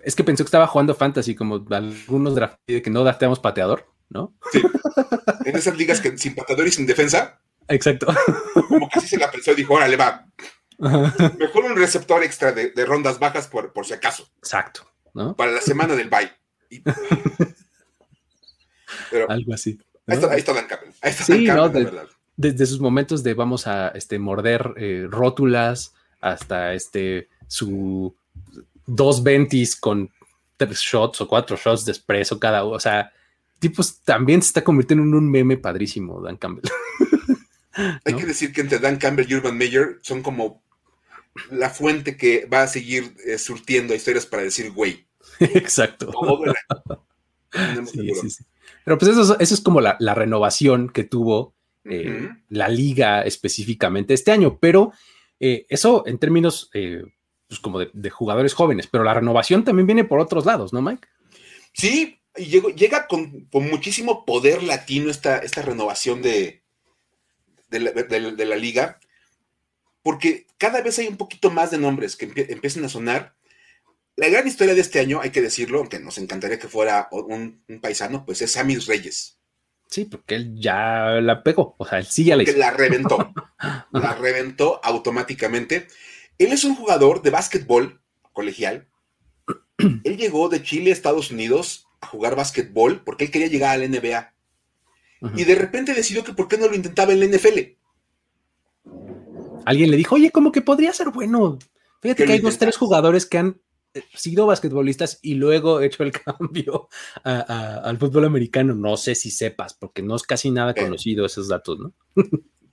es 0.00 0.14
que 0.14 0.24
pensó 0.24 0.44
que 0.44 0.48
estaba 0.48 0.66
jugando 0.66 0.94
fantasy 0.94 1.34
como 1.34 1.66
algunos 1.70 2.34
draft 2.34 2.58
que 2.66 2.90
no 2.90 3.02
drafteamos 3.02 3.40
pateador. 3.40 3.86
¿no? 4.10 4.34
Sí. 4.52 4.62
En 5.44 5.56
esas 5.56 5.76
ligas 5.76 6.00
que 6.00 6.16
sin 6.18 6.34
patador 6.34 6.66
y 6.66 6.72
sin 6.72 6.86
defensa. 6.86 7.40
Exacto. 7.68 8.06
Como 8.68 8.88
que 8.88 8.98
así 8.98 9.08
se 9.08 9.18
la 9.18 9.30
pensó 9.30 9.52
y 9.52 9.56
dijo, 9.56 9.74
órale, 9.74 9.96
va. 9.96 10.26
Mejor 10.78 11.64
un 11.64 11.76
receptor 11.76 12.22
extra 12.22 12.52
de, 12.52 12.86
rondas 12.86 13.18
bajas 13.18 13.48
por, 13.48 13.72
por, 13.72 13.84
si 13.84 13.92
acaso. 13.92 14.28
Exacto. 14.38 14.90
¿no? 15.14 15.36
Para 15.36 15.52
la 15.52 15.60
semana 15.60 15.94
del 15.94 16.08
bye. 16.08 16.30
Algo 19.28 19.54
así. 19.54 19.78
Ahí, 20.06 20.40
está, 20.40 20.52
Dan 20.52 20.66
Campbell. 20.66 20.90
Ahí 21.00 21.10
está 21.10 21.24
sí, 21.24 21.46
Dan 21.46 21.56
Campbell, 21.56 21.84
verdad. 21.84 22.08
Desde 22.36 22.66
sus 22.66 22.80
momentos 22.80 23.22
de 23.22 23.34
vamos 23.34 23.66
a 23.66 23.88
este, 23.88 24.18
morder 24.18 24.74
eh, 24.76 25.06
rótulas 25.10 25.94
hasta 26.20 26.74
este 26.74 27.28
su 27.46 28.14
dos 28.86 29.22
ventis 29.22 29.76
con 29.76 30.10
tres 30.56 30.80
shots 30.80 31.20
o 31.20 31.28
cuatro 31.28 31.56
shots 31.56 31.84
de 31.84 31.92
espresso 31.92 32.38
cada 32.38 32.64
uno. 32.64 32.76
O 32.76 32.80
sea, 32.80 33.12
tipos 33.58 34.00
también 34.00 34.42
se 34.42 34.48
está 34.48 34.64
convirtiendo 34.64 35.04
en 35.04 35.14
un 35.14 35.30
meme 35.30 35.56
padrísimo, 35.56 36.20
Dan 36.20 36.36
Campbell. 36.36 36.70
Hay 38.04 38.14
que 38.14 38.26
decir 38.26 38.52
que 38.52 38.60
entre 38.60 38.78
Dan 38.78 38.96
Campbell 38.96 39.26
y 39.28 39.34
Urban 39.34 39.56
Meyer 39.56 39.98
son 40.02 40.22
como 40.22 40.62
la 41.50 41.70
fuente 41.70 42.16
que 42.16 42.46
va 42.46 42.62
a 42.62 42.68
seguir 42.68 43.14
eh, 43.24 43.38
surtiendo 43.38 43.94
historias 43.94 44.26
para 44.26 44.42
decir 44.42 44.72
güey. 44.72 45.06
Exacto. 45.54 46.10
Pero 48.84 48.98
pues 48.98 49.10
eso, 49.10 49.38
es 49.38 49.60
como 49.60 49.80
la, 49.80 49.96
renovación 50.14 50.90
que 50.90 51.04
tuvo 51.04 51.54
eh, 51.84 52.28
la 52.48 52.68
liga 52.68 53.22
específicamente 53.22 54.14
este 54.14 54.32
año. 54.32 54.58
Pero 54.58 54.92
eh, 55.40 55.66
eso 55.68 56.04
en 56.06 56.18
términos 56.18 56.70
pues 57.48 57.60
como 57.60 57.80
de, 57.80 58.10
jugadores 58.10 58.52
jóvenes, 58.52 58.86
pero 58.86 59.04
la 59.04 59.14
renovación 59.14 59.64
también 59.64 59.86
viene 59.86 60.04
por 60.04 60.20
otros 60.20 60.44
lados, 60.44 60.72
¿no, 60.72 60.82
Mike? 60.82 61.08
Sí, 61.72 62.20
llega 62.36 63.06
con, 63.06 63.48
muchísimo 63.52 64.26
poder 64.26 64.62
latino 64.62 65.10
esta, 65.10 65.38
esta 65.38 65.62
renovación 65.62 66.20
de, 66.20 66.62
de, 67.70 68.46
la, 68.46 68.56
liga, 68.56 69.00
porque 70.02 70.46
cada 70.58 70.82
vez 70.82 70.98
hay 70.98 71.08
un 71.08 71.16
poquito 71.16 71.50
más 71.50 71.70
de 71.70 71.78
nombres 71.78 72.16
que 72.16 72.26
empiezan 72.50 72.84
a 72.84 72.90
sonar. 72.90 73.34
La 74.18 74.28
gran 74.28 74.48
historia 74.48 74.74
de 74.74 74.80
este 74.80 74.98
año, 74.98 75.20
hay 75.20 75.30
que 75.30 75.40
decirlo, 75.40 75.78
aunque 75.78 76.00
nos 76.00 76.18
encantaría 76.18 76.58
que 76.58 76.66
fuera 76.66 77.08
un, 77.12 77.62
paisano, 77.80 78.26
pues 78.26 78.42
es 78.42 78.50
Samis 78.50 78.86
Reyes. 78.86 79.38
Sí, 79.86 80.06
porque 80.06 80.34
él 80.34 80.56
ya 80.60 81.20
la 81.22 81.44
pegó, 81.44 81.76
o 81.78 81.86
sea, 81.86 82.00
él 82.00 82.06
sí 82.06 82.24
ya 82.24 82.34
la 82.34 82.42
la 82.42 82.72
reventó, 82.72 83.32
la 83.92 84.14
reventó 84.16 84.80
automáticamente. 84.82 85.86
Él 86.36 86.52
es 86.52 86.64
un 86.64 86.74
jugador 86.74 87.22
de 87.22 87.30
básquetbol 87.30 88.00
colegial. 88.32 88.88
Él 89.78 90.16
llegó 90.16 90.48
de 90.48 90.64
Chile 90.64 90.90
a 90.90 90.94
Estados 90.94 91.30
Unidos 91.30 91.86
a 92.00 92.08
jugar 92.08 92.34
básquetbol 92.34 93.02
porque 93.04 93.24
él 93.24 93.30
quería 93.30 93.46
llegar 93.46 93.70
al 93.70 93.88
NBA. 93.88 94.34
Y 95.36 95.44
de 95.44 95.54
repente 95.54 95.94
decidió 95.94 96.24
que 96.24 96.32
por 96.32 96.48
qué 96.48 96.58
no 96.58 96.66
lo 96.66 96.74
intentaba 96.74 97.12
en 97.12 97.20
la 97.20 97.26
NFL. 97.26 97.58
Alguien 99.64 99.90
le 99.92 99.96
dijo, 99.96 100.16
oye, 100.16 100.32
como 100.32 100.50
que 100.50 100.60
podría 100.60 100.92
ser 100.92 101.10
bueno. 101.10 101.58
Fíjate 102.00 102.24
que 102.24 102.32
hay 102.32 102.38
dos, 102.40 102.58
tres 102.58 102.76
jugadores 102.76 103.24
que 103.24 103.38
han 103.38 103.60
sido 104.14 104.46
basquetbolistas 104.46 105.18
y 105.22 105.34
luego 105.34 105.80
hecho 105.80 106.02
el 106.02 106.12
cambio 106.12 106.88
al 107.24 107.98
fútbol 107.98 108.24
americano. 108.24 108.74
No 108.74 108.96
sé 108.96 109.14
si 109.14 109.30
sepas, 109.30 109.74
porque 109.74 110.02
no 110.02 110.16
es 110.16 110.22
casi 110.22 110.50
nada 110.50 110.74
conocido 110.74 111.26
esos 111.26 111.48
datos, 111.48 111.78
¿no? 111.78 111.94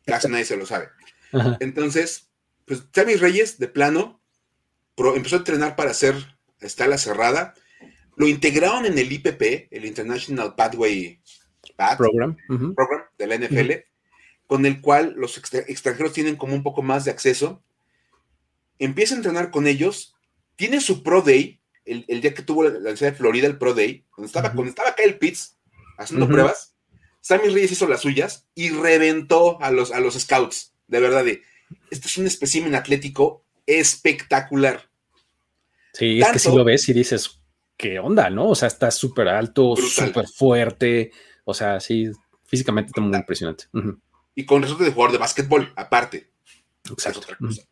casi 0.06 0.28
nadie 0.28 0.46
se 0.46 0.58
lo 0.58 0.66
sabe. 0.66 0.90
Entonces, 1.60 2.30
pues 2.66 2.84
Sammy 2.94 3.16
Reyes, 3.16 3.60
de 3.60 3.68
plano, 3.68 4.22
empezó 4.98 5.36
a 5.36 5.40
entrenar 5.40 5.76
para 5.76 5.92
hacer 5.92 6.16
la 6.60 6.98
cerrada 6.98 7.54
lo 8.16 8.28
integraron 8.28 8.86
en 8.86 8.98
el 8.98 9.12
IPP, 9.12 9.68
el 9.72 9.86
International 9.86 10.56
Pathway 10.56 11.20
Program, 11.98 12.38
de 13.18 13.28
la 13.28 13.38
NFL, 13.38 13.72
con 14.48 14.66
el 14.66 14.82
cual 14.82 15.14
los 15.18 15.38
extranjeros 15.38 16.14
tienen 16.14 16.36
como 16.36 16.56
un 16.56 16.64
poco 16.64 16.82
más 16.82 17.06
de 17.06 17.12
acceso. 17.12 17.62
Empieza 18.80 19.16
a 19.16 19.18
entrenar 19.18 19.52
con 19.52 19.68
ellos, 19.68 20.15
tiene 20.56 20.82
su 20.82 21.04
Pro 21.04 21.22
Day, 21.22 21.60
el, 21.86 22.22
día 22.22 22.34
que 22.34 22.42
tuvo 22.42 22.64
la, 22.64 22.70
Universidad 22.70 23.12
de 23.12 23.18
Florida, 23.18 23.48
el 23.48 23.58
Pro 23.58 23.74
Day, 23.74 24.06
cuando 24.10 24.28
estaba, 24.28 24.52
cuando 24.52 24.70
estaba 24.70 24.90
acá 24.90 25.04
el 25.04 25.18
Pitts 25.18 25.58
haciendo 25.98 26.28
pruebas, 26.28 26.76
Sammy 27.22 27.50
Reyes 27.50 27.72
hizo 27.72 27.88
las 27.88 28.02
suyas 28.02 28.48
y 28.56 28.70
reventó 28.70 29.62
a 29.62 29.72
los, 29.72 29.92
a 29.92 30.00
los 30.00 30.16
scouts, 30.16 30.74
de 30.88 31.00
verdad, 31.00 31.26
de, 31.26 31.42
este 31.90 32.08
es 32.08 32.18
un 32.18 32.28
espécimen 32.28 32.76
atlético 32.76 33.44
espectacular. 33.66 34.90
Sí, 35.94 36.20
es 36.20 36.28
que 36.28 36.40
si 36.40 36.56
lo 36.56 36.64
ves 36.64 36.88
y 36.90 36.94
dices, 36.94 37.40
qué 37.78 38.00
onda, 38.00 38.30
¿no? 38.30 38.50
O 38.50 38.56
sea, 38.56 38.68
está 38.68 38.92
súper 38.92 39.28
alto, 39.28 39.76
súper 39.76 40.28
fuerte. 40.28 41.12
O 41.46 41.54
sea, 41.54 41.80
sí, 41.80 42.12
físicamente 42.46 42.90
está 42.90 43.02
muy 43.02 43.16
impresionante. 43.18 43.66
Y 44.36 44.46
con 44.46 44.62
resultado 44.62 44.90
de 44.90 44.94
jugador 44.94 45.14
de 45.14 45.20
básquetbol, 45.20 45.74
aparte. 45.76 46.32
Exacto. 46.90 47.20
otra 47.20 47.38
cosa. 47.38 47.64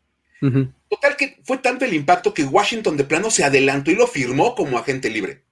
Total 0.89 1.15
que 1.15 1.39
fue 1.43 1.57
tanto 1.59 1.85
el 1.85 1.93
impacto 1.93 2.33
que 2.33 2.43
Washington 2.43 2.97
de 2.97 3.05
plano 3.05 3.31
se 3.31 3.43
adelantó 3.43 3.91
y 3.91 3.95
lo 3.95 4.07
firmó 4.07 4.55
como 4.55 4.77
agente 4.77 5.09
libre. 5.09 5.43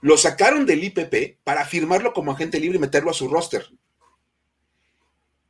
Lo 0.00 0.16
sacaron 0.16 0.66
del 0.66 0.82
IPP 0.82 1.38
para 1.44 1.64
firmarlo 1.64 2.12
como 2.12 2.32
agente 2.32 2.58
libre 2.58 2.78
y 2.78 2.80
meterlo 2.80 3.10
a 3.10 3.14
su 3.14 3.28
roster. 3.28 3.64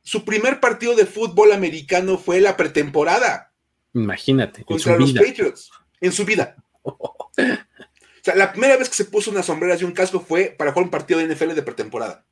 Su 0.03 0.25
primer 0.25 0.59
partido 0.59 0.95
de 0.95 1.05
fútbol 1.05 1.53
americano 1.53 2.17
fue 2.17 2.41
la 2.41 2.55
pretemporada. 2.57 3.53
Imagínate. 3.93 4.63
Contra 4.63 4.97
los 4.97 5.13
Patriots. 5.13 5.71
En 6.01 6.11
su 6.11 6.25
vida. 6.25 6.55
O 8.23 8.25
sea, 8.25 8.35
la 8.35 8.53
primera 8.53 8.77
vez 8.77 8.87
que 8.87 8.95
se 8.95 9.03
puso 9.03 9.31
unas 9.31 9.45
sombreras 9.45 9.81
y 9.81 9.83
un 9.83 9.91
casco 9.91 10.21
fue 10.21 10.55
para 10.57 10.71
jugar 10.71 10.85
un 10.85 10.91
partido 10.91 11.19
de 11.19 11.27
NFL 11.27 11.55
de 11.55 11.61
pretemporada. 11.61 12.25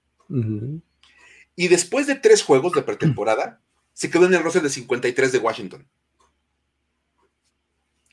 Y 1.58 1.68
después 1.68 2.08
de 2.08 2.16
tres 2.16 2.44
juegos 2.44 2.72
de 2.72 2.82
pretemporada, 2.82 3.60
se 3.92 4.10
quedó 4.10 4.26
en 4.26 4.34
el 4.34 4.42
roster 4.42 4.62
de 4.62 4.70
53 4.70 5.34
de 5.34 5.38
Washington. 5.40 5.86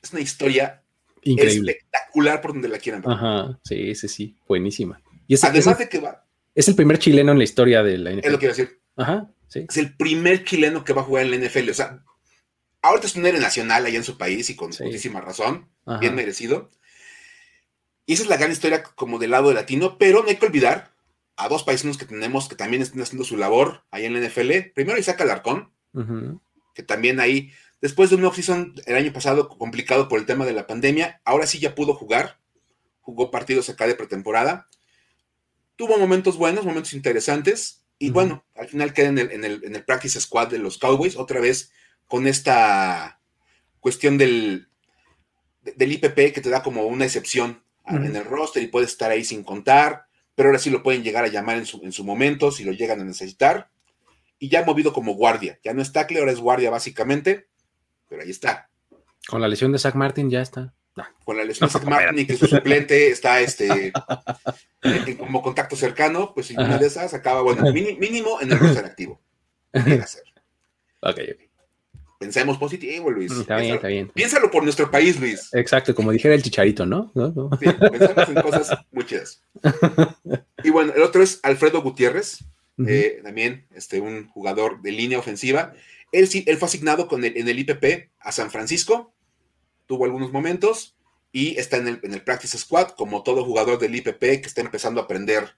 Es 0.03 0.12
una 0.12 0.20
historia 0.20 0.82
Increíble. 1.22 1.72
espectacular 1.72 2.40
por 2.40 2.53
donde 2.53 2.68
la 2.68 2.78
quieran 2.78 3.03
ver. 3.03 3.12
Ajá, 3.12 3.59
sí, 3.64 3.94
sí, 3.94 4.09
sí, 4.09 4.36
buenísima. 4.46 5.01
Y 5.26 5.36
Además 5.40 5.78
de 5.78 5.88
que 5.88 5.99
va. 5.99 6.24
Es 6.55 6.68
el 6.68 6.74
primer 6.74 6.99
chileno 6.99 7.32
en 7.32 7.38
la 7.38 7.44
historia 7.44 7.82
de 7.82 7.99
la 7.99 8.11
NFL. 8.11 8.26
Es 8.26 8.32
lo 8.32 8.38
que 8.38 8.46
iba 8.46 8.53
a 8.53 8.57
decir. 8.57 8.80
Ajá, 8.96 9.30
sí. 9.49 9.66
Es 9.68 9.76
el 9.76 9.96
primer 9.96 10.44
chileno 10.44 10.84
que 10.84 10.92
va 10.92 11.03
a 11.03 11.05
jugar 11.05 11.24
en 11.24 11.30
la 11.30 11.36
NFL. 11.36 11.70
O 11.70 11.74
sea, 11.74 12.03
ahorita 12.82 13.07
es 13.07 13.16
un 13.16 13.26
héroe 13.26 13.40
nacional 13.40 13.84
allá 13.84 13.96
en 13.96 14.05
su 14.05 14.16
país 14.16 14.49
y 14.51 14.57
con 14.57 14.70
muchísima 14.80 15.20
razón, 15.20 15.68
bien 16.01 16.14
merecido. 16.14 16.70
Y 18.07 18.14
esa 18.14 18.22
es 18.22 18.28
la 18.28 18.38
gran 18.38 18.51
historia 18.51 18.82
como 18.82 19.18
del 19.18 19.32
lado 19.32 19.49
de 19.49 19.55
latino, 19.55 19.99
pero 19.99 20.22
no 20.22 20.28
hay 20.28 20.36
que 20.36 20.46
olvidar 20.46 20.94
a 21.36 21.49
dos 21.49 21.62
paisanos 21.62 21.99
que 21.99 22.07
tenemos 22.07 22.49
que 22.49 22.57
también 22.57 22.82
están 22.82 23.03
haciendo 23.03 23.24
su 23.24 23.36
labor 23.36 23.84
ahí 23.90 24.07
en 24.07 24.14
la 24.14 24.26
NFL. 24.26 24.72
Primero 24.74 24.99
Isaac 24.99 25.20
Alarcón, 25.20 25.70
que 26.74 26.82
también 26.82 27.20
ahí 27.20 27.53
Después 27.81 28.11
de 28.11 28.16
un 28.16 28.24
off-season 28.24 28.74
el 28.87 28.97
año 28.97 29.12
pasado 29.12 29.49
complicado 29.49 30.09
por 30.09 30.18
el 30.18 30.26
tema 30.26 30.45
de 30.45 30.53
la 30.53 30.66
pandemia, 30.66 31.20
ahora 31.24 31.47
sí 31.47 31.61
ya 31.61 31.74
pudo 31.74 31.95
jugar. 31.95 32.39
Jugó 33.01 33.31
partidos 33.31 33.68
acá 33.68 33.87
de 33.87 33.95
pretemporada. 33.95 34.68
Tuvo 35.76 35.97
momentos 35.97 36.37
buenos, 36.37 36.64
momentos 36.64 36.93
interesantes. 36.93 37.85
Y 38.01 38.11
bueno, 38.11 38.45
al 38.55 38.68
final 38.68 38.93
queda 38.93 39.09
en 39.09 39.45
el, 39.45 39.85
practice 39.85 40.20
squad 40.20 40.49
de 40.49 40.59
los 40.59 40.79
Cowboys, 40.79 41.16
otra 41.16 41.41
vez 41.41 41.72
con 42.07 42.26
esta 42.26 43.20
cuestión 43.81 44.18
del, 44.18 44.68
del 45.62 45.93
IPP 45.93 46.33
que 46.33 46.41
te 46.41 46.51
da 46.51 46.62
como 46.62 46.87
una 46.87 47.05
excepción 47.05 47.62
en 47.87 48.14
el 48.14 48.24
roster 48.24 48.62
y 48.62 48.68
puedes 48.68 48.91
estar 48.91 49.11
ahí 49.11 49.24
sin 49.24 49.43
contar, 49.43 50.07
pero 50.35 50.49
ahora 50.49 50.59
sí 50.59 50.70
lo 50.70 50.83
pueden 50.83 51.03
llegar 51.03 51.24
a 51.24 51.29
llamar 51.29 51.57
en 51.57 51.66
su, 51.66 51.81
en 51.83 51.91
su 51.91 52.05
momento 52.05 52.53
si 52.53 52.62
lo 52.62 52.72
llegan 52.72 53.01
a 53.01 53.05
necesitar. 53.05 53.70
Y 54.39 54.49
ya 54.49 54.64
movido 54.64 54.93
como 54.93 55.14
guardia, 55.14 55.59
ya 55.64 55.74
no 55.74 55.83
es 55.83 55.93
tackle, 55.93 56.20
ahora 56.20 56.31
es 56.31 56.39
guardia 56.39 56.70
básicamente 56.70 57.47
pero 58.09 58.22
ahí 58.22 58.30
está. 58.30 58.68
Con 59.26 59.40
la 59.40 59.48
lesión 59.48 59.72
de 59.72 59.78
Zach 59.78 59.94
Martin 59.94 60.30
ya 60.30 60.40
está. 60.42 60.74
Con 61.24 61.36
la 61.36 61.44
lesión 61.44 61.68
de 61.68 61.72
Zach 61.72 61.84
Martin 61.84 62.18
y 62.18 62.26
que 62.26 62.36
su 62.36 62.46
suplente 62.46 63.11
está 63.11 63.40
este 63.40 63.92
como 65.18 65.42
contacto 65.42 65.76
cercano, 65.76 66.32
pues 66.34 66.46
si 66.46 66.54
una 66.54 66.78
de 66.78 66.86
esas 66.86 67.14
acaba, 67.14 67.42
bueno, 67.42 67.62
mínimo 67.72 68.40
en 68.40 68.52
el 68.52 68.59
roster 68.59 68.84
activo. 68.84 69.20
hacer. 69.72 70.22
Ok, 71.00 71.18
ok. 71.34 71.48
Pensemos 72.18 72.59
positivo, 72.59 73.11
Luis. 73.12 73.30
Está 73.30 73.59
bien, 73.59 73.76
está 73.76 73.86
bien. 73.86 74.09
Piénsalo 74.09 74.50
por 74.50 74.64
nuestro 74.64 74.90
país, 74.90 75.20
Luis. 75.20 75.50
Exacto, 75.52 75.94
como 75.94 76.11
dijera 76.11 76.34
el 76.34 76.42
chicharito, 76.42 76.84
¿no? 76.84 77.12
Sí, 77.61 77.66
pensamos 77.92 78.28
en 78.28 78.34
cosas 78.42 78.78
muchas. 78.90 79.42
Y 80.64 80.70
bueno, 80.70 80.92
el 80.92 81.02
otro 81.02 81.22
es 81.22 81.38
Alfredo 81.44 81.80
Gutiérrez, 81.82 82.44
eh, 82.84 83.20
también 83.22 83.68
este, 83.74 84.00
un 84.00 84.28
jugador 84.28 84.82
de 84.82 84.90
línea 84.90 85.20
ofensiva. 85.20 85.72
Él, 86.12 86.28
fue 86.59 86.66
asignado 86.66 87.09
con 87.09 87.24
en 87.24 87.48
el 87.48 87.59
IPP 87.59 88.11
a 88.20 88.32
San 88.32 88.50
Francisco, 88.50 89.12
tuvo 89.86 90.04
algunos 90.04 90.32
momentos 90.32 90.96
y 91.32 91.59
está 91.59 91.76
en 91.76 91.88
el, 91.88 92.22
Practice 92.22 92.56
Squad 92.59 92.90
como 92.90 93.22
todo 93.22 93.44
jugador 93.44 93.78
del 93.78 93.94
IPP 93.94 94.20
que 94.20 94.46
está 94.46 94.61
empezando 94.61 95.00
a 95.00 95.04
aprender 95.04 95.56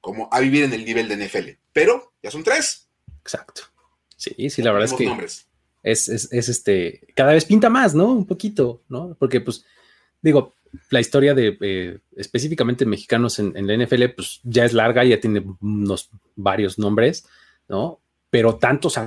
como 0.00 0.28
a 0.32 0.40
vivir 0.40 0.64
en 0.64 0.72
el 0.72 0.84
nivel 0.84 1.08
de 1.08 1.16
NFL. 1.16 1.50
Pero 1.72 2.12
ya 2.22 2.30
son 2.30 2.42
tres. 2.42 2.88
Exacto. 3.20 3.62
Sí, 4.16 4.50
sí, 4.50 4.62
la 4.62 4.72
verdad 4.72 4.90
es 4.90 4.94
que 4.94 5.26
Es, 5.82 6.08
es, 6.08 6.48
este, 6.48 7.08
cada 7.14 7.32
vez 7.32 7.44
pinta 7.44 7.68
más, 7.68 7.94
¿no? 7.94 8.06
Un 8.06 8.26
poquito, 8.26 8.82
¿no? 8.88 9.16
Porque 9.18 9.40
pues, 9.40 9.64
digo, 10.20 10.54
la 10.90 11.00
historia 11.00 11.34
de 11.34 11.56
eh, 11.60 11.98
específicamente 12.16 12.84
mexicanos 12.84 13.38
en, 13.38 13.56
en, 13.56 13.66
la 13.66 13.76
NFL, 13.84 14.04
pues 14.16 14.40
ya 14.42 14.64
es 14.64 14.72
larga, 14.72 15.04
ya 15.04 15.20
tiene 15.20 15.44
unos 15.60 16.10
varios 16.36 16.78
nombres, 16.78 17.26
¿no? 17.68 18.00
Pero 18.30 18.56
tantos 18.56 18.98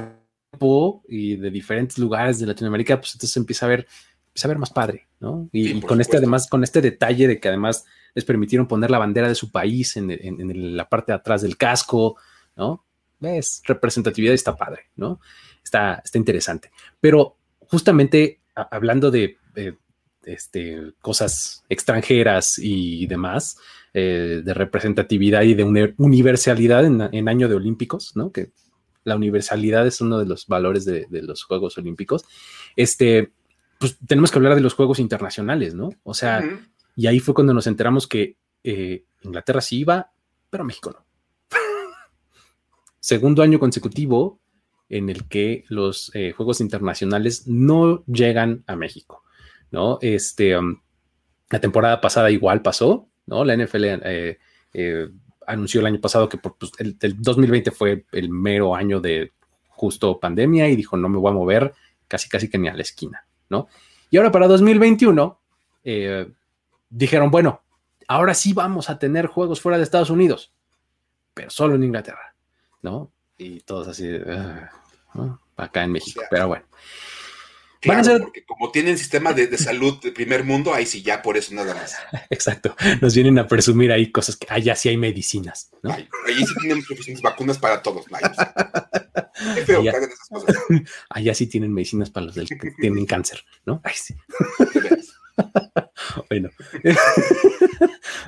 y 1.07 1.35
de 1.37 1.49
diferentes 1.49 1.97
lugares 1.97 2.39
de 2.39 2.47
Latinoamérica, 2.47 2.99
pues 2.99 3.13
entonces 3.13 3.37
empieza 3.37 3.65
a 3.65 3.69
ver, 3.69 3.87
empieza 4.27 4.47
a 4.47 4.49
ver 4.49 4.57
más 4.57 4.69
padre, 4.69 5.07
¿no? 5.19 5.49
Y, 5.51 5.79
con 5.81 6.01
este, 6.01 6.17
además, 6.17 6.47
con 6.47 6.63
este 6.63 6.81
detalle 6.81 7.27
de 7.27 7.39
que 7.39 7.47
además 7.47 7.85
les 8.13 8.25
permitieron 8.25 8.67
poner 8.67 8.91
la 8.91 8.99
bandera 8.99 9.27
de 9.27 9.35
su 9.35 9.51
país 9.51 9.95
en, 9.95 10.75
la 10.77 10.89
parte 10.89 11.13
de 11.13 11.17
atrás 11.17 11.41
del 11.41 11.57
casco, 11.57 12.17
¿no? 12.55 12.83
Es 13.21 13.61
representatividad 13.65 14.33
está 14.33 14.55
padre, 14.55 14.89
¿no? 14.95 15.19
Está, 15.63 16.01
está 16.03 16.17
interesante. 16.17 16.71
Pero 16.99 17.37
justamente 17.59 18.41
hablando 18.55 19.09
de, 19.09 19.37
este, 20.23 20.93
cosas 21.01 21.63
extranjeras 21.69 22.59
y 22.59 23.07
demás, 23.07 23.57
eh, 23.93 24.41
de 24.43 24.53
representatividad 24.53 25.43
y 25.43 25.53
de 25.53 25.93
universalidad 25.97 26.85
en, 26.85 27.01
en, 27.11 27.29
año 27.29 27.47
de 27.47 27.55
Olímpicos, 27.55 28.15
¿no? 28.15 28.31
Que 28.31 28.51
la 29.03 29.15
universalidad 29.15 29.85
es 29.87 30.01
uno 30.01 30.19
de 30.19 30.25
los 30.25 30.47
valores 30.47 30.85
de, 30.85 31.07
los 31.09 31.43
Juegos 31.43 31.77
Olímpicos. 31.77 32.23
Este, 32.75 33.31
pues 33.79 33.97
tenemos 34.05 34.31
que 34.31 34.37
hablar 34.37 34.55
de 34.55 34.61
los 34.61 34.73
Juegos 34.73 34.99
Internacionales, 34.99 35.73
¿no? 35.73 35.89
O 36.03 36.13
sea, 36.13 36.43
y 36.95 37.07
ahí 37.07 37.19
fue 37.19 37.33
cuando 37.33 37.53
nos 37.53 37.67
enteramos 37.67 38.07
que 38.07 38.37
eh, 38.63 39.05
Inglaterra 39.21 39.61
sí 39.61 39.79
iba, 39.79 40.11
pero 40.49 40.63
México 40.63 40.91
no. 40.91 41.05
Segundo 42.99 43.41
año 43.41 43.59
consecutivo 43.59 44.39
en 44.89 45.09
el 45.09 45.27
que 45.27 45.63
los 45.69 46.11
eh, 46.13 46.33
Juegos 46.33 46.61
Internacionales 46.61 47.47
no 47.47 48.03
llegan 48.05 48.63
a 48.67 48.75
México, 48.75 49.23
¿no? 49.71 49.97
Este, 50.01 50.57
um, 50.57 50.81
la 51.49 51.59
temporada 51.59 52.01
pasada 52.01 52.29
igual 52.29 52.61
pasó, 52.61 53.09
¿no? 53.25 53.45
La 53.45 53.55
NFL 53.55 53.85
eh, 54.03 54.37
anunció 55.47 55.81
el 55.81 55.87
año 55.87 55.99
pasado 55.99 56.29
que 56.29 56.37
pues, 56.37 56.71
el, 56.77 56.97
2020 56.99 57.71
fue 57.71 58.05
el 58.11 58.29
mero 58.29 58.75
año 58.75 58.99
de 58.99 59.33
justo 59.69 60.19
pandemia 60.19 60.69
y 60.69 60.75
dijo, 60.75 60.97
no 60.97 61.09
me 61.09 61.17
voy 61.17 61.31
a 61.31 61.35
mover 61.35 61.73
casi, 62.07 62.29
casi 62.29 62.49
que 62.49 62.57
ni 62.57 62.67
a 62.67 62.73
la 62.73 62.81
esquina, 62.81 63.25
¿no? 63.49 63.67
Y 64.09 64.17
ahora 64.17 64.31
para 64.31 64.47
2021 64.47 65.39
eh, 65.83 66.31
dijeron, 66.89 67.31
bueno, 67.31 67.61
ahora 68.07 68.33
sí 68.33 68.53
vamos 68.53 68.89
a 68.89 68.99
tener 68.99 69.27
juegos 69.27 69.61
fuera 69.61 69.77
de 69.77 69.83
Estados 69.83 70.09
Unidos, 70.09 70.53
pero 71.33 71.49
solo 71.49 71.75
en 71.75 71.83
Inglaterra, 71.83 72.35
¿no? 72.81 73.11
Y 73.37 73.61
todos 73.61 73.87
así, 73.87 74.07
ah, 74.27 74.69
acá 75.57 75.83
en 75.83 75.91
México, 75.91 76.21
pero 76.29 76.47
bueno. 76.47 76.65
Claro, 77.81 78.19
porque 78.19 78.45
como 78.45 78.71
tienen 78.71 78.97
sistema 78.97 79.33
de, 79.33 79.57
salud 79.57 79.99
de 80.01 80.11
primer 80.11 80.43
mundo, 80.43 80.73
ahí 80.73 80.85
sí 80.85 81.01
ya 81.01 81.21
por 81.21 81.35
eso 81.35 81.53
nada 81.53 81.73
más. 81.73 81.95
Exacto. 82.29 82.75
Nos 83.01 83.15
vienen 83.15 83.39
a 83.39 83.47
presumir 83.47 83.91
ahí 83.91 84.11
cosas 84.11 84.37
que 84.37 84.47
allá 84.49 84.75
sí 84.75 84.89
hay 84.89 84.97
medicinas. 84.97 85.71
¿no? 85.81 85.91
Ahí, 85.91 86.07
sí 86.45 86.53
tienen 86.61 86.83
suficientes 86.83 87.23
vacunas 87.23 87.57
para 87.57 87.81
todos. 87.81 88.05
Qué 89.55 89.65
feo 89.65 89.81
allá, 89.81 89.91
que 89.91 89.97
hagan 89.97 90.09
esas 90.11 90.29
cosas. 90.29 90.55
Allá 91.09 91.33
sí 91.33 91.47
tienen 91.47 91.73
medicinas 91.73 92.11
para 92.11 92.27
los 92.27 92.35
que 92.35 92.71
tienen 92.79 93.07
cáncer, 93.07 93.43
¿no? 93.65 93.81
Ay, 93.83 93.95
sí. 93.95 94.13
bueno. 96.29 96.49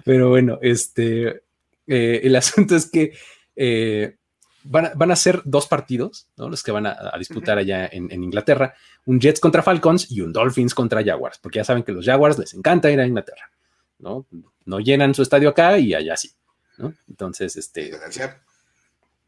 Pero 0.03 0.29
bueno, 0.29 0.57
este 0.63 1.43
eh, 1.87 2.21
el 2.23 2.35
asunto 2.35 2.75
es 2.75 2.89
que 2.89 3.13
eh, 3.55 4.15
van, 4.63 5.11
a, 5.11 5.15
ser 5.15 5.41
dos 5.45 5.67
partidos, 5.67 6.27
¿no? 6.37 6.49
Los 6.49 6.63
que 6.63 6.71
van 6.71 6.85
a, 6.85 7.13
disputar 7.17 7.57
allá 7.57 7.87
en, 7.91 8.11
Inglaterra, 8.11 8.73
un 9.05 9.19
Jets 9.19 9.39
contra 9.39 9.61
Falcons 9.61 10.11
y 10.11 10.21
un 10.21 10.31
Dolphins 10.31 10.73
contra 10.73 11.03
Jaguars, 11.03 11.39
porque 11.39 11.57
ya 11.57 11.63
saben 11.63 11.83
que 11.83 11.91
los 11.91 12.05
Jaguars 12.05 12.37
les 12.37 12.53
encanta 12.53 12.91
ir 12.91 12.99
a 12.99 13.05
Inglaterra, 13.05 13.51
¿no? 13.99 14.25
No 14.65 14.79
llenan 14.79 15.13
su 15.13 15.21
estadio 15.21 15.49
acá 15.49 15.77
y 15.77 15.93
allá 15.93 16.15
sí, 16.15 16.31
¿no? 16.77 16.93
Entonces, 17.09 17.55
este, 17.55 17.91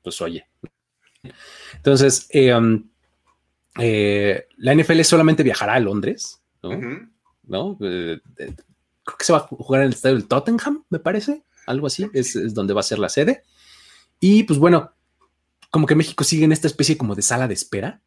pues 0.02 0.22
oye. 0.22 0.48
Entonces, 1.74 2.28
eh, 2.30 2.54
um, 2.54 2.88
eh, 3.80 4.48
la 4.58 4.74
NFL 4.74 5.02
solamente 5.02 5.44
viajará 5.44 5.74
a 5.74 5.80
Londres, 5.80 6.42
¿no? 6.64 7.10
¿No? 7.44 7.78
Eh, 7.82 8.20
creo 8.36 9.18
que 9.18 9.26
se 9.26 9.34
va 9.34 9.40
a 9.40 9.42
jugar 9.42 9.82
en 9.82 9.88
el 9.88 9.94
estadio 9.94 10.16
del 10.16 10.28
Tottenham, 10.28 10.84
me 10.90 11.00
parece, 11.00 11.44
algo 11.68 11.88
así, 11.88 12.10
es, 12.14 12.36
es 12.36 12.54
donde 12.54 12.74
va 12.74 12.80
a 12.80 12.84
ser 12.84 13.00
la 13.00 13.10
sede. 13.10 13.44
Y 14.20 14.44
pues 14.44 14.60
bueno, 14.60 14.92
como 15.76 15.88
que 15.88 15.96
México 15.96 16.24
sigue 16.24 16.46
en 16.46 16.54
esta 16.54 16.68
especie 16.68 16.98
como 16.98 17.16
de 17.16 17.22
sala 17.22 17.50
de 17.50 17.54
espera, 17.54 18.00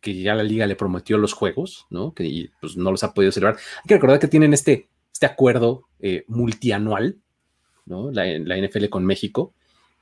que 0.00 0.22
ya 0.22 0.36
la 0.36 0.44
liga 0.44 0.64
le 0.64 0.76
prometió 0.76 1.18
los 1.18 1.32
juegos, 1.32 1.88
¿no? 1.90 2.14
Que 2.14 2.52
pues 2.60 2.76
no 2.76 2.92
los 2.92 3.02
ha 3.02 3.14
podido 3.14 3.32
celebrar. 3.32 3.56
Hay 3.56 3.88
que 3.88 3.94
recordar 3.94 4.20
que 4.20 4.28
tienen 4.28 4.54
este, 4.54 4.88
este 5.12 5.26
acuerdo 5.26 5.88
eh, 5.98 6.22
multianual, 6.28 7.18
¿no? 7.84 8.12
La, 8.12 8.26
la 8.26 8.56
NFL 8.56 8.90
con 8.90 9.04
México, 9.04 9.54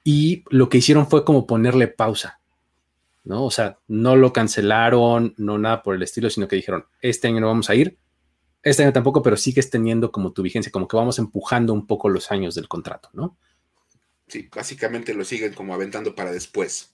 y 0.05 0.45
lo 0.51 0.69
que 0.69 0.77
hicieron 0.77 1.07
fue 1.07 1.25
como 1.25 1.47
ponerle 1.47 1.89
pausa, 1.89 2.41
¿no? 3.25 3.47
O 3.47 3.51
sea, 3.51 3.79
no 3.89 4.15
lo 4.15 4.35
cancelaron, 4.35 5.33
no 5.39 5.57
nada 5.57 5.83
por 5.83 5.95
el 5.95 6.03
estilo, 6.03 6.29
sino 6.29 6.47
que 6.47 6.57
dijeron, 6.57 6.85
este 7.01 7.29
año 7.29 7.41
no 7.41 7.47
vamos 7.47 7.71
a 7.71 7.75
ir, 7.75 7.97
Este 8.63 8.83
año 8.83 8.93
tampoco, 8.93 9.23
pero 9.23 9.39
sigues 9.39 9.71
teniendo 9.71 10.13
como 10.13 10.33
tu 10.33 10.43
vigencia, 10.43 10.71
como 10.71 10.89
que 10.89 10.97
vamos 10.99 11.19
empujando 11.19 11.73
un 11.73 11.87
poco 11.87 12.11
los 12.11 12.31
años 12.31 12.55
del 12.55 12.69
contrato, 12.69 13.09
¿no? 13.15 13.39
Sí, 14.29 14.49
básicamente 14.55 15.15
lo 15.15 15.25
siguen 15.25 15.55
como 15.55 15.75
aventando 15.75 16.15
para 16.15 16.33
después. 16.33 16.93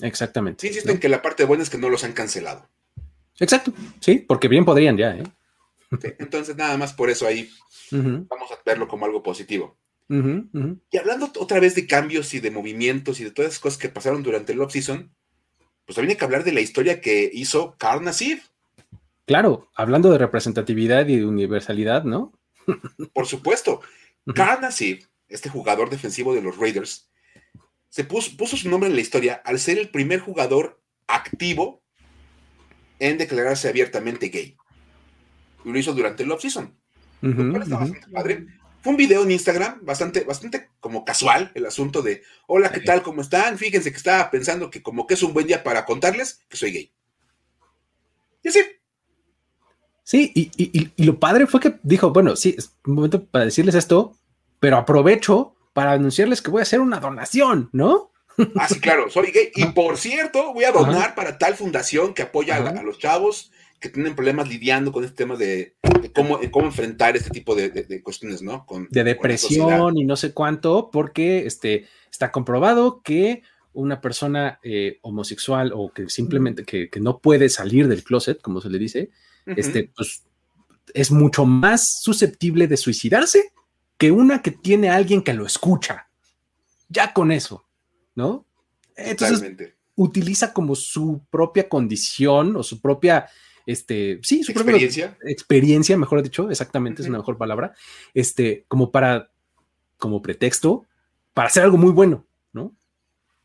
Exactamente. 0.00 0.60
Sí, 0.60 0.68
insisten 0.68 0.98
que 0.98 1.08
la 1.08 1.22
parte 1.22 1.44
buena 1.44 1.62
es 1.62 1.70
que 1.70 1.78
no 1.78 1.88
los 1.88 2.04
han 2.04 2.12
cancelado. 2.12 2.68
Exacto, 3.38 3.72
sí, 4.00 4.24
porque 4.26 4.48
bien 4.48 4.64
podrían 4.64 4.96
ya, 4.96 5.16
¿eh? 5.16 5.24
entonces, 6.18 6.56
nada 6.56 6.76
más 6.76 6.92
por 6.92 7.10
eso 7.10 7.26
ahí 7.26 7.48
vamos 7.90 8.50
a 8.50 8.58
verlo 8.64 8.88
como 8.88 9.04
algo 9.04 9.22
positivo. 9.22 9.76
Y 10.08 10.98
hablando 10.98 11.32
otra 11.38 11.60
vez 11.60 11.74
de 11.74 11.86
cambios 11.86 12.34
y 12.34 12.40
de 12.40 12.50
movimientos 12.50 13.20
y 13.20 13.24
de 13.24 13.30
todas 13.30 13.52
esas 13.52 13.60
cosas 13.60 13.78
que 13.78 13.88
pasaron 13.88 14.22
durante 14.22 14.52
el 14.52 14.60
off-season, 14.60 15.14
pues 15.84 15.96
también 15.96 16.10
hay 16.12 16.16
que 16.16 16.24
hablar 16.24 16.44
de 16.44 16.52
la 16.52 16.60
historia 16.60 17.00
que 17.00 17.30
hizo 17.32 17.76
Carl 17.78 18.04
Nassif. 18.04 18.48
Claro, 19.26 19.70
hablando 19.74 20.10
de 20.10 20.18
representatividad 20.18 21.08
y 21.08 21.16
de 21.16 21.26
universalidad, 21.26 22.04
¿no? 22.04 22.32
Por 23.12 23.26
supuesto. 23.26 23.80
Carl 24.34 24.60
Nassif, 24.60 25.06
este 25.34 25.50
jugador 25.50 25.90
defensivo 25.90 26.34
de 26.34 26.42
los 26.42 26.56
Raiders, 26.56 27.10
se 27.88 28.04
puso, 28.04 28.36
puso, 28.36 28.56
su 28.56 28.68
nombre 28.68 28.88
en 28.88 28.94
la 28.94 29.00
historia 29.00 29.42
al 29.44 29.58
ser 29.58 29.78
el 29.78 29.90
primer 29.90 30.20
jugador 30.20 30.80
activo 31.06 31.82
en 32.98 33.18
declararse 33.18 33.68
abiertamente 33.68 34.28
gay. 34.28 34.56
Y 35.64 35.70
lo 35.70 35.78
hizo 35.78 35.92
durante 35.92 36.22
el 36.22 36.30
off-season. 36.30 36.76
padre. 38.12 38.46
Fue 38.80 38.92
un 38.92 38.96
video 38.96 39.22
en 39.22 39.30
Instagram 39.30 39.80
bastante, 39.82 40.24
bastante 40.24 40.68
como 40.78 41.04
casual 41.04 41.50
el 41.54 41.64
asunto 41.66 42.02
de, 42.02 42.22
hola, 42.46 42.70
¿qué 42.70 42.80
tal? 42.80 43.02
¿Cómo 43.02 43.22
están? 43.22 43.56
Fíjense 43.56 43.90
que 43.90 43.96
estaba 43.96 44.30
pensando 44.30 44.70
que 44.70 44.82
como 44.82 45.06
que 45.06 45.14
es 45.14 45.22
un 45.22 45.32
buen 45.32 45.46
día 45.46 45.64
para 45.64 45.86
contarles 45.86 46.44
que 46.48 46.56
soy 46.56 46.72
gay. 46.72 46.92
Y 48.42 48.48
así. 48.48 48.60
Sí, 50.02 50.32
y, 50.34 51.02
lo 51.02 51.18
padre 51.18 51.46
fue 51.46 51.60
que 51.60 51.76
dijo, 51.82 52.12
bueno, 52.12 52.36
sí, 52.36 52.54
es 52.58 52.76
un 52.84 52.94
momento 52.94 53.24
para 53.24 53.46
decirles 53.46 53.74
esto, 53.74 54.18
pero 54.64 54.78
aprovecho 54.78 55.54
para 55.74 55.92
anunciarles 55.92 56.40
que 56.40 56.50
voy 56.50 56.60
a 56.60 56.62
hacer 56.62 56.80
una 56.80 56.98
donación, 56.98 57.68
¿no? 57.72 58.12
Ah, 58.56 58.66
sí, 58.66 58.80
claro, 58.80 59.10
soy 59.10 59.30
gay. 59.30 59.50
Y 59.54 59.66
por 59.66 59.98
cierto, 59.98 60.54
voy 60.54 60.64
a 60.64 60.72
donar 60.72 61.14
para 61.14 61.36
tal 61.36 61.54
fundación 61.54 62.14
que 62.14 62.22
apoya 62.22 62.56
a, 62.56 62.82
los 62.82 62.98
chavos 62.98 63.52
que 63.78 63.90
tienen 63.90 64.14
problemas 64.14 64.48
lidiando 64.48 64.90
con 64.90 65.04
este 65.04 65.16
tema 65.16 65.36
de, 65.36 65.76
cómo, 66.14 66.40
cómo, 66.50 66.64
enfrentar 66.64 67.14
este 67.14 67.28
tipo 67.28 67.54
de, 67.54 68.02
cuestiones, 68.02 68.40
¿no? 68.40 68.64
Con, 68.64 68.88
de 68.90 69.04
depresión 69.04 69.98
y 69.98 70.04
no 70.06 70.16
sé 70.16 70.32
cuánto, 70.32 70.88
porque 70.90 71.44
este, 71.44 71.86
está 72.10 72.32
comprobado 72.32 73.02
que 73.02 73.42
una 73.74 74.00
persona 74.00 74.60
eh, 74.62 74.98
homosexual 75.02 75.72
o 75.74 75.92
que 75.92 76.08
simplemente 76.08 76.64
que, 76.64 76.88
no 77.02 77.18
puede 77.18 77.50
salir 77.50 77.86
del 77.86 78.02
closet, 78.02 78.40
como 78.40 78.62
se 78.62 78.70
le 78.70 78.78
dice, 78.78 79.10
este, 79.44 79.90
pues 79.94 80.24
es 80.94 81.10
mucho 81.10 81.44
más 81.44 82.00
susceptible 82.00 82.66
de 82.66 82.78
suicidarse 82.78 83.52
que 83.96 84.10
una 84.10 84.42
que 84.42 84.50
tiene 84.50 84.88
a 84.90 84.96
alguien 84.96 85.22
que 85.22 85.34
lo 85.34 85.46
escucha. 85.46 86.08
Ya 86.88 87.12
con 87.12 87.32
eso, 87.32 87.66
¿no? 88.14 88.46
Entonces, 88.96 89.74
utiliza 89.96 90.52
como 90.52 90.74
su 90.74 91.22
propia 91.30 91.68
condición 91.68 92.56
o 92.56 92.62
su 92.62 92.80
propia 92.80 93.28
este, 93.66 94.20
sí, 94.22 94.42
su 94.42 94.52
experiencia. 94.52 95.16
experiencia, 95.22 95.96
mejor 95.96 96.22
dicho, 96.22 96.50
exactamente, 96.50 97.02
es 97.02 97.08
una 97.08 97.18
mejor 97.18 97.38
palabra, 97.38 97.74
este, 98.12 98.64
como 98.68 98.90
para, 98.90 99.30
como 99.96 100.20
pretexto, 100.20 100.86
para 101.32 101.48
hacer 101.48 101.62
algo 101.62 101.78
muy 101.78 101.90
bueno, 101.90 102.26
¿no? 102.52 102.74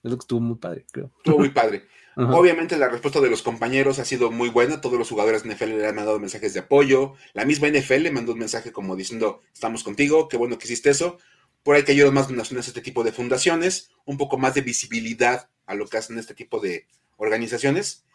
Es 0.04 0.12
lo 0.12 0.18
que 0.18 0.24
estuvo 0.24 0.42
muy 0.42 0.58
padre, 0.58 0.86
creo. 0.92 1.12
Estuvo 1.18 1.40
muy 1.40 1.50
padre. 1.50 1.86
Obviamente 2.16 2.78
la 2.78 2.90
respuesta 2.90 3.22
de 3.22 3.30
los 3.30 3.42
compañeros 3.42 3.98
ha 4.00 4.06
sido 4.06 4.30
muy 4.30 4.50
buena, 4.50 4.82
todos 4.82 5.00
los 5.00 5.10
jugadores 5.10 5.44
de 5.44 5.54
NFL 5.54 5.78
le 5.78 5.88
han 5.88 5.96
mandado 5.96 6.20
mensajes 6.20 6.54
de 6.54 6.62
apoyo, 6.62 7.14
la 7.34 7.46
misma 7.46 7.70
NFL 7.70 8.04
le 8.04 8.12
mandó 8.12 8.34
un 8.34 8.40
mensaje 8.40 8.74
como 8.74 8.98
diciendo, 8.98 9.42
estamos 9.54 9.84
contigo, 9.84 10.28
qué 10.28 10.36
bueno 10.36 10.58
que 10.58 10.66
hiciste 10.66 10.90
eso, 10.90 11.18
por 11.64 11.76
ahí 11.76 11.84
que 11.84 11.94
ayudan 11.94 12.14
más 12.14 12.28
donaciones 12.28 12.68
a 12.68 12.72
este 12.72 12.82
tipo 12.82 13.04
de 13.04 13.14
fundaciones, 13.14 13.92
un 14.06 14.18
poco 14.18 14.38
más 14.38 14.54
de 14.54 14.62
visibilidad 14.62 15.50
a 15.66 15.76
lo 15.76 15.88
que 15.88 15.98
hacen 15.98 16.18
este 16.18 16.34
tipo 16.34 16.60
de 16.60 16.88
organizaciones. 17.18 18.06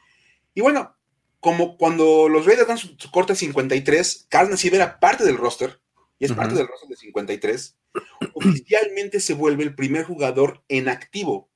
Y 0.54 0.60
bueno, 0.60 0.96
como 1.40 1.76
cuando 1.76 2.28
los 2.28 2.46
Raiders 2.46 2.68
dan 2.68 2.78
su, 2.78 2.96
corte 3.10 3.34
53, 3.34 4.26
Carl 4.28 4.50
Nassib 4.50 4.74
era 4.74 4.98
parte 4.98 5.24
del 5.24 5.36
roster, 5.36 5.80
y 6.18 6.26
es 6.26 6.32
parte 6.32 6.54
del 6.54 6.66
roster 6.66 6.88
de 6.88 6.96
53, 6.96 7.76
oficialmente 8.34 9.20
se 9.20 9.34
vuelve 9.34 9.64
el 9.64 9.74
primer 9.74 10.04
jugador 10.04 10.62
en 10.68 10.88
activo 10.88 11.48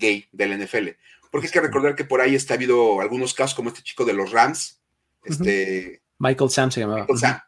gay 0.00 0.28
del 0.32 0.58
NFL. 0.58 0.88
Porque 1.30 1.46
es 1.46 1.52
que 1.52 1.60
recordar 1.60 1.94
que 1.94 2.04
por 2.04 2.20
ahí 2.20 2.34
está 2.34 2.54
habido 2.54 3.00
algunos 3.00 3.34
casos 3.34 3.54
como 3.54 3.68
este 3.68 3.82
chico 3.82 4.04
de 4.04 4.14
los 4.14 4.32
Rams, 4.32 4.80
este... 5.24 6.02
Michael 6.18 6.50
Sam 6.50 6.72
se 6.72 6.80
llamaba. 6.80 7.00
Michael 7.00 7.18
Sam. 7.18 7.40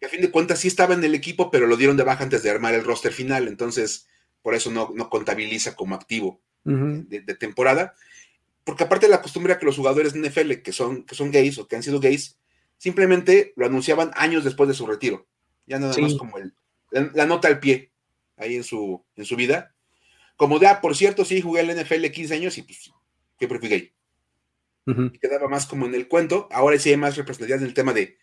Que 0.00 0.06
a 0.06 0.08
fin 0.10 0.20
de 0.20 0.30
cuentas 0.30 0.60
sí 0.60 0.68
estaba 0.68 0.94
en 0.94 1.04
el 1.04 1.14
equipo, 1.14 1.50
pero 1.50 1.66
lo 1.66 1.76
dieron 1.76 1.96
de 1.96 2.04
baja 2.04 2.24
antes 2.24 2.42
de 2.42 2.50
armar 2.50 2.74
el 2.74 2.84
roster 2.84 3.12
final, 3.12 3.48
entonces 3.48 4.06
por 4.42 4.54
eso 4.54 4.70
no, 4.70 4.92
no 4.94 5.10
contabiliza 5.10 5.74
como 5.74 5.94
activo 5.94 6.40
de, 6.64 7.20
de, 7.20 7.34
temporada 7.34 7.94
porque 8.66 8.82
aparte 8.82 9.06
de 9.06 9.12
la 9.12 9.22
costumbre 9.22 9.56
que 9.56 9.64
los 9.64 9.76
jugadores 9.76 10.12
de 10.12 10.28
NFL 10.28 10.54
que 10.54 10.72
son, 10.72 11.04
que 11.04 11.14
son 11.14 11.30
gays 11.30 11.56
o 11.58 11.68
que 11.68 11.76
han 11.76 11.84
sido 11.84 12.00
gays, 12.00 12.36
simplemente 12.78 13.52
lo 13.54 13.64
anunciaban 13.64 14.10
años 14.16 14.42
después 14.42 14.68
de 14.68 14.74
su 14.74 14.88
retiro. 14.88 15.28
Ya 15.66 15.78
nada 15.78 15.96
más 15.96 16.14
como 16.14 16.36
el, 16.36 16.52
la, 16.90 17.26
nota 17.26 17.46
al 17.46 17.60
pie 17.60 17.92
ahí 18.36 18.56
en 18.56 18.64
su, 18.64 19.04
en 19.14 19.24
su 19.24 19.36
vida. 19.36 19.75
Como 20.36 20.58
de, 20.58 20.66
ah, 20.66 20.80
por 20.80 20.94
cierto, 20.94 21.24
sí, 21.24 21.40
jugué 21.40 21.62
en 21.62 21.68
la 21.68 21.82
NFL 21.82 22.06
15 22.06 22.34
años 22.34 22.58
y 22.58 22.62
pues 22.62 22.92
siempre 23.38 23.58
fui 23.58 23.68
gay. 23.68 23.92
Quedaba 25.20 25.48
más 25.48 25.66
como 25.66 25.86
en 25.86 25.94
el 25.94 26.06
cuento. 26.06 26.48
Ahora 26.52 26.78
sí 26.78 26.90
hay 26.90 26.96
más 26.96 27.16
representatividad 27.16 27.60
en 27.60 27.66
el 27.66 27.74
tema 27.74 27.92
de 27.92 28.18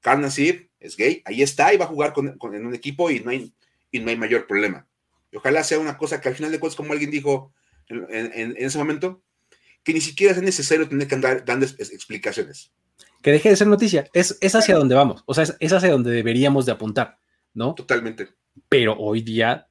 Carl 0.00 0.20
Nassib 0.20 0.68
es 0.80 0.96
gay, 0.96 1.22
ahí 1.24 1.42
está 1.42 1.74
y 1.74 1.76
va 1.76 1.86
a 1.86 1.88
jugar 1.88 2.12
con, 2.12 2.38
en 2.54 2.66
un 2.66 2.74
equipo 2.74 3.10
y 3.10 3.20
no, 3.20 3.30
hay, 3.30 3.52
y 3.90 4.00
no 4.00 4.10
hay 4.10 4.16
mayor 4.16 4.46
problema. 4.46 4.86
Y 5.30 5.36
ojalá 5.36 5.64
sea 5.64 5.78
una 5.78 5.98
cosa 5.98 6.20
que 6.20 6.28
al 6.28 6.34
final 6.34 6.52
de 6.52 6.60
cuentas, 6.60 6.76
como 6.76 6.92
alguien 6.92 7.10
dijo 7.10 7.52
en 7.88 8.54
ese 8.56 8.78
momento, 8.78 9.22
que 9.82 9.92
ni 9.92 10.00
siquiera 10.00 10.34
es 10.34 10.42
necesario 10.42 10.88
tener 10.88 11.08
que 11.08 11.14
andar 11.14 11.44
dando 11.44 11.66
explicaciones. 11.66 12.72
Que 13.22 13.32
deje 13.32 13.48
de 13.48 13.56
ser 13.56 13.66
noticia. 13.66 14.08
Es, 14.12 14.38
es 14.40 14.54
hacia 14.54 14.76
donde 14.76 14.94
vamos. 14.94 15.24
O 15.26 15.34
sea, 15.34 15.44
es, 15.58 15.72
hacia 15.72 15.90
donde 15.90 16.10
deberíamos 16.10 16.66
de 16.66 16.72
apuntar, 16.72 17.18
¿no? 17.54 17.74
Totalmente. 17.74 18.28
Pero 18.68 18.96
hoy 18.98 19.22
día 19.22 19.67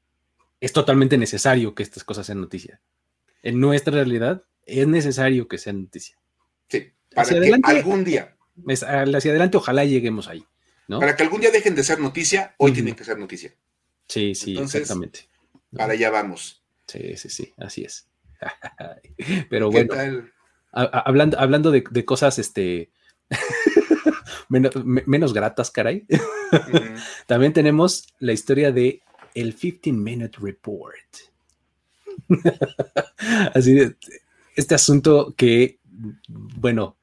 es 0.59 0.73
totalmente 0.73 1.17
necesario 1.17 1.75
que 1.75 1.83
estas 1.83 2.03
cosas 2.03 2.25
sean 2.25 2.41
noticia. 2.41 2.81
En 3.43 3.59
nuestra 3.59 3.93
realidad 3.93 4.43
es 4.65 4.87
necesario 4.87 5.47
que 5.47 5.57
sean 5.57 5.81
noticia. 5.83 6.17
Sí, 6.69 6.91
para 7.13 7.29
que 7.29 7.59
algún 7.63 8.03
día. 8.03 8.35
hacia 8.67 9.31
adelante, 9.31 9.57
ojalá 9.57 9.85
lleguemos 9.85 10.27
ahí. 10.27 10.43
¿no? 10.87 10.99
Para 10.99 11.15
que 11.15 11.23
algún 11.23 11.41
día 11.41 11.51
dejen 11.51 11.75
de 11.75 11.83
ser 11.83 11.99
noticia, 11.99 12.55
hoy 12.57 12.71
tienen 12.71 12.95
que 12.95 13.03
ser 13.03 13.17
noticia. 13.17 13.53
Sí, 14.07 14.35
sí, 14.35 14.57
exactamente. 14.57 15.27
Para 15.75 15.93
allá 15.93 16.09
vamos. 16.09 16.63
Sí, 16.87 17.17
sí, 17.17 17.29
sí, 17.29 17.53
así 17.57 17.83
es. 17.83 18.07
Pero 19.49 19.69
bueno, 19.69 19.93
hablando, 20.71 21.39
hablando 21.39 21.71
de, 21.71 22.05
cosas 22.05 22.39
este, 22.39 22.91
menos, 24.49 25.33
gratas, 25.33 25.71
caray. 25.71 26.05
También 27.27 27.53
tenemos 27.53 28.07
la 28.19 28.31
historia 28.31 28.71
de 28.71 29.01
el 29.41 29.55
15 29.55 29.91
Minute 29.93 30.37
Report. 30.41 30.95
Así 33.53 33.73
de, 33.73 33.95
este 34.55 34.75
asunto 34.75 35.33
que, 35.37 35.79
bueno, 36.27 36.97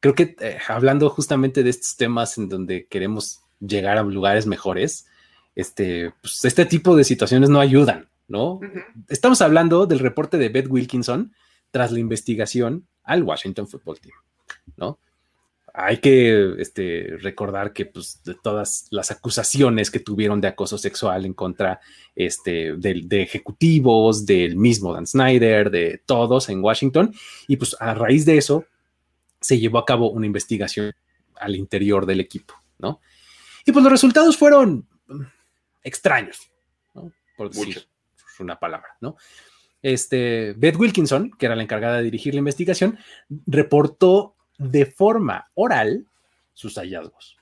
creo 0.00 0.14
que 0.14 0.36
eh, 0.40 0.58
hablando 0.68 1.10
justamente 1.10 1.62
de 1.62 1.70
estos 1.70 1.96
temas 1.96 2.38
en 2.38 2.48
donde 2.48 2.86
queremos 2.86 3.42
llegar 3.60 3.98
a 3.98 4.02
lugares 4.02 4.46
mejores, 4.46 5.06
este, 5.54 6.12
pues, 6.20 6.44
este 6.44 6.66
tipo 6.66 6.96
de 6.96 7.04
situaciones 7.04 7.50
no 7.50 7.60
ayudan, 7.60 8.08
¿no? 8.28 8.60
Estamos 9.08 9.42
hablando 9.42 9.86
del 9.86 9.98
reporte 9.98 10.38
de 10.38 10.48
Beth 10.48 10.68
Wilkinson 10.68 11.32
tras 11.70 11.90
la 11.90 11.98
investigación 11.98 12.86
al 13.02 13.22
Washington 13.24 13.66
Football 13.66 14.00
Team, 14.00 14.16
¿no? 14.76 14.98
Hay 15.76 15.98
que 15.98 16.54
este, 16.58 17.16
recordar 17.20 17.72
que 17.72 17.86
pues, 17.86 18.22
de 18.22 18.36
todas 18.36 18.86
las 18.90 19.10
acusaciones 19.10 19.90
que 19.90 19.98
tuvieron 19.98 20.40
de 20.40 20.46
acoso 20.46 20.78
sexual 20.78 21.26
en 21.26 21.34
contra 21.34 21.80
este, 22.14 22.76
de, 22.76 23.22
ejecutivos, 23.22 24.24
del 24.24 24.54
mismo 24.54 24.94
Dan 24.94 25.04
Snyder, 25.04 25.72
de 25.72 26.00
todos 26.06 26.48
en 26.48 26.62
Washington, 26.62 27.12
y 27.48 27.56
pues 27.56 27.76
a 27.80 27.92
raíz 27.92 28.24
de 28.24 28.38
eso 28.38 28.66
se 29.40 29.58
llevó 29.58 29.78
a 29.78 29.84
cabo 29.84 30.10
una 30.10 30.26
investigación 30.26 30.92
al 31.34 31.56
interior 31.56 32.06
del 32.06 32.20
equipo, 32.20 32.54
¿no? 32.78 33.00
Y 33.66 33.72
pues 33.72 33.82
los 33.82 33.92
resultados 33.92 34.36
fueron 34.36 34.86
extraños, 35.82 36.52
¿no? 36.94 37.12
Por 37.36 37.50
decir 37.50 37.84
una 38.38 38.60
palabra, 38.60 38.96
¿no? 39.00 39.16
Este, 39.82 40.54
Beth 40.56 40.76
Wilkinson, 40.76 41.32
que 41.36 41.46
era 41.46 41.56
la 41.56 41.62
encargada 41.62 41.98
de 41.98 42.04
dirigir 42.04 42.32
la 42.34 42.38
investigación, 42.38 42.96
reportó 43.46 44.33
de 44.58 44.86
forma 44.86 45.50
oral 45.54 46.06
sus 46.52 46.76
hallazgos. 46.76 47.36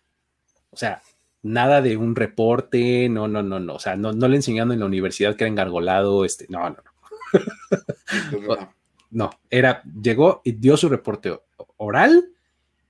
O 0.71 0.77
sea, 0.77 1.03
nada 1.43 1.83
de 1.83 1.97
un 1.97 2.17
reporte, 2.17 3.09
no, 3.09 3.29
no, 3.29 3.43
no, 3.43 3.61
no. 3.61 3.75
O 3.75 3.79
sea, 3.79 3.97
no, 3.97 4.13
no 4.13 4.29
le 4.29 4.37
enseñando 4.37 4.75
en 4.75 4.81
la 4.81 4.87
universidad 4.87 5.37
que 5.37 5.45
era 5.45 5.51
engargolado, 5.51 6.25
este, 6.25 6.47
no, 6.49 6.71
no, 6.71 6.77
no. 6.77 8.59
no, 9.11 9.31
era, 9.51 9.83
llegó 10.01 10.41
y 10.45 10.53
dio 10.53 10.77
su 10.77 10.89
reporte 10.89 11.39
oral 11.77 12.29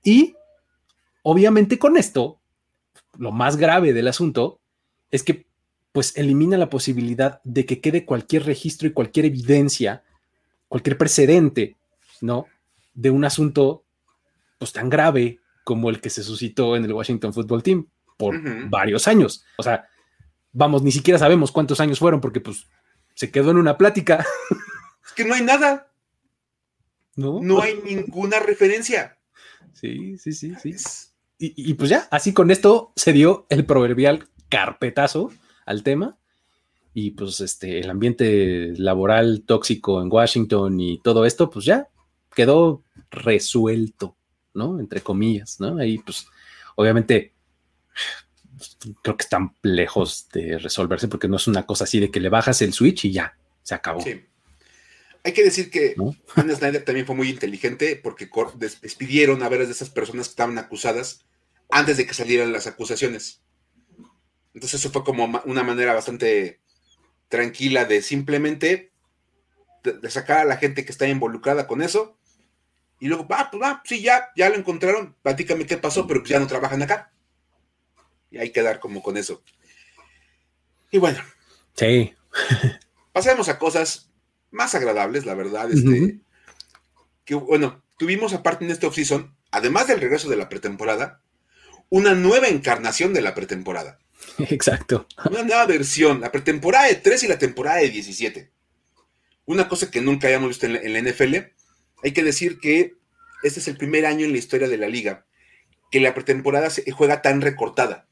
y 0.03 0.35
Obviamente 1.23 1.79
con 1.79 1.95
esto, 1.95 2.37
lo 3.17 3.31
más 3.31 3.55
grave 3.55 3.93
del 3.93 4.09
asunto 4.09 4.59
es 5.09 5.23
que 5.23 5.45
pues 5.93 6.17
elimina 6.17 6.57
la 6.57 6.69
posibilidad 6.69 7.39
de 7.43 7.65
que 7.65 7.79
quede 7.79 8.03
cualquier 8.03 8.45
registro 8.45 8.87
y 8.87 8.93
cualquier 8.93 9.27
evidencia, 9.27 10.03
cualquier 10.67 10.97
precedente, 10.97 11.77
¿no? 12.19 12.47
De 12.93 13.09
un 13.09 13.23
asunto 13.23 13.82
pues 14.63 14.71
tan 14.71 14.89
grave 14.89 15.39
como 15.65 15.89
el 15.89 15.99
que 15.99 16.09
se 16.09 16.23
suscitó 16.23 16.77
en 16.77 16.85
el 16.85 16.93
Washington 16.93 17.33
Football 17.33 17.63
Team 17.63 17.87
por 18.15 18.39
varios 18.69 19.09
años. 19.09 19.43
O 19.57 19.63
sea, 19.63 19.89
vamos, 20.53 20.83
ni 20.83 20.91
siquiera 20.93 21.19
sabemos 21.19 21.51
cuántos 21.51 21.81
años 21.81 21.99
fueron 21.99 22.21
porque 22.21 22.39
pues 22.39 22.67
se 23.13 23.29
quedó 23.29 23.51
en 23.51 23.57
una 23.57 23.77
plática. 23.77 24.25
Es 25.05 25.11
que 25.11 25.25
no 25.25 25.33
hay 25.33 25.41
nada. 25.43 25.91
No, 27.17 27.41
no 27.41 27.61
hay 27.61 27.77
ninguna 27.83 28.39
referencia. 28.39 29.17
Sí, 29.73 30.17
sí, 30.17 30.31
sí, 30.31 30.53
sí. 30.55 30.75
Y, 31.37 31.71
y, 31.71 31.73
pues 31.73 31.89
ya, 31.89 32.07
así 32.09 32.31
con 32.31 32.49
esto 32.49 32.93
se 32.95 33.11
dio 33.11 33.45
el 33.49 33.65
proverbial 33.65 34.29
carpetazo 34.47 35.29
al 35.65 35.83
tema. 35.83 36.17
Y 36.93 37.11
pues 37.11 37.41
este, 37.41 37.79
el 37.79 37.89
ambiente 37.89 38.71
laboral 38.77 39.43
tóxico 39.45 40.01
en 40.01 40.07
Washington 40.09 40.79
y 40.79 40.99
todo 40.99 41.25
esto, 41.25 41.49
pues 41.49 41.65
ya 41.65 41.89
quedó 42.33 42.83
resuelto, 43.11 44.15
¿no? 44.53 44.79
Entre 44.79 45.01
comillas, 45.01 45.59
¿no? 45.59 45.77
Ahí 45.77 45.97
pues 45.99 46.27
obviamente 46.75 47.33
creo 49.01 49.17
que 49.17 49.23
están 49.23 49.55
lejos 49.61 50.27
de 50.31 50.57
resolverse 50.57 51.07
porque 51.07 51.27
no 51.27 51.37
es 51.37 51.47
una 51.47 51.65
cosa 51.65 51.83
así 51.83 51.99
de 51.99 52.11
que 52.11 52.19
le 52.19 52.29
bajas 52.29 52.61
el 52.61 52.73
switch 52.73 53.05
y 53.05 53.11
ya, 53.11 53.37
se 53.61 53.75
acabó. 53.75 54.01
Sí. 54.01 54.25
Hay 55.23 55.31
que 55.31 55.43
decir 55.43 55.71
que 55.71 55.95
¿No? 55.97 56.15
Snyder 56.55 56.83
también 56.83 57.05
fue 57.05 57.15
muy 57.15 57.29
inteligente 57.29 57.99
porque 58.01 58.29
despidieron 58.55 59.41
a 59.41 59.49
varias 59.49 59.69
de 59.69 59.73
esas 59.73 59.89
personas 59.89 60.27
que 60.27 60.31
estaban 60.31 60.57
acusadas 60.57 61.25
antes 61.69 61.97
de 61.97 62.05
que 62.05 62.13
salieran 62.13 62.51
las 62.51 62.67
acusaciones. 62.67 63.41
Entonces 64.53 64.79
eso 64.79 64.91
fue 64.91 65.03
como 65.03 65.41
una 65.45 65.63
manera 65.63 65.93
bastante 65.93 66.59
tranquila 67.27 67.85
de 67.85 68.01
simplemente 68.01 68.91
de, 69.83 70.09
sacar 70.09 70.39
a 70.39 70.45
la 70.45 70.57
gente 70.57 70.85
que 70.85 70.91
está 70.91 71.07
involucrada 71.07 71.67
con 71.67 71.81
eso. 71.81 72.17
Y 73.03 73.07
luego, 73.07 73.27
va, 73.27 73.51
pues 73.51 73.61
va, 73.61 73.81
sí, 73.83 74.01
ya, 74.01 74.29
ya 74.33 74.47
lo 74.47 74.55
encontraron, 74.55 75.13
platícame 75.21 75.65
qué 75.65 75.77
pasó, 75.77 76.07
pero 76.07 76.23
ya 76.23 76.39
no 76.39 76.47
trabajan 76.47 76.81
acá. 76.83 77.11
Y 78.31 78.37
hay 78.37 78.51
que 78.51 78.61
dar 78.61 78.79
como 78.79 79.03
con 79.03 79.17
eso. 79.17 79.43
Y 80.89 80.99
bueno. 80.99 81.19
Sí. 81.75 82.13
pasemos 83.11 83.49
a 83.49 83.59
cosas 83.59 84.09
más 84.51 84.73
agradables, 84.73 85.25
la 85.25 85.33
verdad. 85.33 85.69
Este, 85.69 86.19
que 87.25 87.35
bueno, 87.35 87.83
tuvimos 87.97 88.31
aparte 88.31 88.63
en 88.63 88.71
este 88.71 88.85
offseason, 88.85 89.35
además 89.51 89.87
del 89.87 89.99
regreso 89.99 90.29
de 90.29 90.37
la 90.37 90.47
pretemporada, 90.47 91.19
una 91.89 92.13
nueva 92.13 92.47
encarnación 92.47 93.13
de 93.13 93.19
la 93.19 93.35
pretemporada. 93.35 93.99
Exacto. 94.39 95.09
Una 95.29 95.43
nueva 95.43 95.65
versión, 95.65 96.21
la 96.21 96.31
pretemporada 96.31 96.87
de 96.87 96.95
3 96.95 97.23
y 97.23 97.27
la 97.27 97.37
temporada 97.37 97.79
de 97.79 97.89
17. 97.89 98.49
Una 99.43 99.67
cosa 99.67 99.91
que 99.91 99.99
nunca 99.99 100.27
habíamos 100.27 100.47
visto 100.47 100.67
en 100.67 100.93
la, 100.93 101.01
NFL. 101.01 101.52
Hay 102.03 102.11
que 102.11 102.23
decir 102.23 102.59
que 102.59 102.95
este 103.43 103.59
es 103.59 103.67
el 103.67 103.77
primer 103.77 104.05
año 104.05 104.25
en 104.25 104.31
la 104.31 104.37
historia 104.37 104.67
de 104.67 104.77
la 104.77 104.87
liga 104.87 105.25
que 105.91 105.99
la 105.99 106.13
pretemporada 106.13 106.69
se 106.69 106.89
juega 106.91 107.21
tan 107.21 107.41
recortada. 107.41 108.07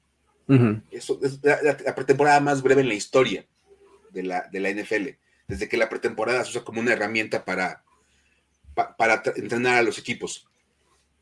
Eso 0.92 1.20
es 1.24 1.40
la, 1.42 1.96
pretemporada 1.96 2.42
más 2.42 2.62
breve 2.62 2.82
en 2.82 2.90
la 2.90 2.94
historia 2.94 3.46
de 4.12 4.24
la, 4.24 4.50
de 4.52 4.60
la, 4.60 4.70
NFL. 4.70 5.16
Desde 5.48 5.70
que 5.70 5.78
la 5.78 5.88
pretemporada 5.88 6.44
se 6.44 6.52
usa 6.52 6.64
como 6.66 6.82
una 6.82 6.92
herramienta 6.92 7.46
para, 7.46 7.84
para 8.76 9.24
entrenar 9.38 9.78
a 9.78 9.82
los 9.82 9.98
equipos. 9.98 10.48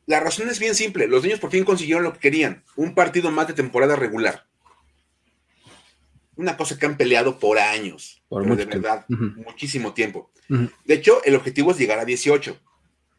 La 0.06 0.18
razón 0.18 0.48
es 0.48 0.58
bien 0.58 0.74
simple. 0.74 1.06
Los 1.06 1.22
niños 1.22 1.38
por 1.38 1.50
fin 1.50 1.64
consiguieron 1.64 2.02
lo 2.02 2.12
que 2.12 2.18
querían. 2.18 2.64
Un 2.74 2.94
partido 2.94 3.30
más 3.30 3.46
de 3.46 3.54
temporada 3.54 3.94
regular 3.94 4.49
una 6.40 6.56
cosa 6.56 6.78
que 6.78 6.86
han 6.86 6.96
peleado 6.96 7.38
por 7.38 7.58
años, 7.58 8.22
por 8.28 8.44
de 8.56 8.64
verdad, 8.64 9.04
muchísimo 9.08 9.92
tiempo. 9.92 10.30
De 10.48 10.94
hecho, 10.94 11.22
el 11.24 11.36
objetivo 11.36 11.70
es 11.70 11.78
llegar 11.78 11.98
a 11.98 12.04
18. 12.04 12.58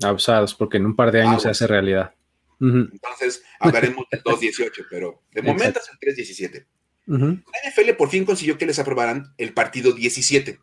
Abusados, 0.03 0.55
porque 0.55 0.77
en 0.77 0.85
un 0.85 0.95
par 0.95 1.11
de 1.11 1.21
años 1.21 1.43
se 1.43 1.49
hace 1.49 1.67
realidad. 1.67 2.13
Entonces, 2.59 3.43
hablaremos 3.59 4.05
del 4.11 4.23
2-18, 4.23 4.85
pero 4.89 5.23
de 5.31 5.41
momento 5.41 5.79
es 5.79 5.89
el 5.89 6.15
3-17. 6.15 6.65
La 7.05 7.69
NFL 7.69 7.95
por 7.97 8.09
fin 8.09 8.25
consiguió 8.25 8.57
que 8.57 8.65
les 8.65 8.79
aprobaran 8.79 9.33
el 9.37 9.53
partido 9.53 9.91
17 9.91 10.59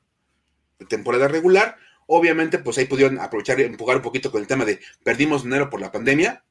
de 0.79 0.87
temporada 0.87 1.29
regular. 1.29 1.77
Obviamente, 2.07 2.59
pues 2.59 2.79
ahí 2.79 2.87
pudieron 2.87 3.19
aprovechar 3.19 3.61
y 3.61 3.65
empujar 3.65 3.97
un 3.97 4.03
poquito 4.03 4.31
con 4.31 4.41
el 4.41 4.47
tema 4.47 4.65
de 4.65 4.81
perdimos 5.03 5.45
dinero 5.45 5.69
por 5.69 5.81
la 5.81 5.93
pandemia. 5.93 6.45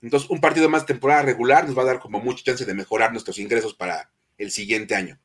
Entonces, 0.00 0.28
un 0.30 0.40
partido 0.40 0.68
más 0.68 0.84
temporada 0.84 1.22
regular 1.22 1.66
nos 1.66 1.76
va 1.76 1.82
a 1.82 1.86
dar 1.86 2.00
como 2.00 2.20
mucha 2.20 2.42
chance 2.42 2.64
de 2.64 2.74
mejorar 2.74 3.12
nuestros 3.12 3.38
ingresos 3.38 3.74
para 3.74 4.10
el 4.38 4.50
siguiente 4.50 4.94
año. 4.94 5.18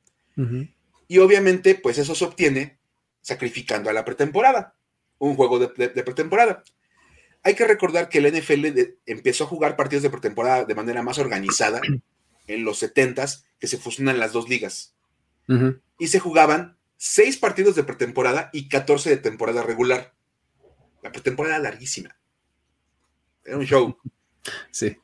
Y 1.08 1.18
obviamente, 1.18 1.76
pues 1.76 1.98
eso 1.98 2.14
se 2.14 2.26
obtiene 2.26 2.78
sacrificando 3.22 3.90
a 3.90 3.94
la 3.94 4.06
pretemporada, 4.06 4.76
un 5.18 5.36
juego 5.36 5.58
de, 5.60 5.70
pretemporada. 5.70 6.64
Hay 7.44 7.56
que 7.56 7.66
recordar 7.66 8.10
que 8.10 8.20
el 8.20 8.32
NFL 8.32 8.66
empezó 9.06 9.46
a 9.46 9.48
jugar 9.48 9.76
partidos 9.76 10.04
de 10.04 10.10
pretemporada 10.10 10.66
de 10.66 10.76
manera 10.76 11.02
más 11.02 11.18
organizada 11.18 11.82
en 12.48 12.64
los 12.64 12.84
70s, 12.84 13.44
que 13.60 13.68
se 13.68 13.78
fusionan 13.78 14.20
las 14.20 14.34
dos 14.34 14.48
ligas. 14.48 14.94
Y 15.98 16.08
se 16.08 16.20
jugaban 16.20 16.78
seis 16.98 17.38
partidos 17.38 17.76
de 17.76 17.84
pretemporada 17.84 18.50
y 18.52 18.68
14 18.68 19.10
de 19.10 19.18
temporada 19.18 19.64
regular. 19.64 20.14
La 21.02 21.12
pretemporada 21.12 21.58
larguísima. 21.58 22.18
Era 23.44 23.58
un 23.58 23.66
show. 23.66 23.98
Sí 24.72 24.96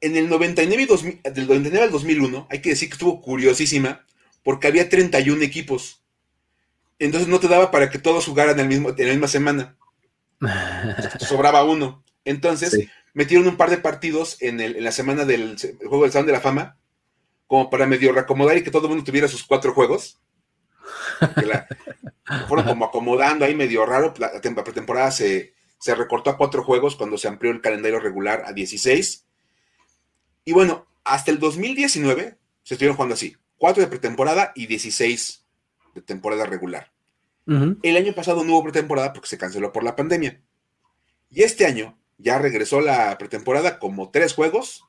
en 0.00 0.16
el 0.16 0.28
99 0.28 0.86
del 1.32 1.46
99 1.46 1.84
al 1.84 1.90
2001, 1.90 2.46
hay 2.50 2.60
que 2.60 2.70
decir 2.70 2.88
que 2.88 2.94
estuvo 2.94 3.20
curiosísima, 3.20 4.04
porque 4.44 4.68
había 4.68 4.88
31 4.88 5.42
equipos. 5.42 6.02
Entonces 6.98 7.28
no 7.28 7.40
te 7.40 7.48
daba 7.48 7.70
para 7.70 7.90
que 7.90 7.98
todos 7.98 8.26
jugaran 8.26 8.58
el 8.60 8.68
mismo, 8.68 8.90
en 8.90 9.06
la 9.06 9.12
misma 9.12 9.28
semana. 9.28 9.76
Sobraba 11.20 11.64
uno. 11.64 12.04
Entonces 12.24 12.88
metieron 13.14 13.48
un 13.48 13.56
par 13.56 13.70
de 13.70 13.78
partidos 13.78 14.36
en, 14.40 14.82
la 14.82 14.92
semana 14.92 15.24
del 15.24 15.56
juego 15.80 16.04
del 16.04 16.12
Salón 16.12 16.26
de 16.26 16.32
la 16.32 16.40
Fama, 16.40 16.76
como 17.46 17.70
para 17.70 17.86
medio 17.86 18.12
reacomodar 18.12 18.56
y 18.56 18.62
que 18.62 18.70
todo 18.70 18.84
el 18.84 18.90
mundo 18.90 19.04
tuviera 19.04 19.28
sus 19.28 19.44
cuatro 19.44 19.72
juegos. 19.74 20.20
fueron 22.48 22.66
como 22.66 22.84
acomodando 22.84 23.44
ahí 23.44 23.54
medio 23.54 23.84
raro. 23.86 24.14
La, 24.18 24.30
la 24.32 24.64
pretemporada 24.64 25.10
se, 25.10 25.54
se 25.78 25.94
recortó 25.94 26.30
a 26.30 26.36
cuatro 26.36 26.62
juegos 26.62 26.94
cuando 26.94 27.18
se 27.18 27.28
amplió 27.28 27.50
el 27.50 27.60
calendario 27.60 27.98
regular 27.98 28.44
a 28.46 28.52
16 28.52 29.27
y 30.44 30.52
bueno, 30.52 30.86
hasta 31.04 31.30
el 31.30 31.38
2019 31.38 32.38
se 32.62 32.74
estuvieron 32.74 32.96
jugando 32.96 33.14
así: 33.14 33.36
cuatro 33.56 33.82
de 33.82 33.88
pretemporada 33.88 34.52
y 34.54 34.66
16 34.66 35.44
de 35.94 36.02
temporada 36.02 36.46
regular. 36.46 36.92
El 37.82 37.96
año 37.96 38.14
pasado 38.14 38.44
no 38.44 38.52
hubo 38.52 38.64
pretemporada 38.64 39.14
porque 39.14 39.28
se 39.28 39.38
canceló 39.38 39.72
por 39.72 39.82
la 39.82 39.96
pandemia. 39.96 40.38
Y 41.30 41.44
este 41.44 41.64
año 41.64 41.98
ya 42.18 42.38
regresó 42.38 42.82
la 42.82 43.16
pretemporada 43.16 43.78
como 43.78 44.10
tres 44.10 44.34
juegos 44.34 44.84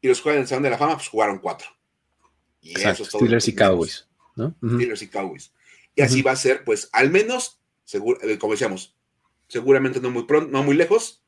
y 0.00 0.08
los 0.08 0.20
jugadores 0.20 0.42
del 0.42 0.48
Salón 0.48 0.62
de 0.64 0.70
la 0.70 0.78
Fama 0.78 0.96
pues 0.96 1.06
jugaron 1.06 1.38
cuatro. 1.38 1.68
Y 2.60 2.76
eso 2.76 3.04
es 3.04 3.08
todo 3.08 3.20
Steelers 3.20 3.46
y 3.46 3.54
Cowboys, 3.54 4.08
¿no? 4.34 4.56
Steelers 4.60 5.02
y 5.02 5.08
Cowboys. 5.08 5.52
Y 5.94 6.02
así 6.02 6.22
va 6.22 6.32
a 6.32 6.36
ser, 6.36 6.64
pues, 6.64 6.88
al 6.92 7.10
menos, 7.10 7.60
eh, 7.92 8.38
como 8.38 8.52
decíamos, 8.52 8.96
seguramente 9.48 10.00
no 10.00 10.10
muy 10.10 10.24
pronto, 10.24 10.50
no 10.50 10.62
muy 10.62 10.76
lejos, 10.76 11.22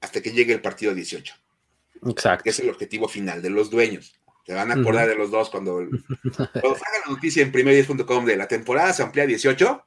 hasta 0.00 0.20
que 0.20 0.32
llegue 0.32 0.52
el 0.52 0.60
partido 0.60 0.94
18. 0.94 1.34
Exacto. 2.06 2.44
Que 2.44 2.50
es 2.50 2.60
el 2.60 2.70
objetivo 2.70 3.08
final 3.08 3.42
de 3.42 3.50
los 3.50 3.70
dueños. 3.70 4.20
Se 4.46 4.54
van 4.54 4.70
a 4.70 4.74
acordar 4.74 5.08
de 5.08 5.16
los 5.16 5.30
dos 5.30 5.50
cuando, 5.50 5.76
cuando 6.36 6.50
salga 6.62 6.98
la 7.04 7.12
noticia 7.12 7.42
en 7.42 7.52
primer10.com 7.52 8.24
de 8.24 8.36
la 8.36 8.46
temporada 8.46 8.92
se 8.92 9.02
amplía 9.02 9.24
a 9.24 9.26
18. 9.26 9.86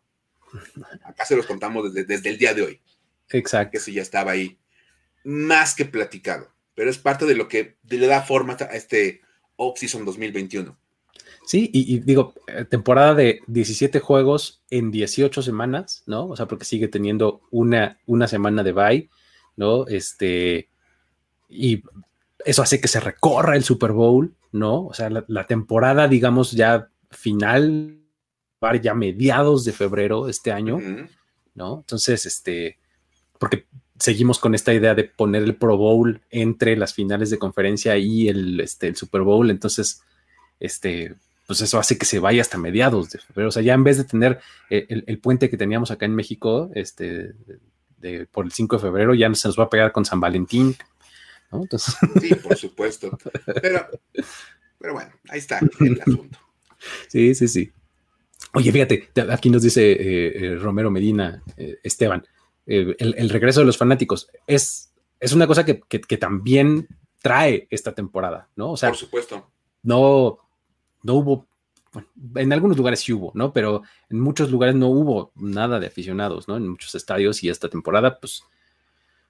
Acá 1.06 1.26
se 1.26 1.36
los 1.36 1.46
contamos 1.46 1.94
desde, 1.94 2.30
el 2.30 2.38
día 2.38 2.54
de 2.54 2.64
hoy. 2.64 2.82
Exacto. 3.30 3.72
Que 3.72 3.78
eso 3.78 3.92
ya 3.92 4.02
estaba 4.02 4.32
ahí 4.32 4.60
más 5.24 5.76
que 5.76 5.86
platicado. 5.86 6.54
Pero 6.76 6.90
es 6.90 6.98
parte 6.98 7.26
de 7.26 7.36
lo 7.36 7.48
que 7.48 7.78
le 7.88 8.08
da 8.08 8.22
forma 8.22 8.58
a 8.60 8.76
este 8.76 9.22
off-season 9.56 10.06
2021. 10.06 10.78
Sí, 11.46 11.70
y, 11.74 11.96
y, 11.96 12.00
digo, 12.00 12.34
eh, 12.48 12.66
temporada 12.66 13.16
de 13.16 13.42
17 13.48 14.00
juegos 14.00 14.62
en 14.70 14.92
18 14.92 15.42
semanas, 15.42 16.04
¿no? 16.06 16.28
O 16.28 16.36
sea, 16.36 16.48
porque 16.48 16.66
sigue 16.66 16.88
teniendo 16.88 17.42
una, 17.50 18.00
una 18.06 18.28
semana 18.28 18.62
de 18.62 18.72
bye, 18.72 19.10
¿no? 19.56 19.88
Este, 19.88 20.69
y 21.50 21.84
eso 22.46 22.62
hace 22.62 22.80
que 22.80 22.88
se 22.88 23.00
recorra 23.00 23.56
el 23.56 23.64
Super 23.64 23.92
Bowl, 23.92 24.34
¿no? 24.52 24.86
O 24.86 24.94
sea, 24.94 25.10
la, 25.10 25.48
temporada, 25.48 26.08
digamos, 26.08 26.52
ya 26.52 26.90
final, 27.10 27.98
ya 28.82 28.94
mediados 28.94 29.66
de 29.66 29.74
febrero 29.74 30.26
de 30.26 30.32
este 30.32 30.52
año, 30.52 30.80
¿no? 31.56 31.80
Entonces, 31.80 32.26
este, 32.26 32.78
porque 33.38 33.66
seguimos 34.00 34.40
con 34.40 34.56
esta 34.56 34.74
idea 34.74 34.96
de 34.96 35.04
poner 35.04 35.44
el 35.44 35.56
Pro 35.56 35.76
Bowl 35.76 36.22
entre 36.30 36.78
las 36.78 36.94
finales 36.94 37.30
de 37.30 37.40
conferencia 37.40 37.98
y 37.98 38.30
el, 38.30 38.60
este, 38.62 38.88
el 38.88 38.96
Super 38.96 39.22
Bowl, 39.22 39.50
entonces, 39.50 40.02
este, 40.60 41.16
pues 41.48 41.62
eso 41.62 41.80
hace 41.80 41.98
que 41.98 42.06
se 42.06 42.20
vaya 42.20 42.42
hasta 42.42 42.58
mediados 42.58 43.10
de 43.10 43.20
febrero. 43.20 43.50
O 43.50 43.52
sea, 43.52 43.64
ya 43.64 43.74
en 43.74 43.84
vez 43.84 43.98
de 43.98 44.04
tener 44.04 44.40
el, 44.70 45.04
el 45.08 45.20
puente 45.20 45.50
que 45.50 45.58
teníamos 45.58 45.90
acá 45.92 46.06
en 46.06 46.16
México, 46.16 46.70
este, 46.76 47.34
de, 47.98 48.28
por 48.28 48.46
el 48.46 48.52
5 48.52 48.78
de 48.78 48.82
febrero, 48.82 49.14
ya 49.14 49.34
se 49.34 49.48
nos 49.48 49.60
va 49.60 49.66
a 49.66 49.70
pegar 49.70 49.92
con 49.92 50.06
San 50.06 50.20
Valentín, 50.20 50.76
¿no? 51.52 51.62
Entonces... 51.62 51.96
Sí, 52.22 52.36
por 52.36 52.58
supuesto. 52.58 53.18
Pero, 53.62 53.88
pero 54.78 54.94
bueno, 54.94 55.12
ahí 55.30 55.40
está 55.40 55.60
el 55.80 56.02
asunto. 56.02 56.40
Sí, 57.08 57.36
sí, 57.36 57.48
sí. 57.48 57.72
Oye, 58.54 58.72
fíjate, 58.72 59.10
aquí 59.30 59.50
nos 59.50 59.62
dice 59.62 59.92
eh, 59.92 60.32
eh, 60.36 60.56
Romero 60.56 60.90
Medina, 60.90 61.44
eh, 61.58 61.78
Esteban, 61.84 62.26
el, 62.66 63.30
regreso 63.30 63.62
de 63.62 63.66
los 63.66 63.78
fanáticos 63.78 64.30
es, 64.46 64.94
es 65.20 65.34
una 65.34 65.48
cosa 65.48 65.66
que, 65.66 66.00
también 66.20 66.88
trae 67.22 67.68
esta 67.72 67.94
temporada, 67.94 68.48
¿no? 68.56 68.72
O 68.72 68.78
sea, 68.78 68.90
por 68.90 68.98
supuesto. 68.98 69.50
No, 69.82 70.38
no 71.04 71.14
hubo, 71.16 71.48
en 72.36 72.54
algunos 72.54 72.78
lugares 72.78 73.00
sí 73.00 73.14
hubo, 73.14 73.32
¿no? 73.34 73.54
Pero 73.54 73.82
en 74.10 74.20
muchos 74.20 74.52
lugares 74.52 74.76
no 74.76 74.88
hubo 74.88 75.32
nada 75.36 75.80
de 75.80 75.88
aficionados, 75.88 76.48
¿no? 76.48 76.58
En 76.58 76.68
muchos 76.68 76.94
estadios 76.96 77.44
y 77.44 77.50
esta 77.50 77.70
temporada, 77.70 78.20
pues, 78.20 78.44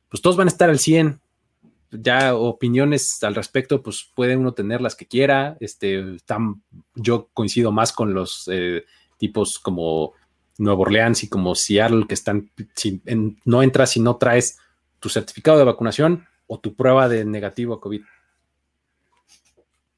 pues 0.09 0.21
todos 0.21 0.35
van 0.35 0.47
a 0.47 0.51
estar 0.51 0.69
al 0.69 0.79
100. 0.79 1.19
Ya 1.91 2.35
opiniones 2.35 3.23
al 3.23 3.35
respecto, 3.35 3.81
pues 3.81 4.09
puede 4.15 4.37
uno 4.37 4.53
tener 4.53 4.81
las 4.81 4.95
que 4.95 5.07
quiera. 5.07 5.57
Este, 5.59 6.17
yo 6.95 7.29
coincido 7.33 7.71
más 7.71 7.91
con 7.93 8.13
los 8.13 8.49
tipos 9.17 9.59
como 9.59 10.13
Nueva 10.59 10.81
Orleans 10.81 11.23
y 11.23 11.29
como 11.29 11.55
Seattle 11.55 12.05
que 12.07 12.13
están, 12.13 12.51
si 12.75 13.01
no 13.45 13.63
entras 13.63 13.91
si 13.91 13.99
no 13.99 14.17
traes 14.17 14.59
tu 14.99 15.09
certificado 15.09 15.57
de 15.57 15.63
vacunación 15.63 16.27
o 16.47 16.59
tu 16.59 16.75
prueba 16.75 17.07
de 17.07 17.25
negativo 17.25 17.73
a 17.73 17.81
COVID. 17.81 18.01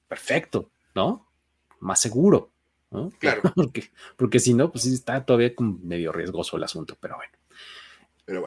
Perfecto, 0.08 0.70
¿no? 0.94 1.28
Más 1.80 2.00
seguro, 2.00 2.52
¿no? 2.92 3.10
Claro. 3.20 3.42
Porque, 3.56 3.90
porque 4.18 4.40
si 4.40 4.54
no, 4.54 4.72
pues 4.72 4.84
sí 4.84 4.94
está 4.94 5.26
todavía 5.26 5.56
como 5.56 5.80
medio 5.82 6.12
riesgoso 6.12 6.58
el 6.58 6.64
asunto, 6.64 6.98
pero 7.00 7.16
bueno. 7.16 7.32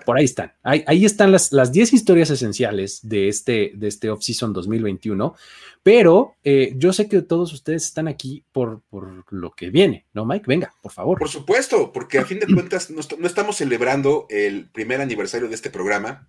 Por 0.05 0.19
ahí 0.19 0.25
están. 0.25 0.53
Ahí, 0.63 1.05
están 1.05 1.33
las, 1.33 1.53
las 1.53 1.73
10 1.73 1.93
historias 1.93 2.31
esenciales 2.31 3.01
de 3.03 3.29
este, 3.29 3.73
de 3.75 3.89
este 3.89 4.11
off-season 4.11 4.53
2021. 4.53 5.35
Pero 5.83 6.37
eh, 6.43 6.73
yo 6.77 6.95
sé 6.95 7.09
que 7.11 7.21
todos 7.21 7.53
ustedes 7.53 7.85
están 7.85 8.09
aquí 8.09 8.43
por, 8.53 8.81
por 8.89 9.31
lo 9.31 9.53
que 9.53 9.69
viene, 9.69 10.07
¿no, 10.15 10.25
Mike? 10.25 10.47
Venga, 10.47 10.75
por 10.81 10.93
favor. 10.93 11.19
Por 11.19 11.29
supuesto, 11.29 11.93
porque 11.93 12.19
a 12.19 12.25
fin 12.25 12.41
de 12.41 12.47
cuentas 12.47 12.89
no, 12.89 13.01
estamos 13.01 13.57
celebrando 13.57 14.27
el 14.31 14.71
primer 14.71 15.03
aniversario 15.03 15.47
de 15.49 15.55
este 15.55 15.69
programa, 15.69 16.27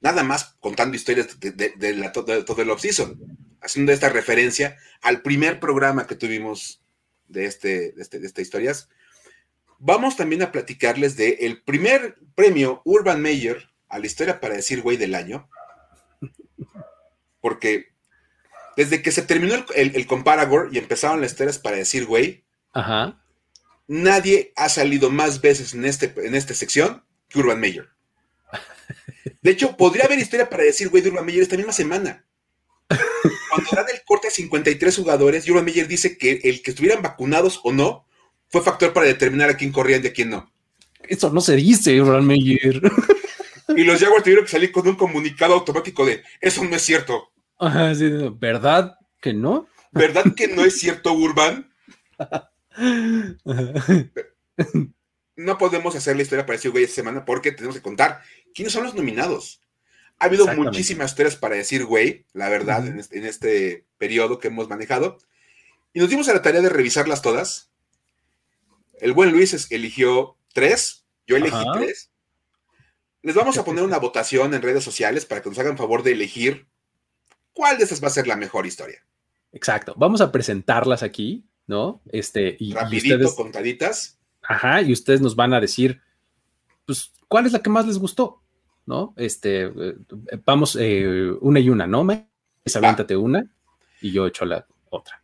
nada 0.00 0.22
más 0.22 0.54
contando 0.60 0.96
historias 0.96 1.40
de, 1.40 2.12
todo 2.14 2.62
el 2.62 2.70
off-season, 2.70 3.20
haciendo 3.60 3.90
esta 3.90 4.08
referencia 4.08 4.76
al 5.02 5.20
primer 5.20 5.58
programa 5.58 6.06
que 6.06 6.14
tuvimos 6.14 6.80
de, 7.26 7.46
este, 7.46 7.90
de, 7.90 8.02
este, 8.02 8.20
de 8.20 8.26
estas 8.28 8.42
historias 8.42 8.88
vamos 9.78 10.16
también 10.16 10.42
a 10.42 10.52
platicarles 10.52 11.16
de 11.16 11.38
el 11.40 11.62
primer 11.62 12.16
premio 12.34 12.82
Urban 12.84 13.20
Mayer 13.20 13.70
a 13.88 13.98
la 13.98 14.06
historia 14.06 14.40
para 14.40 14.54
decir 14.54 14.82
güey 14.82 14.96
del 14.96 15.14
año. 15.14 15.48
Porque 17.40 17.86
desde 18.76 19.02
que 19.02 19.12
se 19.12 19.22
terminó 19.22 19.54
el, 19.74 19.96
el, 19.96 20.06
Comparagor 20.06 20.70
y 20.72 20.78
empezaron 20.78 21.20
las 21.20 21.32
historias 21.32 21.58
para 21.58 21.76
decir 21.76 22.06
güey, 22.06 22.44
nadie 23.86 24.52
ha 24.56 24.68
salido 24.68 25.10
más 25.10 25.40
veces 25.40 25.74
en, 25.74 25.84
este, 25.84 26.12
en 26.16 26.34
esta 26.34 26.54
sección 26.54 27.04
que 27.28 27.38
Urban 27.38 27.60
Mayer. 27.60 27.88
De 29.42 29.50
hecho, 29.50 29.76
podría 29.76 30.04
haber 30.04 30.18
historia 30.18 30.50
para 30.50 30.64
decir 30.64 30.88
güey 30.88 31.02
de 31.02 31.10
Urban 31.10 31.24
Meyer 31.24 31.42
esta 31.42 31.56
misma 31.56 31.72
semana. 31.72 32.24
Cuando 33.50 33.70
dan 33.72 33.86
el 33.92 34.02
corte 34.04 34.28
a 34.28 34.30
53 34.30 34.96
jugadores, 34.96 35.48
Urban 35.48 35.64
Meyer 35.64 35.88
dice 35.88 36.18
que 36.18 36.40
el 36.44 36.62
que 36.62 36.70
estuvieran 36.70 37.02
vacunados 37.02 37.60
o 37.64 37.72
no 37.72 38.06
fue 38.48 38.62
factor 38.62 38.92
para 38.92 39.06
determinar 39.06 39.50
a 39.50 39.56
quién 39.56 39.72
corrían 39.72 40.04
y 40.04 40.08
a 40.08 40.12
quién 40.12 40.30
no. 40.30 40.50
Eso 41.02 41.32
no 41.32 41.40
se 41.40 41.56
dice, 41.56 41.98
Ron 41.98 42.26
Meyer. 42.26 42.80
Y 43.68 43.84
los 43.84 44.00
Jaguars 44.00 44.22
tuvieron 44.22 44.44
que 44.44 44.50
salir 44.50 44.70
con 44.70 44.86
un 44.86 44.94
comunicado 44.94 45.54
automático 45.54 46.06
de 46.06 46.22
eso 46.40 46.62
no 46.64 46.76
es 46.76 46.82
cierto. 46.82 47.32
¿Verdad 48.38 48.96
que 49.20 49.32
no? 49.32 49.66
¿Verdad 49.92 50.24
que 50.36 50.48
no 50.48 50.64
es 50.64 50.78
cierto, 50.78 51.12
Urban? 51.12 51.72
no 55.36 55.58
podemos 55.58 55.96
hacer 55.96 56.16
la 56.16 56.22
historia 56.22 56.46
para 56.46 56.56
decir 56.56 56.70
güey 56.70 56.84
esta 56.84 56.96
semana 56.96 57.24
porque 57.24 57.52
tenemos 57.52 57.76
que 57.76 57.82
contar 57.82 58.20
quiénes 58.54 58.72
son 58.72 58.84
los 58.84 58.94
nominados. 58.94 59.60
Ha 60.18 60.26
habido 60.26 60.46
muchísimas 60.54 61.10
historias 61.10 61.36
para 61.36 61.56
decir 61.56 61.84
güey, 61.84 62.24
la 62.32 62.48
verdad, 62.48 62.86
en, 62.86 63.00
este, 63.00 63.18
en 63.18 63.26
este 63.26 63.84
periodo 63.98 64.38
que 64.38 64.48
hemos 64.48 64.68
manejado. 64.68 65.18
Y 65.92 66.00
nos 66.00 66.08
dimos 66.08 66.28
a 66.28 66.34
la 66.34 66.42
tarea 66.42 66.60
de 66.60 66.68
revisarlas 66.68 67.22
todas 67.22 67.70
el 69.00 69.12
buen 69.12 69.32
Luis 69.32 69.70
eligió 69.70 70.36
tres, 70.52 71.04
yo 71.26 71.36
elegí 71.36 71.64
tres. 71.74 72.10
Les 73.22 73.34
vamos 73.34 73.58
a 73.58 73.64
poner 73.64 73.84
una 73.84 73.98
votación 73.98 74.54
en 74.54 74.62
redes 74.62 74.84
sociales 74.84 75.26
para 75.26 75.42
que 75.42 75.48
nos 75.48 75.58
hagan 75.58 75.76
favor 75.76 76.02
de 76.02 76.12
elegir 76.12 76.66
cuál 77.52 77.78
de 77.78 77.84
esas 77.84 78.02
va 78.02 78.08
a 78.08 78.10
ser 78.10 78.26
la 78.26 78.36
mejor 78.36 78.66
historia. 78.66 79.04
Exacto. 79.52 79.94
Vamos 79.96 80.20
a 80.20 80.30
presentarlas 80.30 81.02
aquí, 81.02 81.44
¿no? 81.66 82.02
Este, 82.12 82.56
y, 82.60 82.72
Rapidito, 82.74 83.34
contaditas. 83.34 84.18
Ajá, 84.42 84.82
y 84.82 84.92
ustedes 84.92 85.20
nos 85.20 85.34
van 85.34 85.54
a 85.54 85.60
decir, 85.60 86.00
pues, 86.84 87.12
¿cuál 87.26 87.46
es 87.46 87.52
la 87.52 87.60
que 87.60 87.70
más 87.70 87.86
les 87.86 87.98
gustó? 87.98 88.42
¿No? 88.84 89.14
Este, 89.16 89.64
eh, 89.64 89.94
vamos 90.44 90.76
eh, 90.78 91.32
una 91.40 91.58
y 91.58 91.68
una, 91.70 91.86
¿no? 91.86 92.04
Me 92.04 92.28
aviéntate 92.72 93.16
una 93.16 93.50
y 94.00 94.12
yo 94.12 94.26
echo 94.26 94.44
la 94.44 94.66
otra. 94.90 95.20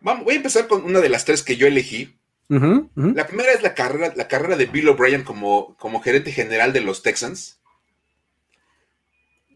Vamos, 0.00 0.24
voy 0.24 0.34
a 0.34 0.36
empezar 0.38 0.68
con 0.68 0.84
una 0.84 1.00
de 1.00 1.08
las 1.08 1.24
tres 1.24 1.42
que 1.42 1.56
yo 1.56 1.66
elegí, 1.66 2.18
la 2.48 3.26
primera 3.26 3.52
es 3.52 3.62
la 3.62 3.74
carrera, 3.74 4.12
la 4.16 4.28
carrera 4.28 4.56
de 4.56 4.66
Bill 4.66 4.88
O'Brien 4.88 5.24
como, 5.24 5.76
como 5.78 6.02
gerente 6.02 6.30
general 6.30 6.72
de 6.72 6.80
los 6.80 7.02
Texans. 7.02 7.60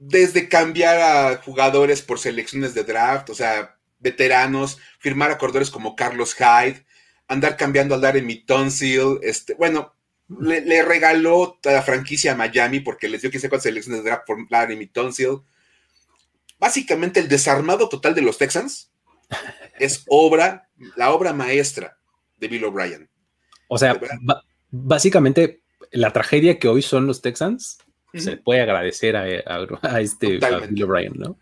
Desde 0.01 0.49
cambiar 0.49 1.01
a 1.01 1.37
jugadores 1.43 2.03
por 2.03 2.19
selecciones 2.19 2.73
de 2.75 2.85
draft, 2.85 3.31
o 3.31 3.35
sea, 3.35 3.77
veteranos, 3.99 4.79
firmar 4.99 5.31
a 5.31 5.39
corredores 5.39 5.71
como 5.71 5.97
Carlos 5.97 6.35
Hyde, 6.35 6.85
andar 7.27 7.57
cambiando 7.57 7.95
al 7.95 8.01
Larry 8.01 8.45
Tonsil, 8.45 9.19
este, 9.23 9.55
bueno, 9.55 9.95
le, 10.41 10.83
regaló 10.83 11.59
la 11.65 11.83
franquicia 11.83 12.33
a 12.33 12.37
Miami 12.37 12.81
porque 12.81 13.09
les 13.09 13.23
dio 13.23 13.31
que 13.31 13.41
cuántas 13.41 13.65
selecciones 13.65 14.03
de 14.03 14.11
draft 14.11 14.27
por 14.27 14.51
Larry 14.51 14.87
Tonsil. 14.87 15.41
Básicamente 16.59 17.21
el 17.21 17.29
desarmado 17.29 17.89
total 17.89 18.15
de 18.15 18.23
los 18.23 18.39
Texans 18.39 18.91
es 19.79 20.05
obra, 20.09 20.69
la 20.97 21.13
obra 21.13 21.33
maestra 21.33 21.98
de 22.39 22.49
Bill 22.49 22.65
O'Brien. 22.65 23.09
O 23.69 23.79
sea, 23.79 24.01
básicamente 24.71 25.63
la 25.91 26.13
tragedia 26.13 26.59
que 26.59 26.69
hoy 26.69 26.83
son 26.83 27.07
los 27.07 27.23
Texans 27.23 27.79
se 28.15 28.37
puede 28.39 28.63
agradecer 28.63 29.17
a, 29.17 30.01
este 30.01 30.39
Bill 30.71 30.85
O'Brien, 30.85 31.13
¿no? 31.17 31.39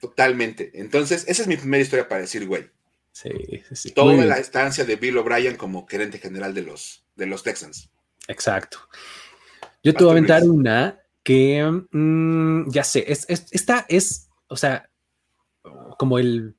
Totalmente. 0.00 0.70
Entonces, 0.74 1.24
esa 1.26 1.42
es 1.42 1.48
mi 1.48 1.56
primera 1.56 1.82
historia 1.82 2.08
para 2.08 2.20
decir, 2.20 2.46
güey. 2.46 2.68
Sí, 3.12 3.30
sí, 3.72 3.90
Toda 3.92 4.24
la 4.24 4.38
estancia 4.38 4.84
de 4.84 4.96
Bill 4.96 5.18
O'Brien 5.18 5.56
como 5.56 5.86
gerente 5.86 6.18
general 6.18 6.54
de 6.54 6.62
los, 6.62 7.04
de 7.14 7.26
los 7.26 7.42
Texans. 7.42 7.90
Exacto. 8.28 8.78
Yo 9.82 9.92
te 9.94 10.04
voy 10.04 10.10
a 10.10 10.12
aventar 10.12 10.42
una 10.44 11.00
que 11.22 11.62
mm, 11.90 12.70
ya 12.70 12.84
sé, 12.84 13.04
esta 13.08 13.86
es, 13.88 14.28
o 14.48 14.56
sea, 14.56 14.88
como 15.98 16.18
el 16.18 16.56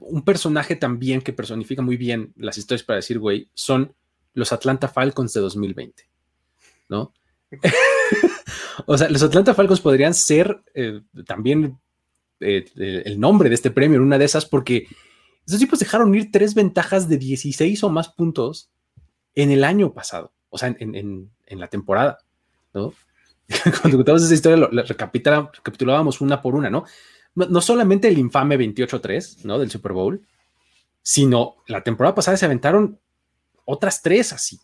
un 0.00 0.22
personaje 0.22 0.76
también 0.76 1.20
que 1.20 1.32
personifica 1.32 1.82
muy 1.82 1.96
bien 1.96 2.32
las 2.36 2.58
historias 2.58 2.84
para 2.84 2.96
decir, 2.96 3.18
güey, 3.18 3.50
son 3.54 3.94
los 4.34 4.52
Atlanta 4.52 4.88
Falcons 4.88 5.32
de 5.32 5.40
2020, 5.40 6.08
¿no? 6.88 7.12
o 8.86 8.98
sea, 8.98 9.08
los 9.08 9.22
Atlanta 9.22 9.54
Falcons 9.54 9.80
podrían 9.80 10.14
ser 10.14 10.62
eh, 10.74 11.00
también 11.24 11.78
eh, 12.40 12.64
el 12.76 13.18
nombre 13.18 13.48
de 13.48 13.54
este 13.54 13.70
premio 13.70 13.96
en 13.96 14.02
una 14.02 14.18
de 14.18 14.24
esas 14.26 14.44
porque 14.44 14.86
esos 15.46 15.60
tipos 15.60 15.78
dejaron 15.78 16.14
ir 16.14 16.30
tres 16.30 16.54
ventajas 16.54 17.08
de 17.08 17.18
16 17.18 17.82
o 17.84 17.88
más 17.88 18.08
puntos 18.08 18.70
en 19.34 19.50
el 19.50 19.64
año 19.64 19.92
pasado, 19.92 20.32
o 20.48 20.58
sea, 20.58 20.74
en, 20.78 21.30
la 21.48 21.68
temporada, 21.68 22.18
¿no? 22.74 22.92
Cuando 23.80 23.98
contábamos 23.98 24.24
esa 24.24 24.34
historia, 24.34 24.56
lo, 24.56 24.82
recapitulábamos 24.82 26.20
una 26.20 26.42
por 26.42 26.56
una, 26.56 26.68
¿no? 26.68 26.84
No 27.36 27.60
solamente 27.60 28.08
el 28.08 28.18
infame 28.18 28.58
28-3, 28.58 29.44
¿no? 29.44 29.58
Del 29.58 29.70
Super 29.70 29.92
Bowl, 29.92 30.26
sino 31.02 31.56
la 31.68 31.82
temporada 31.82 32.14
pasada 32.14 32.36
se 32.36 32.46
aventaron 32.46 32.98
otras 33.64 34.02
tres 34.02 34.32
así, 34.32 34.58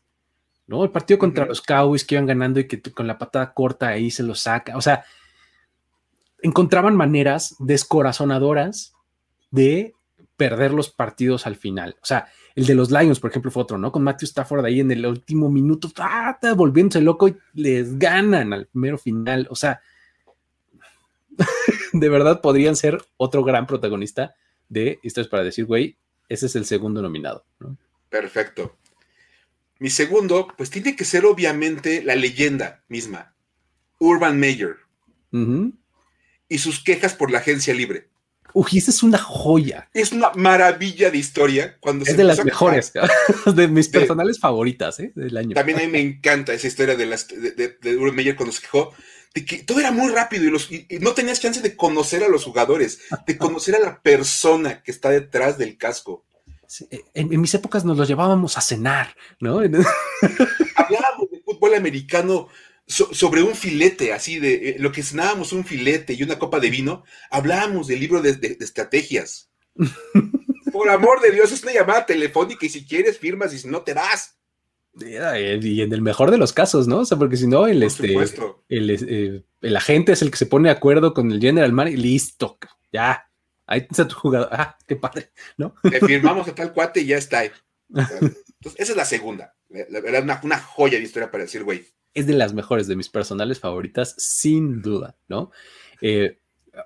¿no? 0.66 0.82
El 0.82 0.90
partido 0.90 1.18
contra 1.18 1.44
los 1.44 1.60
Cowboys 1.60 2.04
que 2.04 2.14
iban 2.14 2.26
ganando 2.26 2.58
y 2.58 2.66
que 2.66 2.80
con 2.80 3.06
la 3.06 3.18
patada 3.18 3.52
corta 3.52 3.88
ahí 3.88 4.10
se 4.10 4.22
lo 4.22 4.34
saca, 4.34 4.76
o 4.76 4.80
sea, 4.80 5.04
encontraban 6.40 6.96
maneras 6.96 7.54
descorazonadoras 7.58 8.94
de 9.50 9.94
perder 10.36 10.72
los 10.72 10.90
partidos 10.90 11.46
al 11.46 11.56
final. 11.56 11.96
O 12.02 12.06
sea, 12.06 12.26
el 12.54 12.66
de 12.66 12.74
los 12.74 12.90
Lions, 12.90 13.20
por 13.20 13.30
ejemplo, 13.30 13.50
fue 13.50 13.62
otro, 13.62 13.78
¿no? 13.78 13.92
Con 13.92 14.02
Matthew 14.02 14.26
Stafford 14.26 14.64
ahí 14.64 14.80
en 14.80 14.90
el 14.90 15.06
último 15.06 15.50
minuto, 15.50 15.88
¡ah! 15.98 16.38
volviéndose 16.56 17.00
loco 17.00 17.28
y 17.28 17.36
les 17.54 17.98
ganan 17.98 18.52
al 18.52 18.66
primero 18.66 18.98
final. 18.98 19.46
O 19.50 19.54
sea, 19.54 19.80
de 21.92 22.08
verdad 22.08 22.40
podrían 22.40 22.76
ser 22.76 23.04
otro 23.16 23.44
gran 23.44 23.66
protagonista 23.66 24.34
de 24.68 24.98
Historias 25.02 25.28
para 25.28 25.44
decir, 25.44 25.66
güey, 25.66 25.96
ese 26.28 26.46
es 26.46 26.56
el 26.56 26.64
segundo 26.64 27.02
nominado. 27.02 27.44
Perfecto. 28.08 28.76
Mi 29.78 29.90
segundo, 29.90 30.48
pues 30.56 30.70
tiene 30.70 30.96
que 30.96 31.04
ser 31.04 31.24
obviamente 31.26 32.02
la 32.02 32.14
leyenda 32.14 32.84
misma, 32.88 33.34
Urban 33.98 34.38
Meyer. 34.38 34.76
y 36.48 36.58
sus 36.58 36.84
quejas 36.84 37.14
por 37.14 37.30
la 37.30 37.38
agencia 37.38 37.72
libre. 37.74 38.08
Esa 38.72 38.90
es 38.90 39.02
una 39.02 39.18
joya. 39.18 39.88
Es 39.92 40.12
una 40.12 40.30
maravilla 40.34 41.10
de 41.10 41.18
historia. 41.18 41.76
Cuando 41.80 42.04
es 42.04 42.16
de 42.16 42.24
las 42.24 42.44
mejores, 42.44 42.92
de 43.54 43.68
mis 43.68 43.88
personales 43.88 44.38
favoritas 44.38 45.00
¿eh? 45.00 45.12
del 45.14 45.36
año. 45.36 45.54
También 45.54 45.78
a 45.78 45.82
mí 45.82 45.88
me 45.88 46.00
encanta 46.00 46.52
esa 46.52 46.66
historia 46.66 46.96
de, 46.96 47.06
las, 47.06 47.28
de, 47.28 47.52
de, 47.52 47.78
de 47.80 48.12
Meyer 48.12 48.36
cuando 48.36 48.52
se 48.52 48.62
quejó 48.62 48.92
de 49.34 49.44
que 49.44 49.58
todo 49.58 49.80
era 49.80 49.90
muy 49.90 50.12
rápido 50.12 50.44
y, 50.44 50.50
los, 50.50 50.70
y, 50.70 50.86
no 51.00 51.12
tenías 51.12 51.40
chance 51.40 51.60
de 51.60 51.76
conocer 51.76 52.22
a 52.22 52.28
los 52.28 52.44
jugadores, 52.44 53.00
de 53.26 53.38
conocer 53.38 53.76
a 53.76 53.80
la 53.80 54.02
persona 54.02 54.82
que 54.82 54.90
está 54.90 55.10
detrás 55.10 55.56
del 55.58 55.78
casco. 55.78 56.24
en, 56.90 57.32
en, 57.32 57.40
mis 57.40 57.54
épocas 57.54 57.84
nos 57.84 57.96
los 57.96 58.08
llevábamos 58.08 58.58
a 58.58 58.60
cenar, 58.60 59.16
¿no? 59.40 59.56
Hablábamos 60.76 61.30
de 61.30 61.40
fútbol 61.44 61.74
americano 61.74 62.48
so, 62.86 63.12
sobre 63.12 63.42
un 63.42 63.54
filete, 63.54 64.12
así 64.12 64.38
de 64.38 64.70
eh, 64.70 64.76
lo 64.78 64.92
que 64.92 65.02
cenábamos 65.02 65.52
un 65.52 65.64
filete 65.64 66.14
y 66.14 66.22
una 66.22 66.38
copa 66.38 66.60
de 66.60 66.70
vino, 66.70 67.04
hablábamos 67.30 67.86
del 67.86 68.00
libro 68.00 68.22
de, 68.22 68.34
de, 68.34 68.56
de 68.56 68.64
estrategias. 68.64 69.50
Por 70.72 70.88
amor 70.88 71.20
de 71.20 71.32
Dios, 71.32 71.52
es 71.52 71.62
una 71.62 71.72
llamada 71.72 72.06
telefónica 72.06 72.64
y 72.64 72.70
si 72.70 72.86
quieres 72.86 73.18
firmas 73.18 73.52
y 73.52 73.58
si 73.58 73.68
no 73.68 73.82
te 73.82 73.94
vas. 73.94 74.38
Y 74.94 75.80
en 75.80 75.92
el 75.92 76.02
mejor 76.02 76.30
de 76.30 76.36
los 76.36 76.52
casos, 76.52 76.86
¿no? 76.86 76.98
O 76.98 77.04
sea, 77.04 77.16
porque 77.16 77.36
si 77.36 77.46
no, 77.46 77.66
el, 77.66 77.82
este, 77.82 78.14
el, 78.68 78.90
eh, 78.90 79.42
el, 79.62 79.76
agente 79.76 80.12
es 80.12 80.20
el 80.20 80.30
que 80.30 80.36
se 80.36 80.46
pone 80.46 80.68
de 80.68 80.74
acuerdo 80.74 81.14
con 81.14 81.32
el 81.32 81.40
general 81.40 81.72
man 81.72 81.88
y 81.88 81.96
listo, 81.96 82.58
ya. 82.92 83.26
Ahí 83.66 83.86
está 83.88 84.06
tu 84.06 84.16
jugador. 84.16 84.50
Ah, 84.52 84.76
qué 84.86 84.96
padre, 84.96 85.30
¿no? 85.56 85.74
Le 85.82 85.98
firmamos 86.00 86.46
a 86.46 86.54
tal 86.54 86.74
cuate 86.74 87.00
y 87.00 87.06
ya 87.06 87.16
está. 87.16 87.42
Entonces, 87.88 88.44
esa 88.76 88.92
es 88.92 88.96
la 88.96 89.06
segunda. 89.06 89.54
La 89.70 90.00
verdad, 90.00 90.24
una, 90.24 90.40
una 90.42 90.58
joya 90.58 90.98
de 90.98 91.04
historia 91.04 91.30
para 91.30 91.44
decir, 91.44 91.64
güey. 91.64 91.86
Es 92.14 92.26
de 92.26 92.34
las 92.34 92.52
mejores, 92.54 92.86
de 92.86 92.96
mis 92.96 93.08
personales 93.08 93.58
favoritas, 93.58 94.14
sin 94.18 94.82
duda, 94.82 95.16
¿no? 95.28 95.50
Eh, 96.00 96.38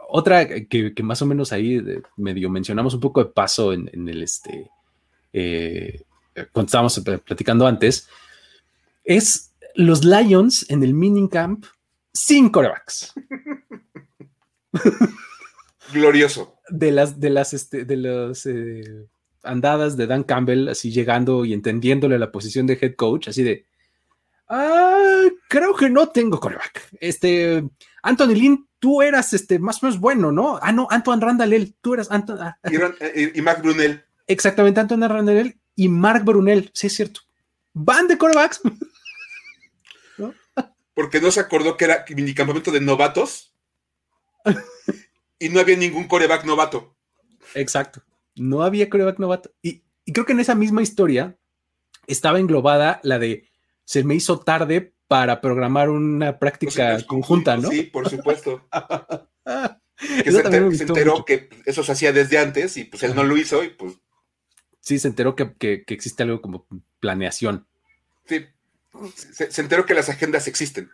otra 0.09 0.47
que, 0.47 0.95
que, 0.95 1.03
más 1.03 1.22
o 1.22 1.27
menos 1.27 1.53
ahí 1.53 1.83
medio 2.16 2.51
mencionamos 2.51 2.95
un 2.95 3.01
poco 3.01 3.22
de 3.22 3.31
paso 3.31 3.72
en, 3.72 3.89
en 3.93 4.09
el 4.09 4.22
este. 4.22 4.70
Eh, 5.33 6.03
cuando 6.53 6.66
estábamos 6.66 7.01
platicando 7.24 7.66
antes, 7.66 8.09
es 9.05 9.53
los 9.74 10.05
Lions 10.05 10.66
en 10.68 10.83
el 10.83 10.93
minicamp 10.95 11.64
sin 12.12 12.51
corebacks. 12.51 13.14
Glorioso. 15.93 16.59
De 16.68 16.91
las, 16.91 17.20
de 17.20 17.31
las, 17.31 17.55
este, 17.55 17.85
de 17.85 17.97
las 17.97 18.45
eh, 18.47 19.07
andadas 19.45 19.97
de 19.97 20.07
Dan 20.07 20.24
Campbell, 20.24 20.68
así 20.68 20.91
llegando 20.91 21.45
y 21.45 21.53
entendiéndole 21.53 22.18
la 22.18 22.33
posición 22.33 22.66
de 22.66 22.79
head 22.81 22.97
coach, 22.97 23.29
así 23.29 23.43
de, 23.43 23.66
ah, 24.49 25.24
creo 25.49 25.74
que 25.74 25.90
no 25.90 26.09
tengo 26.09 26.40
coreback. 26.40 26.88
Este, 27.01 27.64
Anthony 28.03 28.34
Lynn, 28.34 28.68
tú 28.78 29.03
eras 29.03 29.32
este, 29.32 29.59
más 29.59 29.82
o 29.82 29.86
menos 29.86 30.01
bueno, 30.01 30.32
¿no? 30.32 30.59
Ah, 30.62 30.72
no, 30.72 30.86
Antoine 30.90 31.20
Randall, 31.20 31.74
tú 31.80 31.94
eras 31.94 32.11
Anton, 32.11 32.38
ah, 32.40 32.59
y, 32.70 32.76
eh, 32.76 33.32
y, 33.34 33.38
y 33.38 33.42
Mac 33.42 33.62
Brunel. 33.62 34.05
Exactamente, 34.26 34.80
Antoine 34.80 35.09
Randall 35.09 35.57
y 35.74 35.88
Mark 35.88 36.24
Brunel, 36.24 36.70
sí 36.74 36.88
es 36.88 36.94
cierto. 36.94 37.20
Van 37.74 38.09
de 38.09 38.16
corebacks. 38.16 38.61
¿No? 40.18 40.34
Porque 40.94 41.20
no 41.20 41.30
se 41.30 41.40
acordó 41.40 41.76
que 41.76 41.84
era 41.84 42.05
mini 42.09 42.34
campamento 42.34 42.72
de 42.72 42.80
novatos 42.80 43.55
y 45.38 45.49
no 45.51 45.61
había 45.61 45.76
ningún 45.76 46.09
coreback 46.09 46.44
novato. 46.44 46.97
Exacto. 47.55 48.03
No 48.34 48.62
había 48.62 48.88
coreback 48.88 49.18
novato. 49.18 49.53
Y, 49.62 49.84
y, 50.05 50.12
creo 50.12 50.24
que 50.24 50.32
en 50.32 50.40
esa 50.40 50.55
misma 50.55 50.82
historia 50.82 51.36
estaba 52.07 52.38
englobada 52.38 53.01
la 53.03 53.18
de 53.18 53.51
se 53.87 54.05
me 54.05 54.14
hizo 54.14 54.41
tarde 54.41 54.93
para 55.09 55.41
programar 55.41 55.89
una 55.89 56.39
práctica 56.39 56.95
pues, 56.95 57.05
conjunta, 57.05 57.57
¿no? 57.57 57.70
Sí, 57.70 57.84
por 57.84 58.11
supuesto. 58.11 58.68
que 59.97 60.30
se, 60.30 60.41
enter, 60.41 60.76
se 60.76 60.82
enteró 60.82 61.12
mucho. 61.12 61.24
que 61.24 61.49
eso 61.64 61.82
se 61.82 61.93
hacía 61.93 62.12
desde 62.12 62.39
antes 62.39 62.76
y 62.76 62.84
pues 62.84 63.03
él 63.05 63.14
no 63.14 63.22
lo 63.22 63.37
hizo 63.37 63.64
y 63.64 63.70
pues 63.70 63.95
sí 64.80 64.99
se 64.99 65.09
enteró 65.09 65.34
que, 65.34 65.55
que, 65.55 65.84
que, 65.84 65.95
existe 65.95 66.24
algo 66.24 66.43
como 66.43 66.66
planeación. 67.01 67.66
Sí, 68.26 68.45
se, 69.14 69.51
se 69.51 69.61
enteró 69.61 69.87
que 69.87 69.95
las 69.95 70.09
agendas 70.09 70.49
existen. 70.49 70.91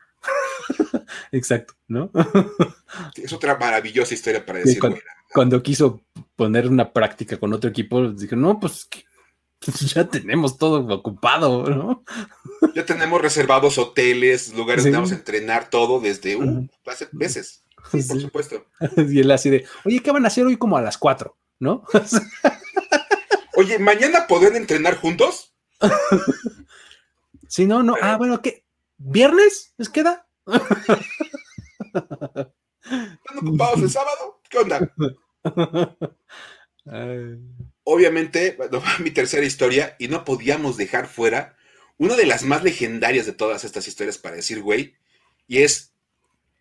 Exacto, 1.33 1.75
¿no? 1.89 2.11
es 3.17 3.33
otra 3.33 3.57
maravillosa 3.59 4.15
historia 4.15 4.45
para 4.45 4.61
decir. 4.61 4.79
Cuando, 4.79 4.99
cuando, 5.33 5.63
quiso 5.63 6.03
poner 6.37 6.69
una 6.69 6.93
práctica 6.93 7.39
con 7.39 7.53
otro 7.53 7.71
equipo, 7.71 8.13
dijo, 8.13 8.37
no, 8.37 8.61
pues 8.61 8.89
ya 9.71 10.09
tenemos 10.09 10.59
todo 10.59 10.87
ocupado, 10.95 11.65
¿no? 11.65 12.05
Ya 12.75 12.85
tenemos 12.85 13.21
reservados 13.21 13.79
hoteles, 13.79 14.55
lugares 14.55 14.83
sí. 14.83 14.89
donde 14.89 14.99
vamos 14.99 15.13
a 15.13 15.17
entrenar 15.17 15.71
todo 15.71 16.01
desde 16.01 16.37
uh, 16.37 16.69
hace 16.87 17.09
meses. 17.13 17.65
Sí, 17.91 18.03
sí, 18.03 18.09
por 18.09 18.21
supuesto. 18.21 18.67
Y 18.97 19.21
él 19.21 19.31
así 19.31 19.51
de, 19.51 19.65
oye, 19.85 20.01
¿qué 20.01 20.11
van 20.11 20.25
a 20.25 20.29
hacer 20.29 20.47
hoy 20.47 20.57
como 20.57 20.77
a 20.77 20.83
las 20.83 20.99
cuatro? 20.99 21.37
¿No? 21.59 21.85
Oye, 23.55 23.79
¿mañana 23.79 24.27
podrán 24.27 24.57
entrenar 24.57 24.97
juntos? 24.97 25.55
sí, 27.49 27.67
no, 27.67 27.83
no. 27.83 27.95
Ah, 28.01 28.17
bueno, 28.17 28.41
¿qué? 28.41 28.65
¿Viernes? 28.97 29.75
¿Les 29.77 29.89
queda? 29.91 30.27
¿Están 31.95 33.39
ocupados 33.41 33.83
el 33.83 33.91
sábado? 33.91 34.41
¿Qué 34.49 34.59
onda? 34.59 34.93
Ay. 36.87 37.39
Obviamente, 37.85 38.57
mi 39.01 39.11
tercera 39.11 39.45
historia, 39.45 39.97
y 39.99 40.09
no 40.09 40.25
podíamos 40.25 40.77
dejar 40.77 41.07
fuera 41.09 41.57
una 41.99 42.17
de 42.17 42.27
las 42.27 42.43
más 42.43 42.65
legendarias 42.65 43.27
de 43.27 43.33
todas 43.33 43.65
estas 43.65 43.87
historias 43.87 44.19
para 44.19 44.37
decir, 44.37 44.61
güey, 44.61 44.95
y 45.47 45.59
es 45.59 45.93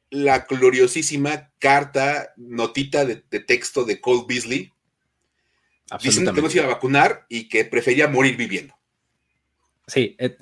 la 0.10 0.40
gloriosísima 0.40 1.52
carta, 1.58 2.34
notita 2.36 3.06
de, 3.06 3.24
de 3.32 3.40
texto 3.40 3.86
de 3.86 4.02
Cole 4.02 4.26
Beasley, 4.28 4.72
diciendo 6.02 6.34
que 6.34 6.42
no 6.42 6.50
se 6.50 6.58
iba 6.58 6.66
a 6.66 6.74
vacunar 6.74 7.26
y 7.30 7.50
que 7.50 7.66
prefería 7.66 8.08
morir 8.08 8.38
viviendo. 8.38 8.76
Sí, 9.88 10.16
el, 10.20 10.38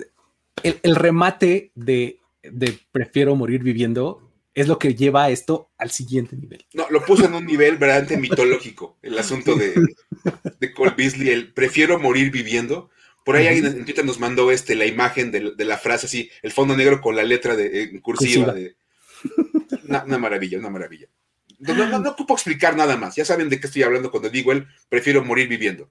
el 0.62 0.96
remate 0.96 1.72
de, 1.74 2.20
de, 2.42 2.78
prefiero 2.92 3.34
morir 3.34 3.62
viviendo 3.62 4.29
es 4.54 4.68
lo 4.68 4.78
que 4.78 4.94
lleva 4.94 5.24
a 5.24 5.30
esto 5.30 5.70
al 5.78 5.90
siguiente 5.90 6.36
nivel. 6.36 6.64
No, 6.74 6.86
lo 6.90 7.04
puso 7.04 7.24
en 7.24 7.34
un 7.34 7.46
nivel 7.46 7.76
verdaderamente 7.76 8.16
mitológico, 8.16 8.98
el 9.02 9.18
asunto 9.18 9.54
de, 9.54 9.74
de 10.58 10.72
Cole 10.72 10.94
Beasley, 10.96 11.30
el 11.30 11.52
prefiero 11.52 11.98
morir 11.98 12.30
viviendo. 12.30 12.90
Por 13.24 13.36
ahí 13.36 13.46
alguien 13.46 13.66
en 13.66 13.84
Twitter 13.84 14.04
nos 14.04 14.18
mandó 14.18 14.50
este, 14.50 14.74
la 14.74 14.86
imagen 14.86 15.30
de, 15.30 15.52
de, 15.54 15.64
la 15.64 15.78
frase 15.78 16.06
así, 16.06 16.30
el 16.42 16.52
fondo 16.52 16.76
negro 16.76 17.00
con 17.00 17.14
la 17.14 17.22
letra 17.22 17.54
de, 17.54 17.82
en 17.82 18.00
cursiva. 18.00 18.52
De, 18.52 18.76
una, 19.88 20.04
una 20.04 20.18
maravilla, 20.18 20.58
una 20.58 20.70
maravilla. 20.70 21.06
No, 21.58 21.74
no, 21.74 21.98
no, 21.98 22.10
ocupo 22.10 22.34
explicar 22.34 22.74
nada 22.76 22.96
más. 22.96 23.16
Ya 23.16 23.24
saben 23.24 23.50
de 23.50 23.60
qué 23.60 23.66
estoy 23.66 23.82
hablando 23.82 24.10
cuando 24.10 24.30
digo 24.30 24.50
él, 24.52 24.66
prefiero 24.88 25.22
morir 25.22 25.46
viviendo. 25.46 25.90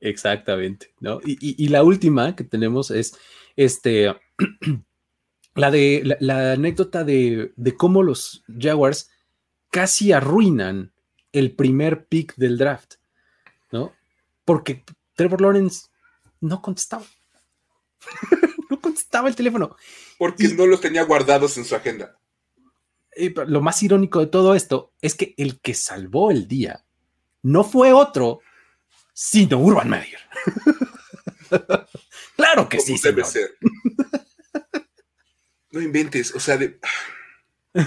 Exactamente, 0.00 0.92
¿no? 0.98 1.20
Y, 1.24 1.32
y, 1.40 1.64
y 1.64 1.68
la 1.68 1.84
última 1.84 2.34
que 2.34 2.44
tenemos 2.44 2.90
es 2.90 3.14
este 3.54 4.12
la 5.54 5.70
de 5.70 6.02
la, 6.04 6.16
la 6.20 6.52
anécdota 6.52 7.04
de, 7.04 7.52
de, 7.56 7.76
cómo 7.76 8.02
los 8.02 8.44
Jaguars 8.58 9.10
casi 9.70 10.12
arruinan 10.12 10.92
el 11.32 11.54
primer 11.54 12.06
pick 12.06 12.34
del 12.36 12.58
draft, 12.58 12.94
¿no? 13.70 13.92
Porque 14.44 14.84
Trevor 15.14 15.40
Lawrence 15.40 15.86
no 16.40 16.60
contestaba. 16.62 17.04
no 18.70 18.80
contestaba 18.80 19.28
el 19.28 19.36
teléfono. 19.36 19.76
Porque 20.18 20.44
y, 20.44 20.52
no 20.54 20.66
los 20.66 20.80
tenía 20.80 21.04
guardados 21.04 21.56
en 21.58 21.64
su 21.64 21.74
agenda 21.74 22.16
lo 23.46 23.60
más 23.60 23.82
irónico 23.82 24.20
de 24.20 24.26
todo 24.26 24.54
esto 24.54 24.92
es 25.00 25.14
que 25.14 25.34
el 25.36 25.60
que 25.60 25.74
salvó 25.74 26.30
el 26.30 26.48
día 26.48 26.84
no 27.42 27.64
fue 27.64 27.92
otro, 27.92 28.40
sino 29.12 29.58
Urban 29.58 29.90
Meyer. 29.90 30.20
claro 32.36 32.68
que 32.68 32.80
sí. 32.80 32.96
Debe 33.02 33.24
ser. 33.24 33.56
No 35.72 35.80
inventes, 35.80 36.34
o 36.34 36.40
sea, 36.40 36.56
de... 36.56 36.78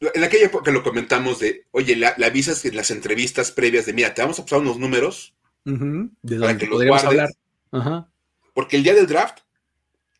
en 0.00 0.24
aquella 0.24 0.46
época 0.46 0.70
lo 0.70 0.82
comentamos 0.82 1.38
de, 1.40 1.66
oye, 1.72 1.96
le, 1.96 2.12
le, 2.16 2.26
avisas 2.26 2.64
en 2.64 2.76
las 2.76 2.90
entrevistas 2.90 3.50
previas 3.50 3.86
de, 3.86 3.92
mira, 3.92 4.14
te 4.14 4.22
vamos 4.22 4.38
a 4.38 4.42
pasar 4.42 4.60
unos 4.60 4.78
números 4.78 5.34
uh 5.64 5.70
-huh. 5.70 6.10
de 6.22 6.38
para 6.38 6.56
que 6.56 6.66
los 6.66 6.84
guardes, 6.84 7.04
hablar. 7.04 7.28
-huh. 7.72 8.06
porque 8.54 8.76
el 8.76 8.82
día 8.82 8.94
del 8.94 9.06
draft, 9.06 9.38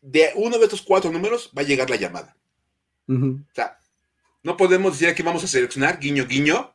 de 0.01 0.31
uno 0.35 0.57
de 0.57 0.65
estos 0.65 0.81
cuatro 0.81 1.11
números 1.11 1.51
va 1.57 1.61
a 1.61 1.65
llegar 1.65 1.89
la 1.89 1.95
llamada. 1.95 2.35
Uh 3.07 3.13
-huh. 3.13 3.41
O 3.41 3.55
sea, 3.55 3.77
no 4.43 4.57
podemos 4.57 4.93
decir 4.93 5.09
aquí 5.09 5.23
vamos 5.23 5.43
a 5.43 5.47
seleccionar 5.47 5.99
guiño, 5.99 6.25
guiño. 6.25 6.73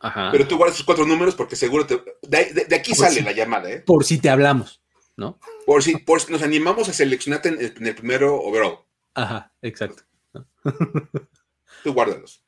Ajá. 0.00 0.30
Pero 0.30 0.46
tú 0.46 0.56
guardas 0.56 0.76
tus 0.76 0.86
cuatro 0.86 1.04
números 1.04 1.34
porque 1.34 1.56
seguro 1.56 1.84
te, 1.84 1.96
de, 2.22 2.52
de, 2.52 2.64
de, 2.66 2.76
aquí 2.76 2.92
por 2.92 3.06
sale 3.06 3.16
si, 3.16 3.22
la 3.22 3.32
llamada, 3.32 3.68
¿eh? 3.68 3.80
Por 3.80 4.04
si 4.04 4.18
te 4.18 4.30
hablamos, 4.30 4.80
¿no? 5.16 5.40
Por 5.66 5.82
si, 5.82 5.96
por 5.96 6.20
si 6.20 6.30
nos 6.30 6.42
animamos 6.42 6.88
a 6.88 6.92
seleccionarte 6.92 7.48
en 7.48 7.58
el, 7.58 7.74
en 7.76 7.86
el 7.86 7.94
primero 7.96 8.36
overall. 8.36 8.78
Ajá, 9.14 9.52
exacto. 9.62 10.02
tú 11.84 11.92
guárdalos. 11.92 12.44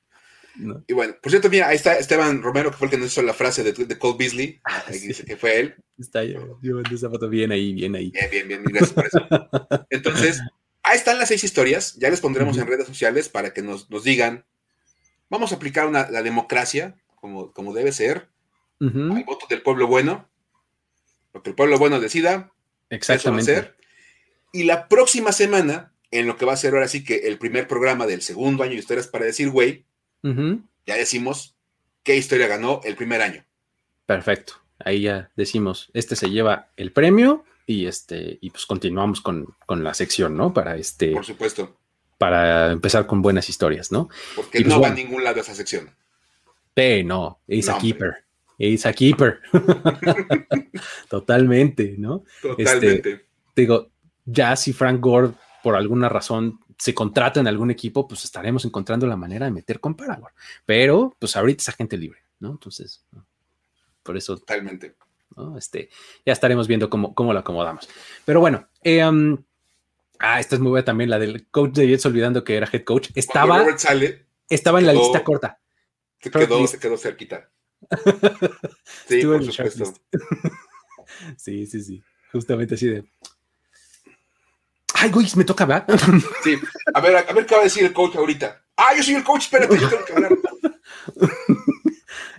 No. 0.56 0.84
Y 0.86 0.92
bueno, 0.92 1.14
por 1.22 1.30
cierto, 1.30 1.48
mira, 1.48 1.68
ahí 1.68 1.76
está 1.76 1.96
Esteban 1.98 2.42
Romero, 2.42 2.70
que 2.70 2.76
fue 2.76 2.86
el 2.86 2.90
que 2.90 2.98
nos 2.98 3.06
hizo 3.06 3.22
la 3.22 3.32
frase 3.32 3.62
de, 3.62 3.72
de 3.72 3.98
Cole 3.98 4.16
Beasley. 4.18 4.60
Ah, 4.64 4.84
ahí 4.86 4.98
sí. 4.98 5.08
dice 5.08 5.24
que 5.24 5.36
fue 5.36 5.60
él. 5.60 5.74
Está 5.98 6.24
yo, 6.24 6.58
yo 6.60 6.80
esa 6.80 7.08
foto 7.08 7.28
bien 7.28 7.52
ahí, 7.52 7.72
bien 7.72 7.94
ahí. 7.94 8.10
Bien, 8.10 8.30
bien, 8.30 8.48
bien, 8.48 8.64
gracias 8.64 8.92
por 8.92 9.06
eso. 9.06 9.18
Entonces, 9.90 10.40
ahí 10.82 10.96
están 10.96 11.18
las 11.18 11.28
seis 11.28 11.44
historias. 11.44 11.96
Ya 11.96 12.10
les 12.10 12.20
pondremos 12.20 12.56
uh 12.56 12.60
-huh. 12.60 12.62
en 12.62 12.68
redes 12.68 12.86
sociales 12.86 13.28
para 13.28 13.52
que 13.52 13.62
nos, 13.62 13.88
nos 13.90 14.04
digan 14.04 14.44
vamos 15.30 15.52
a 15.52 15.54
aplicar 15.54 15.86
una, 15.86 16.10
la 16.10 16.22
democracia 16.22 16.96
como, 17.14 17.52
como 17.52 17.72
debe 17.72 17.92
ser, 17.92 18.28
al 18.80 19.24
voto 19.24 19.46
del 19.48 19.62
pueblo 19.62 19.86
bueno, 19.86 20.28
lo 21.32 21.42
que 21.42 21.50
el 21.50 21.56
pueblo 21.56 21.78
bueno 21.78 22.00
decida, 22.00 22.52
Exactamente. 22.88 23.52
Eso 23.52 23.60
va 23.60 23.60
a 23.60 23.62
ser. 23.62 23.76
Y 24.52 24.64
la 24.64 24.88
próxima 24.88 25.30
semana, 25.32 25.94
en 26.10 26.26
lo 26.26 26.36
que 26.36 26.44
va 26.44 26.54
a 26.54 26.56
ser 26.56 26.74
ahora 26.74 26.88
sí 26.88 27.04
que 27.04 27.28
el 27.28 27.38
primer 27.38 27.68
programa 27.68 28.06
del 28.06 28.22
segundo 28.22 28.62
año 28.62 28.72
de 28.72 28.78
historias 28.78 29.06
para 29.06 29.24
decir, 29.24 29.50
güey, 29.50 29.84
ya 30.86 30.96
decimos 30.96 31.56
qué 32.02 32.16
historia 32.16 32.46
ganó 32.46 32.80
el 32.84 32.96
primer 32.96 33.22
año. 33.22 33.44
Perfecto. 34.06 34.54
Ahí 34.78 35.02
ya 35.02 35.30
decimos, 35.36 35.90
este 35.92 36.16
se 36.16 36.30
lleva 36.30 36.70
el 36.76 36.92
premio 36.92 37.44
y 37.66 37.86
este, 37.86 38.38
y 38.40 38.50
pues 38.50 38.66
continuamos 38.66 39.20
con, 39.20 39.54
la 39.68 39.94
sección, 39.94 40.36
¿no? 40.36 40.52
Para 40.52 40.76
este. 40.76 41.12
Por 41.12 41.24
supuesto. 41.24 41.76
Para 42.18 42.72
empezar 42.72 43.06
con 43.06 43.22
buenas 43.22 43.48
historias, 43.48 43.92
¿no? 43.92 44.08
Porque 44.34 44.60
pues 44.60 44.66
no 44.66 44.80
va 44.80 44.88
a 44.88 44.94
ningún 44.94 45.22
lado 45.22 45.40
esa 45.40 45.54
sección. 45.54 45.90
Eh, 46.76 47.04
no, 47.04 47.40
es 47.46 47.68
a 47.68 47.78
keeper. 47.78 48.24
Es 48.58 48.84
a 48.86 48.92
keeper. 48.92 49.40
Totalmente, 51.08 51.94
¿no? 51.98 52.24
Totalmente. 52.42 53.10
Este, 53.12 53.26
digo, 53.54 53.90
ya 54.24 54.56
si 54.56 54.72
Frank 54.72 55.00
Gore 55.00 55.32
por 55.62 55.76
alguna 55.76 56.08
razón 56.08 56.60
se 56.78 56.94
contrata 56.94 57.40
en 57.40 57.46
algún 57.46 57.70
equipo, 57.70 58.08
pues 58.08 58.24
estaremos 58.24 58.64
encontrando 58.64 59.06
la 59.06 59.16
manera 59.16 59.46
de 59.46 59.52
meter 59.52 59.80
con 59.80 59.94
Paraguay. 59.94 60.32
Pero, 60.64 61.14
pues 61.18 61.36
ahorita 61.36 61.60
es 61.60 61.68
agente 61.68 61.96
libre, 61.96 62.20
¿no? 62.38 62.52
Entonces, 62.52 63.04
por 64.02 64.16
eso. 64.16 64.36
Totalmente. 64.38 64.94
Este, 65.56 65.90
ya 66.26 66.32
estaremos 66.32 66.66
viendo 66.66 66.90
cómo, 66.90 67.14
cómo 67.14 67.32
lo 67.32 67.38
acomodamos. 67.38 67.88
Pero 68.24 68.40
bueno, 68.40 68.68
eh, 68.82 69.04
um, 69.06 69.36
ah, 70.18 70.40
esta 70.40 70.56
es 70.56 70.60
muy 70.60 70.70
buena 70.70 70.84
también, 70.84 71.10
la 71.10 71.18
del 71.18 71.46
coach 71.48 71.72
de 71.72 71.86
Jets, 71.86 72.06
olvidando 72.06 72.44
que 72.44 72.56
era 72.56 72.68
head 72.70 72.84
coach. 72.84 73.10
Estaba, 73.14 73.64
estaba 74.48 74.78
en 74.80 74.86
la 74.86 74.92
lista 74.92 75.22
corta. 75.22 75.60
Se 76.20 76.30
quedó, 76.30 76.66
se 76.66 76.78
quedó 76.78 76.96
cerquita. 76.96 77.50
sí, 79.08 79.24
por 79.24 79.44
supuesto. 79.44 79.94
sí, 81.36 81.66
sí, 81.66 81.82
sí. 81.82 82.02
Justamente 82.32 82.74
así 82.74 82.86
de. 82.86 83.04
Ay, 85.02 85.10
güey, 85.10 85.26
me 85.36 85.44
toca, 85.44 85.64
¿verdad? 85.64 85.86
Sí. 86.44 86.56
A 86.92 87.00
ver, 87.00 87.16
a 87.16 87.32
ver 87.32 87.46
qué 87.46 87.54
va 87.54 87.62
a 87.62 87.64
decir 87.64 87.84
el 87.84 87.92
coach 87.92 88.16
ahorita. 88.16 88.62
Ah, 88.76 88.94
yo 88.94 89.02
soy 89.02 89.14
el 89.14 89.24
coach, 89.24 89.44
espérate, 89.44 89.78
yo 89.78 89.88
tengo 89.88 90.04
que 90.04 90.12
hablar. 90.12 90.38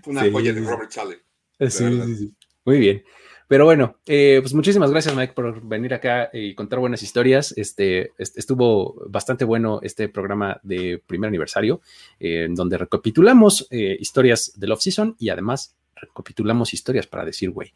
Una 0.06 0.32
joya 0.32 0.54
de 0.54 0.62
Robert 0.62 0.92
Sale. 0.92 1.22
Sí, 1.60 1.70
sí, 1.70 2.16
sí. 2.16 2.36
Muy 2.66 2.80
bien. 2.80 3.04
Pero 3.48 3.66
bueno, 3.66 4.00
eh, 4.06 4.38
pues 4.42 4.54
muchísimas 4.54 4.92
gracias, 4.92 5.16
Mike, 5.16 5.34
por 5.34 5.62
venir 5.62 5.94
acá 5.94 6.30
y 6.32 6.54
contar 6.54 6.80
buenas 6.80 7.04
historias. 7.04 7.54
Este, 7.58 8.14
estuvo 8.18 9.04
bastante 9.10 9.44
bueno 9.44 9.80
este 9.84 10.08
programa 10.08 10.60
de 10.64 11.04
primer 11.06 11.28
aniversario, 11.28 11.82
eh, 12.20 12.44
en 12.46 12.56
donde 12.56 12.78
recapitulamos 12.78 13.68
eh, 13.72 13.98
historias 14.00 14.54
del 14.56 14.72
off-season 14.72 15.16
y 15.20 15.30
además 15.30 15.76
recapitulamos 15.96 16.74
historias 16.74 17.08
para 17.08 17.26
decir, 17.26 17.50
güey. 17.50 17.74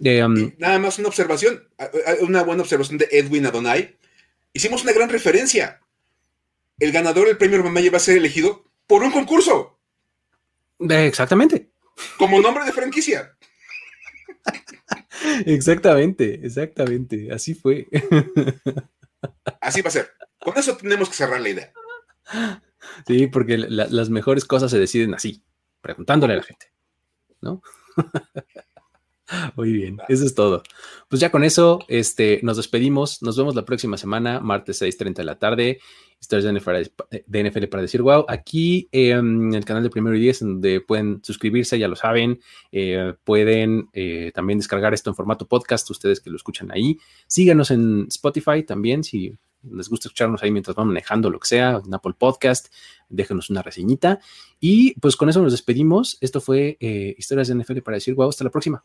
Um, 0.00 0.52
nada 0.58 0.78
más 0.78 0.98
una 0.98 1.08
observación, 1.08 1.68
una 2.20 2.42
buena 2.42 2.62
observación 2.62 2.98
de 2.98 3.08
Edwin 3.10 3.46
Adonai 3.46 3.96
hicimos 4.54 4.82
una 4.82 4.92
gran 4.92 5.10
referencia. 5.10 5.80
El 6.78 6.92
ganador 6.92 7.26
del 7.26 7.36
premio 7.36 7.62
Mamaye 7.62 7.90
va 7.90 7.98
a 7.98 8.00
ser 8.00 8.16
elegido 8.16 8.64
por 8.86 9.02
un 9.02 9.10
concurso. 9.10 9.78
Exactamente. 10.78 11.70
Como 12.16 12.40
nombre 12.40 12.64
de 12.64 12.72
franquicia. 12.72 13.36
Exactamente, 15.46 16.40
exactamente. 16.44 17.32
Así 17.32 17.54
fue. 17.54 17.86
Así 19.60 19.80
va 19.80 19.88
a 19.88 19.92
ser. 19.92 20.10
Con 20.38 20.58
eso 20.58 20.76
tenemos 20.76 21.08
que 21.08 21.14
cerrar 21.14 21.40
la 21.40 21.48
idea. 21.48 21.72
Sí, 23.06 23.28
porque 23.28 23.56
las 23.56 24.10
mejores 24.10 24.44
cosas 24.44 24.70
se 24.70 24.78
deciden 24.78 25.14
así, 25.14 25.42
preguntándole 25.80 26.34
a 26.34 26.38
la 26.38 26.42
gente. 26.42 26.66
¿No? 27.40 27.62
Muy 29.56 29.72
bien, 29.72 29.98
eso 30.08 30.24
es 30.24 30.34
todo. 30.34 30.62
Pues 31.08 31.20
ya 31.20 31.30
con 31.30 31.44
eso, 31.44 31.80
este, 31.88 32.40
nos 32.42 32.56
despedimos. 32.56 33.22
Nos 33.22 33.36
vemos 33.36 33.54
la 33.54 33.64
próxima 33.64 33.96
semana, 33.96 34.40
martes 34.40 34.80
6:30 34.82 35.14
de 35.14 35.24
la 35.24 35.38
tarde. 35.38 35.80
Historias 36.20 36.44
de 37.26 37.40
NFL, 37.40 37.66
para 37.66 37.82
decir 37.82 38.00
wow. 38.00 38.24
Aquí 38.28 38.88
en 38.92 39.52
el 39.52 39.64
canal 39.64 39.82
de 39.82 39.90
Primero 39.90 40.16
y 40.16 40.20
Diez, 40.20 40.40
donde 40.40 40.80
pueden 40.80 41.20
suscribirse, 41.22 41.78
ya 41.78 41.88
lo 41.88 41.96
saben. 41.96 42.40
Eh, 42.72 43.14
pueden 43.24 43.88
eh, 43.92 44.32
también 44.34 44.58
descargar 44.58 44.94
esto 44.94 45.10
en 45.10 45.16
formato 45.16 45.46
podcast, 45.46 45.88
ustedes 45.90 46.20
que 46.20 46.30
lo 46.30 46.36
escuchan 46.36 46.70
ahí. 46.72 46.98
Síganos 47.26 47.70
en 47.70 48.06
Spotify 48.08 48.62
también, 48.62 49.04
si 49.04 49.36
les 49.70 49.88
gusta 49.88 50.08
escucharnos 50.08 50.42
ahí 50.42 50.50
mientras 50.50 50.76
van 50.76 50.88
manejando 50.88 51.30
lo 51.30 51.38
que 51.38 51.48
sea, 51.48 51.80
en 51.84 51.92
Apple 51.92 52.14
Podcast, 52.18 52.72
déjenos 53.08 53.50
una 53.50 53.62
reseñita. 53.62 54.20
Y 54.60 54.98
pues 55.00 55.16
con 55.16 55.28
eso 55.28 55.42
nos 55.42 55.52
despedimos. 55.52 56.16
Esto 56.20 56.40
fue 56.40 56.76
eh, 56.80 57.14
Historias 57.18 57.48
de 57.48 57.56
NFL 57.56 57.80
para 57.80 57.96
decir 57.96 58.14
wow. 58.14 58.28
Hasta 58.28 58.44
la 58.44 58.50
próxima. 58.50 58.84